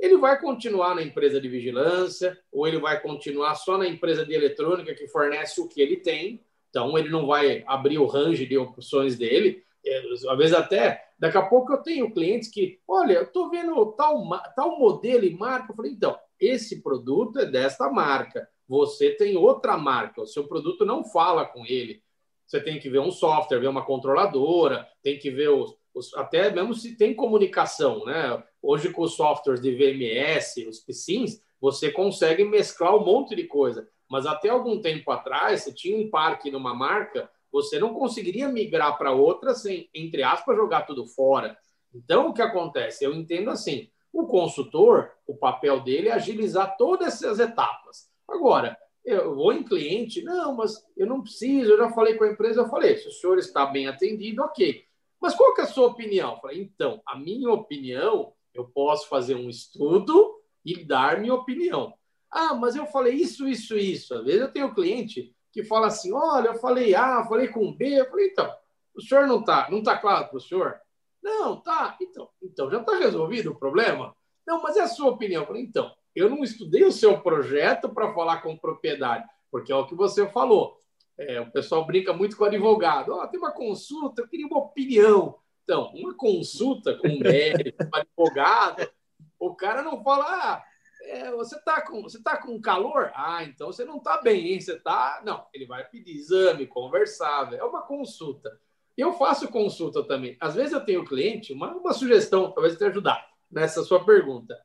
ele 0.00 0.16
vai 0.16 0.40
continuar 0.40 0.94
na 0.94 1.02
empresa 1.02 1.40
de 1.40 1.48
vigilância 1.48 2.38
ou 2.50 2.66
ele 2.66 2.78
vai 2.78 3.00
continuar 3.00 3.54
só 3.56 3.76
na 3.76 3.86
empresa 3.86 4.24
de 4.24 4.32
eletrônica 4.32 4.94
que 4.94 5.08
fornece 5.08 5.60
o 5.60 5.68
que 5.68 5.80
ele 5.80 5.96
tem. 5.96 6.42
Então 6.70 6.96
ele 6.96 7.10
não 7.10 7.26
vai 7.26 7.62
abrir 7.66 7.98
o 7.98 8.06
range 8.06 8.46
de 8.46 8.56
opções 8.56 9.16
dele. 9.16 9.62
É, 9.84 9.98
às 10.30 10.38
vezes 10.38 10.54
até 10.54 11.02
daqui 11.18 11.36
a 11.36 11.42
pouco 11.42 11.72
eu 11.72 11.82
tenho 11.82 12.12
clientes 12.12 12.50
que, 12.50 12.80
olha, 12.88 13.14
eu 13.14 13.22
estou 13.22 13.50
vendo 13.50 13.92
tal, 13.92 14.26
tal 14.54 14.78
modelo 14.78 15.24
e 15.24 15.34
marca. 15.34 15.72
Eu 15.72 15.76
falei, 15.76 15.92
então, 15.92 16.18
esse 16.40 16.82
produto 16.82 17.38
é 17.38 17.46
desta 17.46 17.90
marca. 17.90 18.48
Você 18.68 19.10
tem 19.10 19.36
outra 19.36 19.76
marca. 19.76 20.22
O 20.22 20.26
seu 20.26 20.46
produto 20.46 20.84
não 20.84 21.04
fala 21.04 21.44
com 21.44 21.64
ele 21.66 22.02
você 22.46 22.60
tem 22.60 22.78
que 22.78 22.88
ver 22.88 23.00
um 23.00 23.10
software, 23.10 23.58
ver 23.58 23.68
uma 23.68 23.84
controladora, 23.84 24.88
tem 25.02 25.18
que 25.18 25.30
ver 25.30 25.48
os, 25.48 25.76
os, 25.92 26.14
até 26.14 26.50
mesmo 26.50 26.74
se 26.74 26.96
tem 26.96 27.12
comunicação, 27.12 28.04
né? 28.04 28.42
Hoje 28.62 28.90
com 28.90 29.02
os 29.02 29.16
softwares 29.16 29.60
de 29.60 29.74
VMS, 29.74 30.66
os 30.68 30.78
PSINs, 30.78 31.42
você 31.60 31.90
consegue 31.90 32.44
mesclar 32.44 32.94
um 32.94 33.04
monte 33.04 33.34
de 33.34 33.44
coisa. 33.44 33.88
Mas 34.08 34.26
até 34.26 34.48
algum 34.48 34.80
tempo 34.80 35.10
atrás, 35.10 35.62
você 35.62 35.72
tinha 35.72 35.98
um 35.98 36.08
parque 36.08 36.50
numa 36.50 36.72
marca, 36.72 37.28
você 37.50 37.80
não 37.80 37.92
conseguiria 37.92 38.48
migrar 38.48 38.96
para 38.96 39.10
outra 39.10 39.52
sem, 39.52 39.90
entre 39.92 40.22
aspas, 40.22 40.56
jogar 40.56 40.82
tudo 40.82 41.06
fora. 41.06 41.58
Então, 41.92 42.28
o 42.28 42.32
que 42.32 42.42
acontece? 42.42 43.04
Eu 43.04 43.12
entendo 43.12 43.50
assim: 43.50 43.88
o 44.12 44.26
consultor, 44.26 45.10
o 45.26 45.36
papel 45.36 45.80
dele 45.80 46.10
é 46.10 46.12
agilizar 46.12 46.76
todas 46.76 47.14
essas 47.14 47.40
etapas. 47.40 48.05
Agora, 48.28 48.76
eu 49.04 49.34
vou 49.34 49.52
em 49.52 49.62
cliente, 49.62 50.22
não, 50.22 50.56
mas 50.56 50.84
eu 50.96 51.06
não 51.06 51.22
preciso, 51.22 51.72
eu 51.72 51.78
já 51.78 51.90
falei 51.90 52.14
com 52.14 52.24
a 52.24 52.32
empresa, 52.32 52.60
eu 52.60 52.68
falei, 52.68 52.96
se 52.96 53.06
o 53.06 53.12
senhor 53.12 53.38
está 53.38 53.64
bem 53.66 53.86
atendido, 53.86 54.42
ok. 54.42 54.84
Mas 55.20 55.34
qual 55.34 55.54
que 55.54 55.60
é 55.60 55.64
a 55.64 55.68
sua 55.68 55.86
opinião? 55.86 56.34
Eu 56.34 56.40
falei, 56.40 56.60
então, 56.60 57.00
a 57.06 57.16
minha 57.16 57.50
opinião, 57.50 58.32
eu 58.52 58.64
posso 58.64 59.08
fazer 59.08 59.34
um 59.34 59.48
estudo 59.48 60.40
e 60.64 60.84
dar 60.84 61.20
minha 61.20 61.34
opinião. 61.34 61.94
Ah, 62.30 62.54
mas 62.54 62.74
eu 62.74 62.86
falei 62.86 63.14
isso, 63.14 63.48
isso, 63.48 63.76
isso. 63.76 64.14
Às 64.14 64.24
vezes 64.24 64.40
eu 64.40 64.52
tenho 64.52 64.74
cliente 64.74 65.32
que 65.52 65.64
fala 65.64 65.86
assim, 65.86 66.12
olha, 66.12 66.48
eu 66.48 66.54
falei 66.56 66.94
A, 66.94 67.24
falei 67.24 67.48
com 67.48 67.72
B, 67.72 68.00
eu 68.00 68.10
falei, 68.10 68.26
então, 68.26 68.52
o 68.94 69.00
senhor 69.00 69.26
não 69.26 69.40
está 69.40 69.70
não 69.70 69.82
tá 69.82 69.96
claro 69.96 70.28
para 70.28 70.36
o 70.36 70.40
senhor? 70.40 70.78
Não, 71.22 71.60
tá. 71.60 71.96
Então, 72.00 72.28
então 72.42 72.70
já 72.70 72.80
está 72.80 72.96
resolvido 72.96 73.52
o 73.52 73.58
problema? 73.58 74.14
Não, 74.46 74.60
mas 74.62 74.76
é 74.76 74.82
a 74.82 74.88
sua 74.88 75.10
opinião. 75.10 75.42
Eu 75.42 75.46
falei, 75.46 75.62
então, 75.62 75.94
eu 76.16 76.30
não 76.30 76.42
estudei 76.42 76.82
o 76.82 76.90
seu 76.90 77.20
projeto 77.20 77.90
para 77.90 78.14
falar 78.14 78.40
com 78.40 78.56
propriedade, 78.56 79.28
porque 79.50 79.70
é 79.70 79.76
o 79.76 79.86
que 79.86 79.94
você 79.94 80.26
falou. 80.26 80.78
É, 81.18 81.38
o 81.40 81.50
pessoal 81.50 81.84
brinca 81.86 82.12
muito 82.14 82.36
com 82.36 82.44
o 82.44 82.46
advogado. 82.46 83.12
Oh, 83.12 83.28
tem 83.28 83.38
uma 83.38 83.52
consulta, 83.52 84.22
eu 84.22 84.28
queria 84.28 84.46
uma 84.46 84.58
opinião. 84.58 85.38
Então, 85.62 85.92
uma 85.94 86.14
consulta 86.14 86.94
com 86.94 87.08
um 87.08 87.18
médico, 87.18 87.76
um 87.84 87.98
advogado, 87.98 88.90
o 89.38 89.54
cara 89.54 89.82
não 89.82 90.02
fala, 90.02 90.24
ah, 90.24 90.64
é, 91.02 91.30
você 91.32 91.56
está 91.56 91.82
com, 91.82 92.02
você 92.02 92.22
tá 92.22 92.38
com 92.38 92.60
calor? 92.60 93.12
Ah, 93.14 93.44
então 93.44 93.66
você 93.66 93.84
não 93.84 93.98
está 93.98 94.20
bem, 94.22 94.52
hein? 94.52 94.60
Você 94.60 94.72
está. 94.72 95.22
Não, 95.24 95.46
ele 95.52 95.66
vai 95.66 95.84
pedir 95.84 96.16
exame, 96.16 96.66
conversar, 96.66 97.52
é 97.52 97.62
uma 97.62 97.82
consulta. 97.82 98.58
Eu 98.96 99.12
faço 99.12 99.48
consulta 99.48 100.02
também. 100.02 100.36
Às 100.40 100.54
vezes 100.54 100.72
eu 100.72 100.84
tenho 100.84 101.04
cliente, 101.04 101.52
uma, 101.52 101.74
uma 101.74 101.92
sugestão, 101.92 102.50
talvez 102.52 102.76
te 102.78 102.84
ajudar 102.84 103.22
nessa 103.50 103.84
sua 103.84 104.02
pergunta 104.02 104.56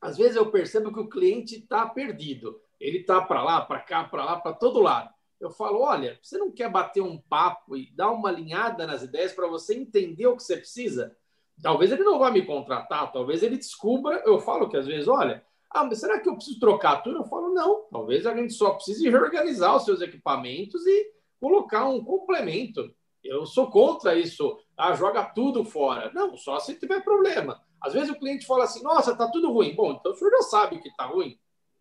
às 0.00 0.16
vezes 0.16 0.36
eu 0.36 0.50
percebo 0.50 0.92
que 0.92 1.00
o 1.00 1.08
cliente 1.08 1.56
está 1.56 1.86
perdido. 1.86 2.60
Ele 2.80 2.98
está 2.98 3.20
para 3.20 3.42
lá, 3.42 3.60
para 3.60 3.80
cá, 3.80 4.04
para 4.04 4.24
lá, 4.24 4.40
para 4.40 4.52
todo 4.52 4.80
lado. 4.80 5.10
Eu 5.40 5.50
falo, 5.50 5.80
olha, 5.80 6.18
você 6.22 6.36
não 6.36 6.50
quer 6.50 6.70
bater 6.70 7.00
um 7.00 7.18
papo 7.18 7.76
e 7.76 7.92
dar 7.94 8.10
uma 8.10 8.28
alinhada 8.28 8.86
nas 8.86 9.02
ideias 9.02 9.32
para 9.32 9.46
você 9.46 9.74
entender 9.74 10.26
o 10.26 10.36
que 10.36 10.42
você 10.42 10.56
precisa? 10.56 11.16
Talvez 11.62 11.90
ele 11.90 12.04
não 12.04 12.18
vá 12.18 12.30
me 12.30 12.44
contratar, 12.44 13.12
talvez 13.12 13.42
ele 13.42 13.56
descubra. 13.56 14.22
Eu 14.24 14.38
falo 14.38 14.68
que 14.68 14.76
às 14.76 14.86
vezes, 14.86 15.08
olha, 15.08 15.44
ah, 15.70 15.88
será 15.94 16.20
que 16.20 16.28
eu 16.28 16.34
preciso 16.34 16.58
trocar 16.58 17.02
tudo? 17.02 17.18
Eu 17.18 17.24
falo, 17.24 17.52
não, 17.52 17.84
talvez 17.90 18.26
a 18.26 18.34
gente 18.34 18.52
só 18.52 18.70
precise 18.70 19.08
reorganizar 19.08 19.76
os 19.76 19.84
seus 19.84 20.00
equipamentos 20.00 20.86
e 20.86 21.12
colocar 21.40 21.88
um 21.88 22.02
complemento. 22.02 22.92
Eu 23.22 23.44
sou 23.44 23.70
contra 23.70 24.18
isso, 24.18 24.58
ah, 24.76 24.94
joga 24.94 25.24
tudo 25.24 25.64
fora. 25.64 26.10
Não, 26.14 26.36
só 26.36 26.58
se 26.58 26.74
tiver 26.74 27.02
problema. 27.02 27.60
Às 27.80 27.92
vezes 27.92 28.10
o 28.10 28.18
cliente 28.18 28.46
fala 28.46 28.64
assim: 28.64 28.82
nossa, 28.82 29.16
tá 29.16 29.28
tudo 29.30 29.52
ruim. 29.52 29.74
Bom, 29.74 29.92
então 29.92 30.12
o 30.12 30.14
senhor 30.14 30.30
já 30.30 30.42
sabe 30.42 30.80
que 30.80 30.94
tá 30.96 31.04
ruim, 31.06 31.38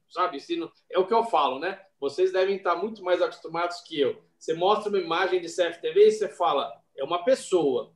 sabe? 0.09 0.39
Se 0.39 0.55
não... 0.55 0.71
É 0.89 0.99
o 0.99 1.07
que 1.07 1.13
eu 1.13 1.23
falo, 1.25 1.59
né? 1.59 1.79
Vocês 1.99 2.31
devem 2.31 2.57
estar 2.57 2.75
muito 2.75 3.03
mais 3.03 3.21
acostumados 3.21 3.81
que 3.81 3.99
eu. 3.99 4.21
Você 4.37 4.53
mostra 4.53 4.89
uma 4.89 4.99
imagem 4.99 5.41
de 5.41 5.47
CFTV 5.47 6.07
e 6.07 6.11
você 6.11 6.29
fala: 6.29 6.71
é 6.95 7.03
uma 7.03 7.23
pessoa. 7.23 7.93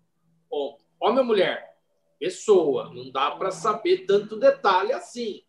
Bom, 0.50 0.78
homem 1.00 1.20
ou 1.20 1.26
mulher? 1.26 1.78
Pessoa. 2.20 2.92
Não 2.94 3.12
dá 3.12 3.32
para 3.32 3.52
saber 3.52 4.06
tanto 4.06 4.40
detalhe 4.40 4.92
assim. 4.92 5.44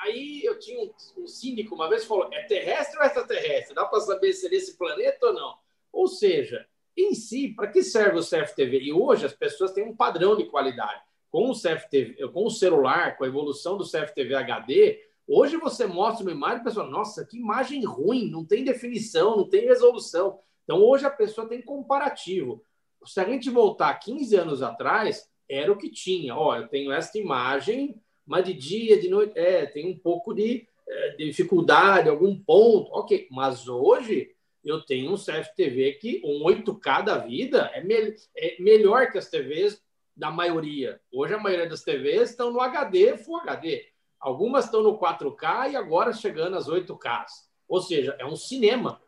Aí 0.00 0.42
eu 0.44 0.58
tinha 0.60 0.80
um, 0.80 1.22
um 1.22 1.26
síndico 1.26 1.74
uma 1.74 1.88
vez 1.88 2.04
falou: 2.04 2.28
é 2.32 2.44
terrestre 2.44 2.98
ou 2.98 3.04
extraterrestre? 3.04 3.74
Dá 3.74 3.84
para 3.84 4.00
saber 4.00 4.32
se 4.32 4.46
é 4.46 4.50
desse 4.50 4.78
planeta 4.78 5.26
ou 5.26 5.32
não? 5.32 5.58
Ou 5.92 6.06
seja, 6.06 6.64
em 6.96 7.14
si, 7.14 7.48
para 7.48 7.68
que 7.68 7.82
serve 7.82 8.18
o 8.20 8.24
CFTV? 8.24 8.80
E 8.80 8.92
hoje 8.92 9.26
as 9.26 9.34
pessoas 9.34 9.72
têm 9.72 9.84
um 9.84 9.96
padrão 9.96 10.36
de 10.36 10.44
qualidade 10.44 11.07
com 11.30 11.50
o 11.50 11.54
CFTV, 11.54 12.28
com 12.28 12.46
o 12.46 12.50
celular, 12.50 13.16
com 13.16 13.24
a 13.24 13.28
evolução 13.28 13.76
do 13.76 13.84
CFTV 13.84 14.34
HD, 14.34 15.00
hoje 15.26 15.56
você 15.56 15.86
mostra 15.86 16.24
uma 16.24 16.32
imagem 16.32 16.58
e 16.58 16.60
a 16.60 16.64
pessoa, 16.64 16.86
nossa, 16.86 17.24
que 17.24 17.36
imagem 17.36 17.84
ruim, 17.84 18.30
não 18.30 18.44
tem 18.44 18.64
definição, 18.64 19.36
não 19.36 19.48
tem 19.48 19.66
resolução. 19.66 20.38
Então 20.64 20.82
hoje 20.82 21.06
a 21.06 21.10
pessoa 21.10 21.48
tem 21.48 21.62
comparativo. 21.62 22.62
Se 23.04 23.20
a 23.20 23.24
gente 23.24 23.50
voltar 23.50 23.94
15 23.94 24.36
anos 24.36 24.62
atrás, 24.62 25.28
era 25.48 25.72
o 25.72 25.78
que 25.78 25.90
tinha. 25.90 26.34
Ó, 26.36 26.56
eu 26.56 26.68
tenho 26.68 26.92
esta 26.92 27.18
imagem, 27.18 28.00
mas 28.26 28.44
de 28.44 28.52
dia, 28.52 29.00
de 29.00 29.08
noite, 29.08 29.32
é, 29.38 29.64
tem 29.66 29.90
um 29.90 29.98
pouco 29.98 30.34
de, 30.34 30.66
é, 30.86 31.10
de 31.10 31.24
dificuldade, 31.26 32.08
algum 32.08 32.38
ponto, 32.38 32.90
ok. 32.92 33.26
Mas 33.30 33.68
hoje 33.68 34.30
eu 34.64 34.82
tenho 34.82 35.12
um 35.12 35.16
CFTV 35.16 35.94
que 35.94 36.20
um 36.24 36.44
8K 36.44 37.04
da 37.04 37.18
vida 37.18 37.70
é, 37.72 37.82
me, 37.82 38.14
é 38.36 38.60
melhor 38.60 39.10
que 39.10 39.18
as 39.18 39.30
TVs 39.30 39.80
da 40.18 40.32
maioria. 40.32 41.00
Hoje 41.12 41.34
a 41.34 41.38
maioria 41.38 41.68
das 41.68 41.82
TVs 41.82 42.30
estão 42.30 42.50
no 42.50 42.60
HD, 42.60 43.16
Full 43.18 43.36
HD. 43.36 43.86
Algumas 44.18 44.64
estão 44.64 44.82
no 44.82 44.98
4K 44.98 45.70
e 45.70 45.76
agora 45.76 46.12
chegando 46.12 46.56
às 46.56 46.68
8Ks. 46.68 47.46
Ou 47.68 47.80
seja, 47.80 48.16
é 48.18 48.26
um 48.26 48.34
cinema. 48.34 49.00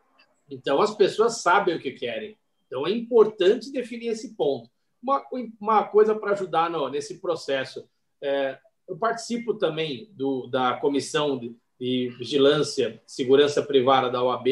Então 0.49 0.81
as 0.81 0.95
pessoas 0.95 1.41
sabem 1.41 1.75
o 1.75 1.79
que 1.79 1.91
querem. 1.91 2.37
Então 2.65 2.87
é 2.87 2.91
importante 2.91 3.73
definir 3.73 4.07
esse 4.07 4.35
ponto. 4.35 4.69
Uma, 5.03 5.21
uma 5.59 5.83
coisa 5.83 6.15
para 6.15 6.31
ajudar 6.31 6.69
no, 6.69 6.87
nesse 6.87 7.19
processo. 7.19 7.85
É, 8.21 8.57
eu 8.87 8.97
participo 8.97 9.55
também 9.55 10.09
do, 10.13 10.47
da 10.47 10.77
comissão 10.77 11.37
de, 11.37 11.53
de 11.77 12.15
vigilância 12.17 13.01
segurança 13.05 13.61
privada 13.61 14.09
da 14.09 14.23
OAB 14.23 14.47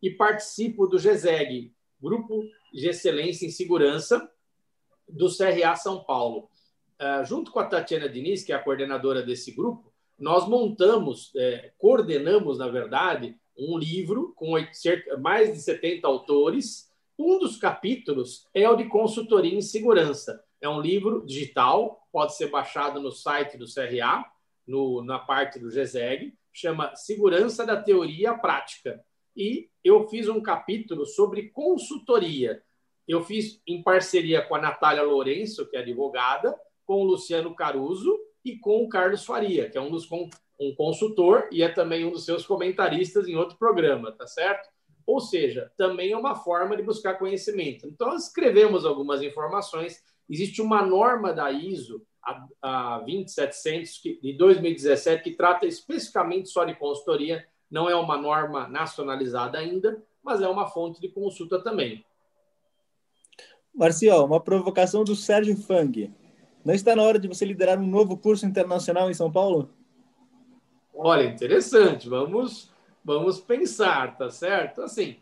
e 0.00 0.10
participo 0.10 0.86
do 0.86 0.96
GESEG, 0.96 1.72
Grupo 2.00 2.44
de 2.72 2.88
Excelência 2.88 3.44
em 3.46 3.50
Segurança 3.50 4.30
do 5.08 5.28
CRA 5.34 5.74
São 5.76 6.02
Paulo. 6.04 6.48
Uh, 7.00 7.24
junto 7.24 7.50
com 7.50 7.60
a 7.60 7.64
Tatiana 7.64 8.08
Diniz, 8.08 8.42
que 8.42 8.52
é 8.52 8.56
a 8.56 8.62
coordenadora 8.62 9.22
desse 9.22 9.52
grupo, 9.52 9.92
nós 10.18 10.48
montamos, 10.48 11.30
é, 11.36 11.70
coordenamos, 11.78 12.58
na 12.58 12.66
verdade, 12.66 13.36
um 13.56 13.78
livro 13.78 14.32
com 14.34 14.52
cerca, 14.72 15.16
mais 15.16 15.52
de 15.52 15.60
70 15.60 16.06
autores. 16.08 16.92
Um 17.16 17.38
dos 17.38 17.56
capítulos 17.56 18.46
é 18.52 18.68
o 18.68 18.76
de 18.76 18.86
consultoria 18.86 19.54
em 19.54 19.60
segurança. 19.60 20.42
É 20.60 20.68
um 20.68 20.80
livro 20.80 21.24
digital, 21.24 22.08
pode 22.12 22.36
ser 22.36 22.48
baixado 22.48 23.00
no 23.00 23.12
site 23.12 23.56
do 23.56 23.72
CRA, 23.72 24.24
no, 24.66 25.02
na 25.02 25.18
parte 25.18 25.58
do 25.58 25.70
GESEG, 25.70 26.34
chama 26.52 26.94
Segurança 26.96 27.64
da 27.64 27.80
Teoria 27.80 28.32
à 28.32 28.38
Prática. 28.38 29.02
E 29.36 29.70
eu 29.84 30.08
fiz 30.08 30.28
um 30.28 30.42
capítulo 30.42 31.06
sobre 31.06 31.50
consultoria. 31.50 32.60
Eu 33.08 33.22
fiz 33.22 33.60
em 33.66 33.82
parceria 33.82 34.42
com 34.42 34.54
a 34.54 34.60
Natália 34.60 35.02
Lourenço, 35.02 35.66
que 35.66 35.76
é 35.76 35.80
advogada, 35.80 36.54
com 36.84 37.00
o 37.00 37.04
Luciano 37.04 37.54
Caruso 37.56 38.14
e 38.44 38.58
com 38.58 38.84
o 38.84 38.88
Carlos 38.88 39.24
Faria, 39.24 39.70
que 39.70 39.78
é 39.78 39.80
um 39.80 39.90
dos 39.90 40.06
um 40.60 40.74
consultor 40.74 41.48
e 41.52 41.62
é 41.62 41.68
também 41.68 42.04
um 42.04 42.10
dos 42.10 42.24
seus 42.24 42.44
comentaristas 42.44 43.28
em 43.28 43.36
outro 43.36 43.56
programa, 43.56 44.12
tá 44.12 44.26
certo? 44.26 44.68
Ou 45.06 45.20
seja, 45.20 45.72
também 45.76 46.12
é 46.12 46.16
uma 46.16 46.34
forma 46.34 46.76
de 46.76 46.82
buscar 46.82 47.14
conhecimento. 47.14 47.86
Então, 47.86 48.14
escrevemos 48.14 48.84
algumas 48.84 49.22
informações. 49.22 50.02
Existe 50.28 50.60
uma 50.60 50.82
norma 50.82 51.32
da 51.32 51.50
ISO, 51.50 52.04
a, 52.22 52.46
a 52.60 52.98
27700, 53.06 54.20
de 54.20 54.32
2017, 54.34 55.22
que 55.22 55.30
trata 55.30 55.64
especificamente 55.64 56.50
só 56.50 56.64
de 56.64 56.74
consultoria. 56.74 57.46
Não 57.70 57.88
é 57.88 57.94
uma 57.94 58.18
norma 58.18 58.68
nacionalizada 58.68 59.58
ainda, 59.58 60.02
mas 60.22 60.42
é 60.42 60.48
uma 60.48 60.66
fonte 60.66 61.00
de 61.00 61.08
consulta 61.08 61.62
também. 61.62 62.04
Marcial, 63.74 64.24
uma 64.24 64.40
provocação 64.40 65.04
do 65.04 65.14
Sérgio 65.14 65.56
Fang. 65.56 66.12
Não 66.64 66.74
está 66.74 66.94
na 66.94 67.02
hora 67.02 67.18
de 67.18 67.28
você 67.28 67.44
liderar 67.44 67.78
um 67.78 67.86
novo 67.86 68.16
curso 68.16 68.44
internacional 68.44 69.10
em 69.10 69.14
São 69.14 69.30
Paulo? 69.30 69.70
Olha, 70.94 71.24
interessante. 71.24 72.08
Vamos, 72.08 72.70
vamos 73.04 73.40
pensar, 73.40 74.16
tá 74.16 74.30
certo? 74.30 74.82
Assim, 74.82 75.16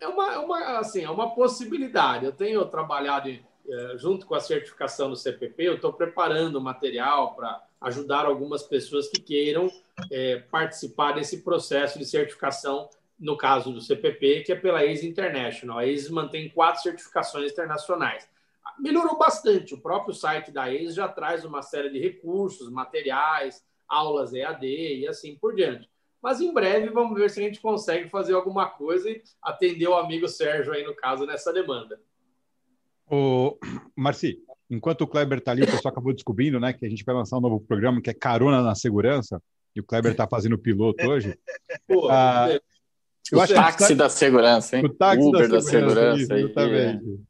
é 0.00 0.08
uma, 0.08 0.32
é 0.34 0.38
uma, 0.38 0.78
assim, 0.78 1.04
é 1.04 1.10
uma 1.10 1.34
possibilidade. 1.34 2.24
Eu 2.24 2.32
tenho 2.32 2.64
trabalhado 2.66 3.28
é, 3.28 3.96
junto 3.96 4.26
com 4.26 4.34
a 4.34 4.40
certificação 4.40 5.08
do 5.08 5.16
CPP, 5.16 5.62
eu 5.62 5.74
estou 5.76 5.92
preparando 5.92 6.60
material 6.60 7.34
para 7.34 7.62
ajudar 7.82 8.26
algumas 8.26 8.62
pessoas 8.62 9.08
que 9.08 9.20
queiram 9.20 9.70
é, 10.10 10.40
participar 10.50 11.12
desse 11.12 11.42
processo 11.42 11.98
de 11.98 12.04
certificação, 12.04 12.88
no 13.20 13.36
caso 13.36 13.72
do 13.72 13.80
CPP, 13.80 14.42
que 14.42 14.52
é 14.52 14.56
pela 14.56 14.84
ACE 14.84 15.06
International. 15.06 15.78
A 15.78 15.86
ACE 15.86 16.10
mantém 16.10 16.48
quatro 16.48 16.82
certificações 16.82 17.52
internacionais 17.52 18.26
melhorou 18.80 19.18
bastante. 19.18 19.74
O 19.74 19.80
próprio 19.80 20.14
site 20.14 20.50
da 20.50 20.70
ACE 20.70 20.94
já 20.94 21.06
traz 21.06 21.44
uma 21.44 21.62
série 21.62 21.90
de 21.90 21.98
recursos, 21.98 22.70
materiais, 22.70 23.62
aulas 23.86 24.32
EAD 24.32 24.66
e 24.66 25.06
assim 25.06 25.36
por 25.36 25.54
diante. 25.54 25.88
Mas 26.22 26.40
em 26.40 26.52
breve 26.52 26.90
vamos 26.90 27.18
ver 27.18 27.30
se 27.30 27.40
a 27.40 27.42
gente 27.42 27.60
consegue 27.60 28.08
fazer 28.08 28.34
alguma 28.34 28.68
coisa 28.68 29.08
e 29.08 29.22
atender 29.42 29.88
o 29.88 29.96
amigo 29.96 30.28
Sérgio 30.28 30.72
aí, 30.72 30.84
no 30.84 30.94
caso, 30.94 31.24
nessa 31.24 31.52
demanda. 31.52 32.00
O 33.10 33.58
Marci, 33.96 34.38
enquanto 34.68 35.02
o 35.02 35.06
Kleber 35.06 35.38
está 35.38 35.50
ali, 35.50 35.62
o 35.62 35.66
pessoal 35.66 35.92
acabou 35.92 36.12
descobrindo 36.12 36.60
né, 36.60 36.72
que 36.72 36.84
a 36.84 36.88
gente 36.88 37.04
vai 37.04 37.14
lançar 37.14 37.38
um 37.38 37.40
novo 37.40 37.60
programa 37.60 38.00
que 38.00 38.10
é 38.10 38.14
Carona 38.14 38.62
na 38.62 38.74
Segurança, 38.74 39.42
e 39.74 39.80
o 39.80 39.84
Kleber 39.84 40.12
está 40.12 40.28
fazendo 40.28 40.58
piloto 40.58 41.04
hoje. 41.06 41.36
Pô, 41.88 42.08
ah, 42.10 42.48
o 43.32 43.46
táxi 43.46 43.94
da 43.94 44.08
segurança, 44.08 44.76
hein? 44.76 44.84
O 44.84 44.88
táxi 44.88 45.22
Uber 45.22 45.48
da 45.48 45.60
segurança, 45.60 46.22
isso, 46.22 46.32
exatamente. 46.32 47.20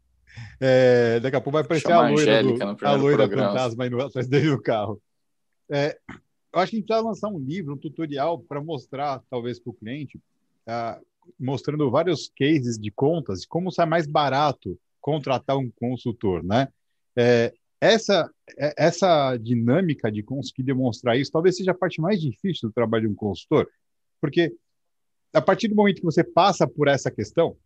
É, 0.61 1.21
daqui 1.21 1.37
a 1.37 1.41
pouco 1.41 1.53
vai 1.53 1.63
aparecer 1.63 1.91
a 1.91 2.09
loira, 2.09 2.43
do, 2.43 2.87
a 2.87 2.93
loira 2.93 3.29
fantasma 3.29 3.85
aí 3.85 3.91
no, 3.91 4.01
atrás 4.01 4.29
dele 4.29 4.51
no 4.51 4.61
carro. 4.61 5.01
É, 5.71 5.97
eu 6.53 6.61
acho 6.61 6.71
que 6.71 6.77
a 6.77 6.81
gente 6.81 6.89
vai 6.89 7.01
lançar 7.01 7.29
um 7.29 7.39
livro, 7.39 7.75
um 7.75 7.79
tutorial 7.79 8.39
para 8.41 8.61
mostrar, 8.61 9.23
talvez, 9.31 9.59
para 9.59 9.71
o 9.71 9.75
cliente, 9.75 10.19
uh, 10.19 11.05
mostrando 11.39 11.91
vários 11.91 12.31
cases 12.37 12.79
de 12.79 12.91
contas, 12.91 13.43
de 13.43 13.49
como 13.49 13.71
sai 13.71 13.87
mais 13.87 14.07
barato 14.07 14.79
contratar 15.01 15.57
um 15.57 15.71
consultor, 15.71 16.43
né? 16.45 16.69
É, 17.17 17.55
essa, 17.81 18.31
é, 18.59 18.75
essa 18.77 19.37
dinâmica 19.39 20.13
de 20.13 20.23
conseguir 20.23 20.63
demonstrar 20.63 21.19
isso 21.19 21.33
talvez 21.33 21.57
seja 21.57 21.71
a 21.71 21.75
parte 21.75 22.01
mais 22.01 22.21
difícil 22.21 22.69
do 22.69 22.73
trabalho 22.73 23.09
de 23.09 23.13
um 23.13 23.17
consultor, 23.17 23.69
porque 24.21 24.55
a 25.33 25.41
partir 25.41 25.69
do 25.69 25.75
momento 25.75 25.97
que 25.99 26.05
você 26.05 26.25
passa 26.25 26.67
por 26.67 26.89
essa 26.89 27.11
questão 27.11 27.57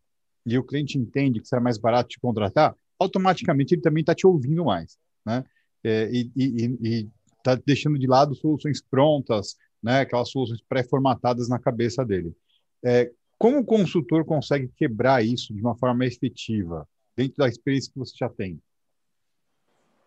e 0.44 0.58
o 0.58 0.64
cliente 0.64 0.98
entende 0.98 1.40
que 1.40 1.48
será 1.48 1.60
mais 1.60 1.78
barato 1.78 2.10
te 2.10 2.20
contratar, 2.20 2.76
automaticamente 2.98 3.74
ele 3.74 3.82
também 3.82 4.02
está 4.02 4.14
te 4.14 4.26
ouvindo 4.26 4.64
mais, 4.64 4.98
né? 5.24 5.44
É, 5.82 6.10
e 6.12 7.08
está 7.38 7.54
deixando 7.54 7.98
de 7.98 8.06
lado 8.06 8.34
soluções 8.34 8.82
prontas, 8.82 9.56
né? 9.82 10.00
Aquelas 10.00 10.30
soluções 10.30 10.62
pré-formatadas 10.68 11.48
na 11.48 11.58
cabeça 11.58 12.04
dele. 12.04 12.34
É, 12.82 13.10
como 13.38 13.58
o 13.58 13.64
consultor 13.64 14.24
consegue 14.24 14.70
quebrar 14.76 15.24
isso 15.24 15.52
de 15.52 15.60
uma 15.60 15.76
forma 15.76 16.06
efetiva 16.06 16.88
dentro 17.16 17.36
da 17.36 17.48
experiência 17.48 17.92
que 17.92 17.98
você 17.98 18.14
já 18.16 18.28
tem? 18.28 18.60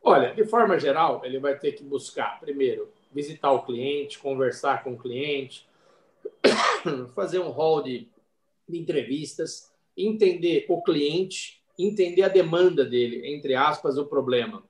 Olha, 0.02 0.34
de 0.34 0.46
forma 0.46 0.80
geral, 0.80 1.22
ele 1.26 1.40
vai 1.40 1.58
ter 1.58 1.74
que 1.74 1.84
buscar, 1.84 2.40
primeiro, 2.40 2.90
visitar 3.12 3.52
o 3.52 3.64
cliente, 3.64 4.20
conversar 4.20 4.84
com 4.84 4.94
o 4.94 4.98
cliente, 4.98 5.68
fazer 7.16 7.40
um 7.40 7.50
hall 7.50 7.82
de, 7.84 8.10
de 8.68 8.78
entrevistas, 8.78 9.72
entender 9.96 10.66
o 10.70 10.82
cliente 10.82 11.58
entender 11.78 12.24
a 12.24 12.28
demanda 12.28 12.84
dele, 12.84 13.28
entre 13.28 13.54
aspas, 13.54 13.98
o 13.98 14.06
problema. 14.06 14.64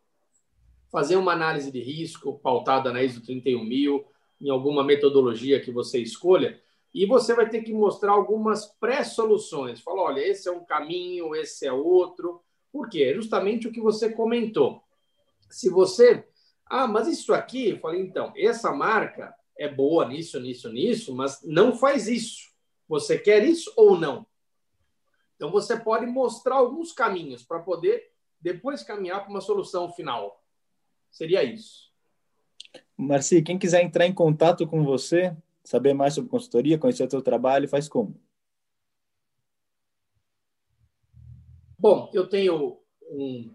Fazer 0.92 1.16
uma 1.16 1.32
análise 1.32 1.72
de 1.72 1.80
risco 1.80 2.40
pautada 2.40 2.92
na 2.92 3.02
ISO 3.02 3.22
31000, 3.22 4.06
em 4.42 4.50
alguma 4.50 4.84
metodologia 4.84 5.60
que 5.60 5.72
você 5.72 6.00
escolha, 6.00 6.60
e 6.94 7.06
você 7.06 7.34
vai 7.34 7.50
ter 7.50 7.62
que 7.62 7.74
mostrar 7.74 8.12
algumas 8.12 8.66
pré-soluções. 8.80 9.80
Falar, 9.82 10.04
olha, 10.04 10.22
esse 10.22 10.48
é 10.50 10.52
um 10.52 10.64
caminho, 10.64 11.36
esse 11.36 11.66
é 11.66 11.72
outro. 11.72 12.42
Por 12.72 12.90
quê? 12.90 13.14
Justamente 13.14 13.68
o 13.68 13.72
que 13.72 13.82
você 13.82 14.12
comentou. 14.12 14.82
Se 15.50 15.70
você. 15.70 16.26
Ah, 16.66 16.88
mas 16.88 17.08
isso 17.08 17.34
aqui, 17.34 17.70
eu 17.70 17.80
falei, 17.80 18.02
então, 18.02 18.34
essa 18.36 18.72
marca 18.74 19.34
é 19.58 19.68
boa 19.68 20.08
nisso, 20.08 20.40
nisso, 20.40 20.72
nisso, 20.72 21.16
mas 21.16 21.42
não 21.44 21.76
faz 21.76 22.08
isso. 22.08 22.52
Você 22.88 23.18
quer 23.18 23.44
isso 23.44 23.72
ou 23.76 24.00
não? 24.00 24.26
Então, 25.36 25.52
você 25.52 25.80
pode 25.80 26.06
mostrar 26.06 26.56
alguns 26.56 26.92
caminhos 26.92 27.44
para 27.44 27.60
poder 27.60 28.12
depois 28.40 28.84
caminhar 28.84 29.22
para 29.22 29.30
uma 29.30 29.42
solução 29.42 29.92
final. 29.92 30.44
Seria 31.12 31.44
isso. 31.44 31.92
Marci, 32.96 33.42
quem 33.42 33.58
quiser 33.58 33.84
entrar 33.84 34.06
em 34.06 34.14
contato 34.14 34.68
com 34.68 34.84
você, 34.84 35.36
saber 35.64 35.94
mais 35.94 36.14
sobre 36.14 36.30
consultoria, 36.30 36.78
conhecer 36.78 37.06
o 37.06 37.10
seu 37.10 37.22
trabalho, 37.22 37.70
faz 37.70 37.88
como? 37.88 38.20
Bom, 41.78 42.10
eu 42.14 42.28
tenho 42.28 42.80
um, 43.04 43.54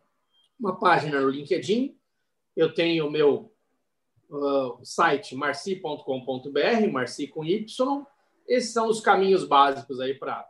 uma 0.58 0.78
página 0.78 1.20
no 1.20 1.28
LinkedIn, 1.28 1.98
eu 2.54 2.72
tenho 2.72 3.06
o 3.06 3.10
meu 3.10 3.51
uh, 4.32 4.84
site 4.84 5.34
marci.com.br, 5.34 6.90
marci 6.90 7.28
com 7.28 7.44
Y. 7.44 8.06
Esses 8.48 8.72
são 8.72 8.88
os 8.88 9.00
caminhos 9.00 9.44
básicos 9.44 10.00
aí 10.00 10.14
para 10.14 10.48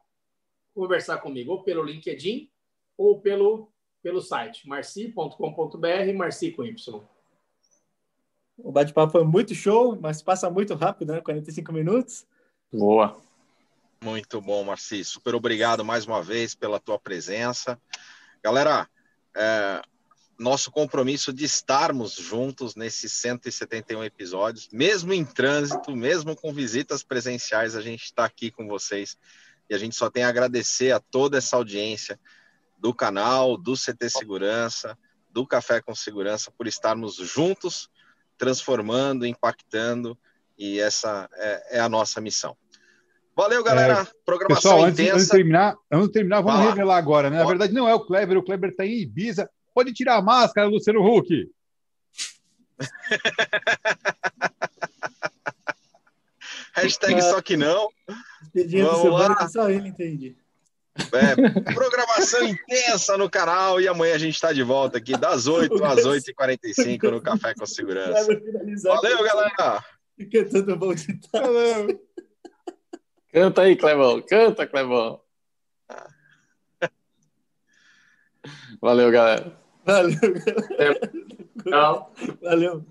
conversar 0.74 1.18
comigo, 1.18 1.53
ou 1.53 1.62
pelo 1.62 1.83
LinkedIn 1.83 2.51
ou 2.97 3.20
pelo, 3.20 3.70
pelo 4.03 4.20
site 4.20 4.66
marci.com.br, 4.66 6.14
marci 6.16 6.53
com 6.53 6.64
Y. 6.64 7.03
O 8.59 8.70
bate-papo 8.70 9.12
foi 9.12 9.24
muito 9.24 9.55
show, 9.55 9.99
mas 10.01 10.22
passa 10.22 10.49
muito 10.49 10.74
rápido, 10.74 11.12
né? 11.12 11.20
45 11.20 11.72
minutos. 11.72 12.26
Boa. 12.72 13.20
Muito 14.03 14.41
bom, 14.41 14.64
Marci. 14.64 15.05
Super 15.05 15.35
obrigado 15.35 15.85
mais 15.85 16.07
uma 16.07 16.22
vez 16.22 16.55
pela 16.55 16.80
tua 16.80 16.99
presença. 16.99 17.80
Galera, 18.43 18.89
é, 19.35 19.83
nosso 20.39 20.70
compromisso 20.70 21.33
de 21.33 21.45
estarmos 21.45 22.14
juntos 22.14 22.74
nesses 22.74 23.12
171 23.12 24.05
episódios, 24.05 24.68
mesmo 24.72 25.12
em 25.12 25.24
trânsito, 25.24 25.95
mesmo 25.95 26.35
com 26.35 26.53
visitas 26.53 27.03
presenciais, 27.03 27.76
a 27.76 27.80
gente 27.80 28.05
está 28.05 28.24
aqui 28.24 28.51
com 28.51 28.66
vocês 28.66 29.16
e 29.68 29.74
a 29.74 29.78
gente 29.78 29.95
só 29.95 30.11
tem 30.11 30.24
a 30.24 30.28
agradecer 30.28 30.93
a 30.93 31.01
toda 31.01 31.39
essa 31.39 31.57
audiência 31.57 32.18
do 32.78 32.93
canal, 32.93 33.57
do 33.57 33.74
CT 33.74 34.11
Segurança, 34.11 34.99
do 35.30 35.47
Café 35.47 35.80
com 35.80 35.95
Segurança, 35.95 36.51
por 36.51 36.66
estarmos 36.66 37.16
juntos, 37.16 37.89
transformando, 38.37 39.24
impactando, 39.24 40.18
e 40.59 40.78
essa 40.80 41.28
é, 41.35 41.78
é 41.78 41.80
a 41.80 41.89
nossa 41.89 42.20
missão. 42.20 42.57
Valeu, 43.35 43.64
galera. 43.64 44.03
É, 44.03 44.07
Programação 44.24 44.72
pessoal, 44.72 44.89
intensa. 44.91 45.14
Antes, 45.14 45.26
de 45.26 45.33
terminar, 45.33 45.76
antes 45.91 46.07
de 46.09 46.12
terminar, 46.12 46.41
vamos 46.43 46.66
revelar 46.66 46.99
agora, 46.99 47.30
né? 47.30 47.39
Na 47.39 47.47
verdade, 47.47 47.72
não 47.72 47.89
é 47.89 47.95
o 47.95 48.01
Kleber, 48.01 48.37
o 48.37 48.43
Kleber 48.43 48.70
está 48.70 48.85
em 48.85 49.01
Ibiza. 49.01 49.49
Pode 49.75 49.93
tirar 49.93 50.16
a 50.16 50.23
máscara, 50.23 50.68
Luciano 50.68 51.01
Huck. 51.05 51.51
Hashtag 56.75 57.23
só 57.23 57.41
que 57.43 57.57
não. 57.57 57.89
Vamos 58.55 59.20
lá. 59.20 59.49
Só 59.49 59.70
ele 59.70 59.89
entende. 59.89 60.37
É, 60.95 61.73
programação 61.73 62.47
intensa 62.47 63.16
no 63.16 63.31
canal 63.31 63.81
e 63.81 63.89
amanhã 63.89 64.14
a 64.14 64.18
gente 64.18 64.35
está 64.35 64.53
de 64.53 64.62
volta 64.62 64.99
aqui 64.99 65.16
das 65.16 65.47
8 65.47 65.73
às 65.85 66.05
8h45 66.05 67.11
no 67.11 67.23
Café 67.23 67.55
com 67.55 67.64
Segurança. 67.64 68.29
Valeu, 68.85 69.23
galera! 69.25 69.83
Cantando 70.31 70.77
bom 70.77 70.95
de 70.95 71.18
Valeu! 71.33 71.99
Canta 73.33 73.62
aí, 73.62 73.75
Clebão. 73.75 74.20
Canta, 74.20 74.66
Clebão. 74.66 75.18
Valeu, 78.81 79.11
galera. 79.11 79.62
Valeu, 79.85 80.16
galera. 80.78 81.11
Tchau. 81.64 82.12
Valeu. 82.43 82.85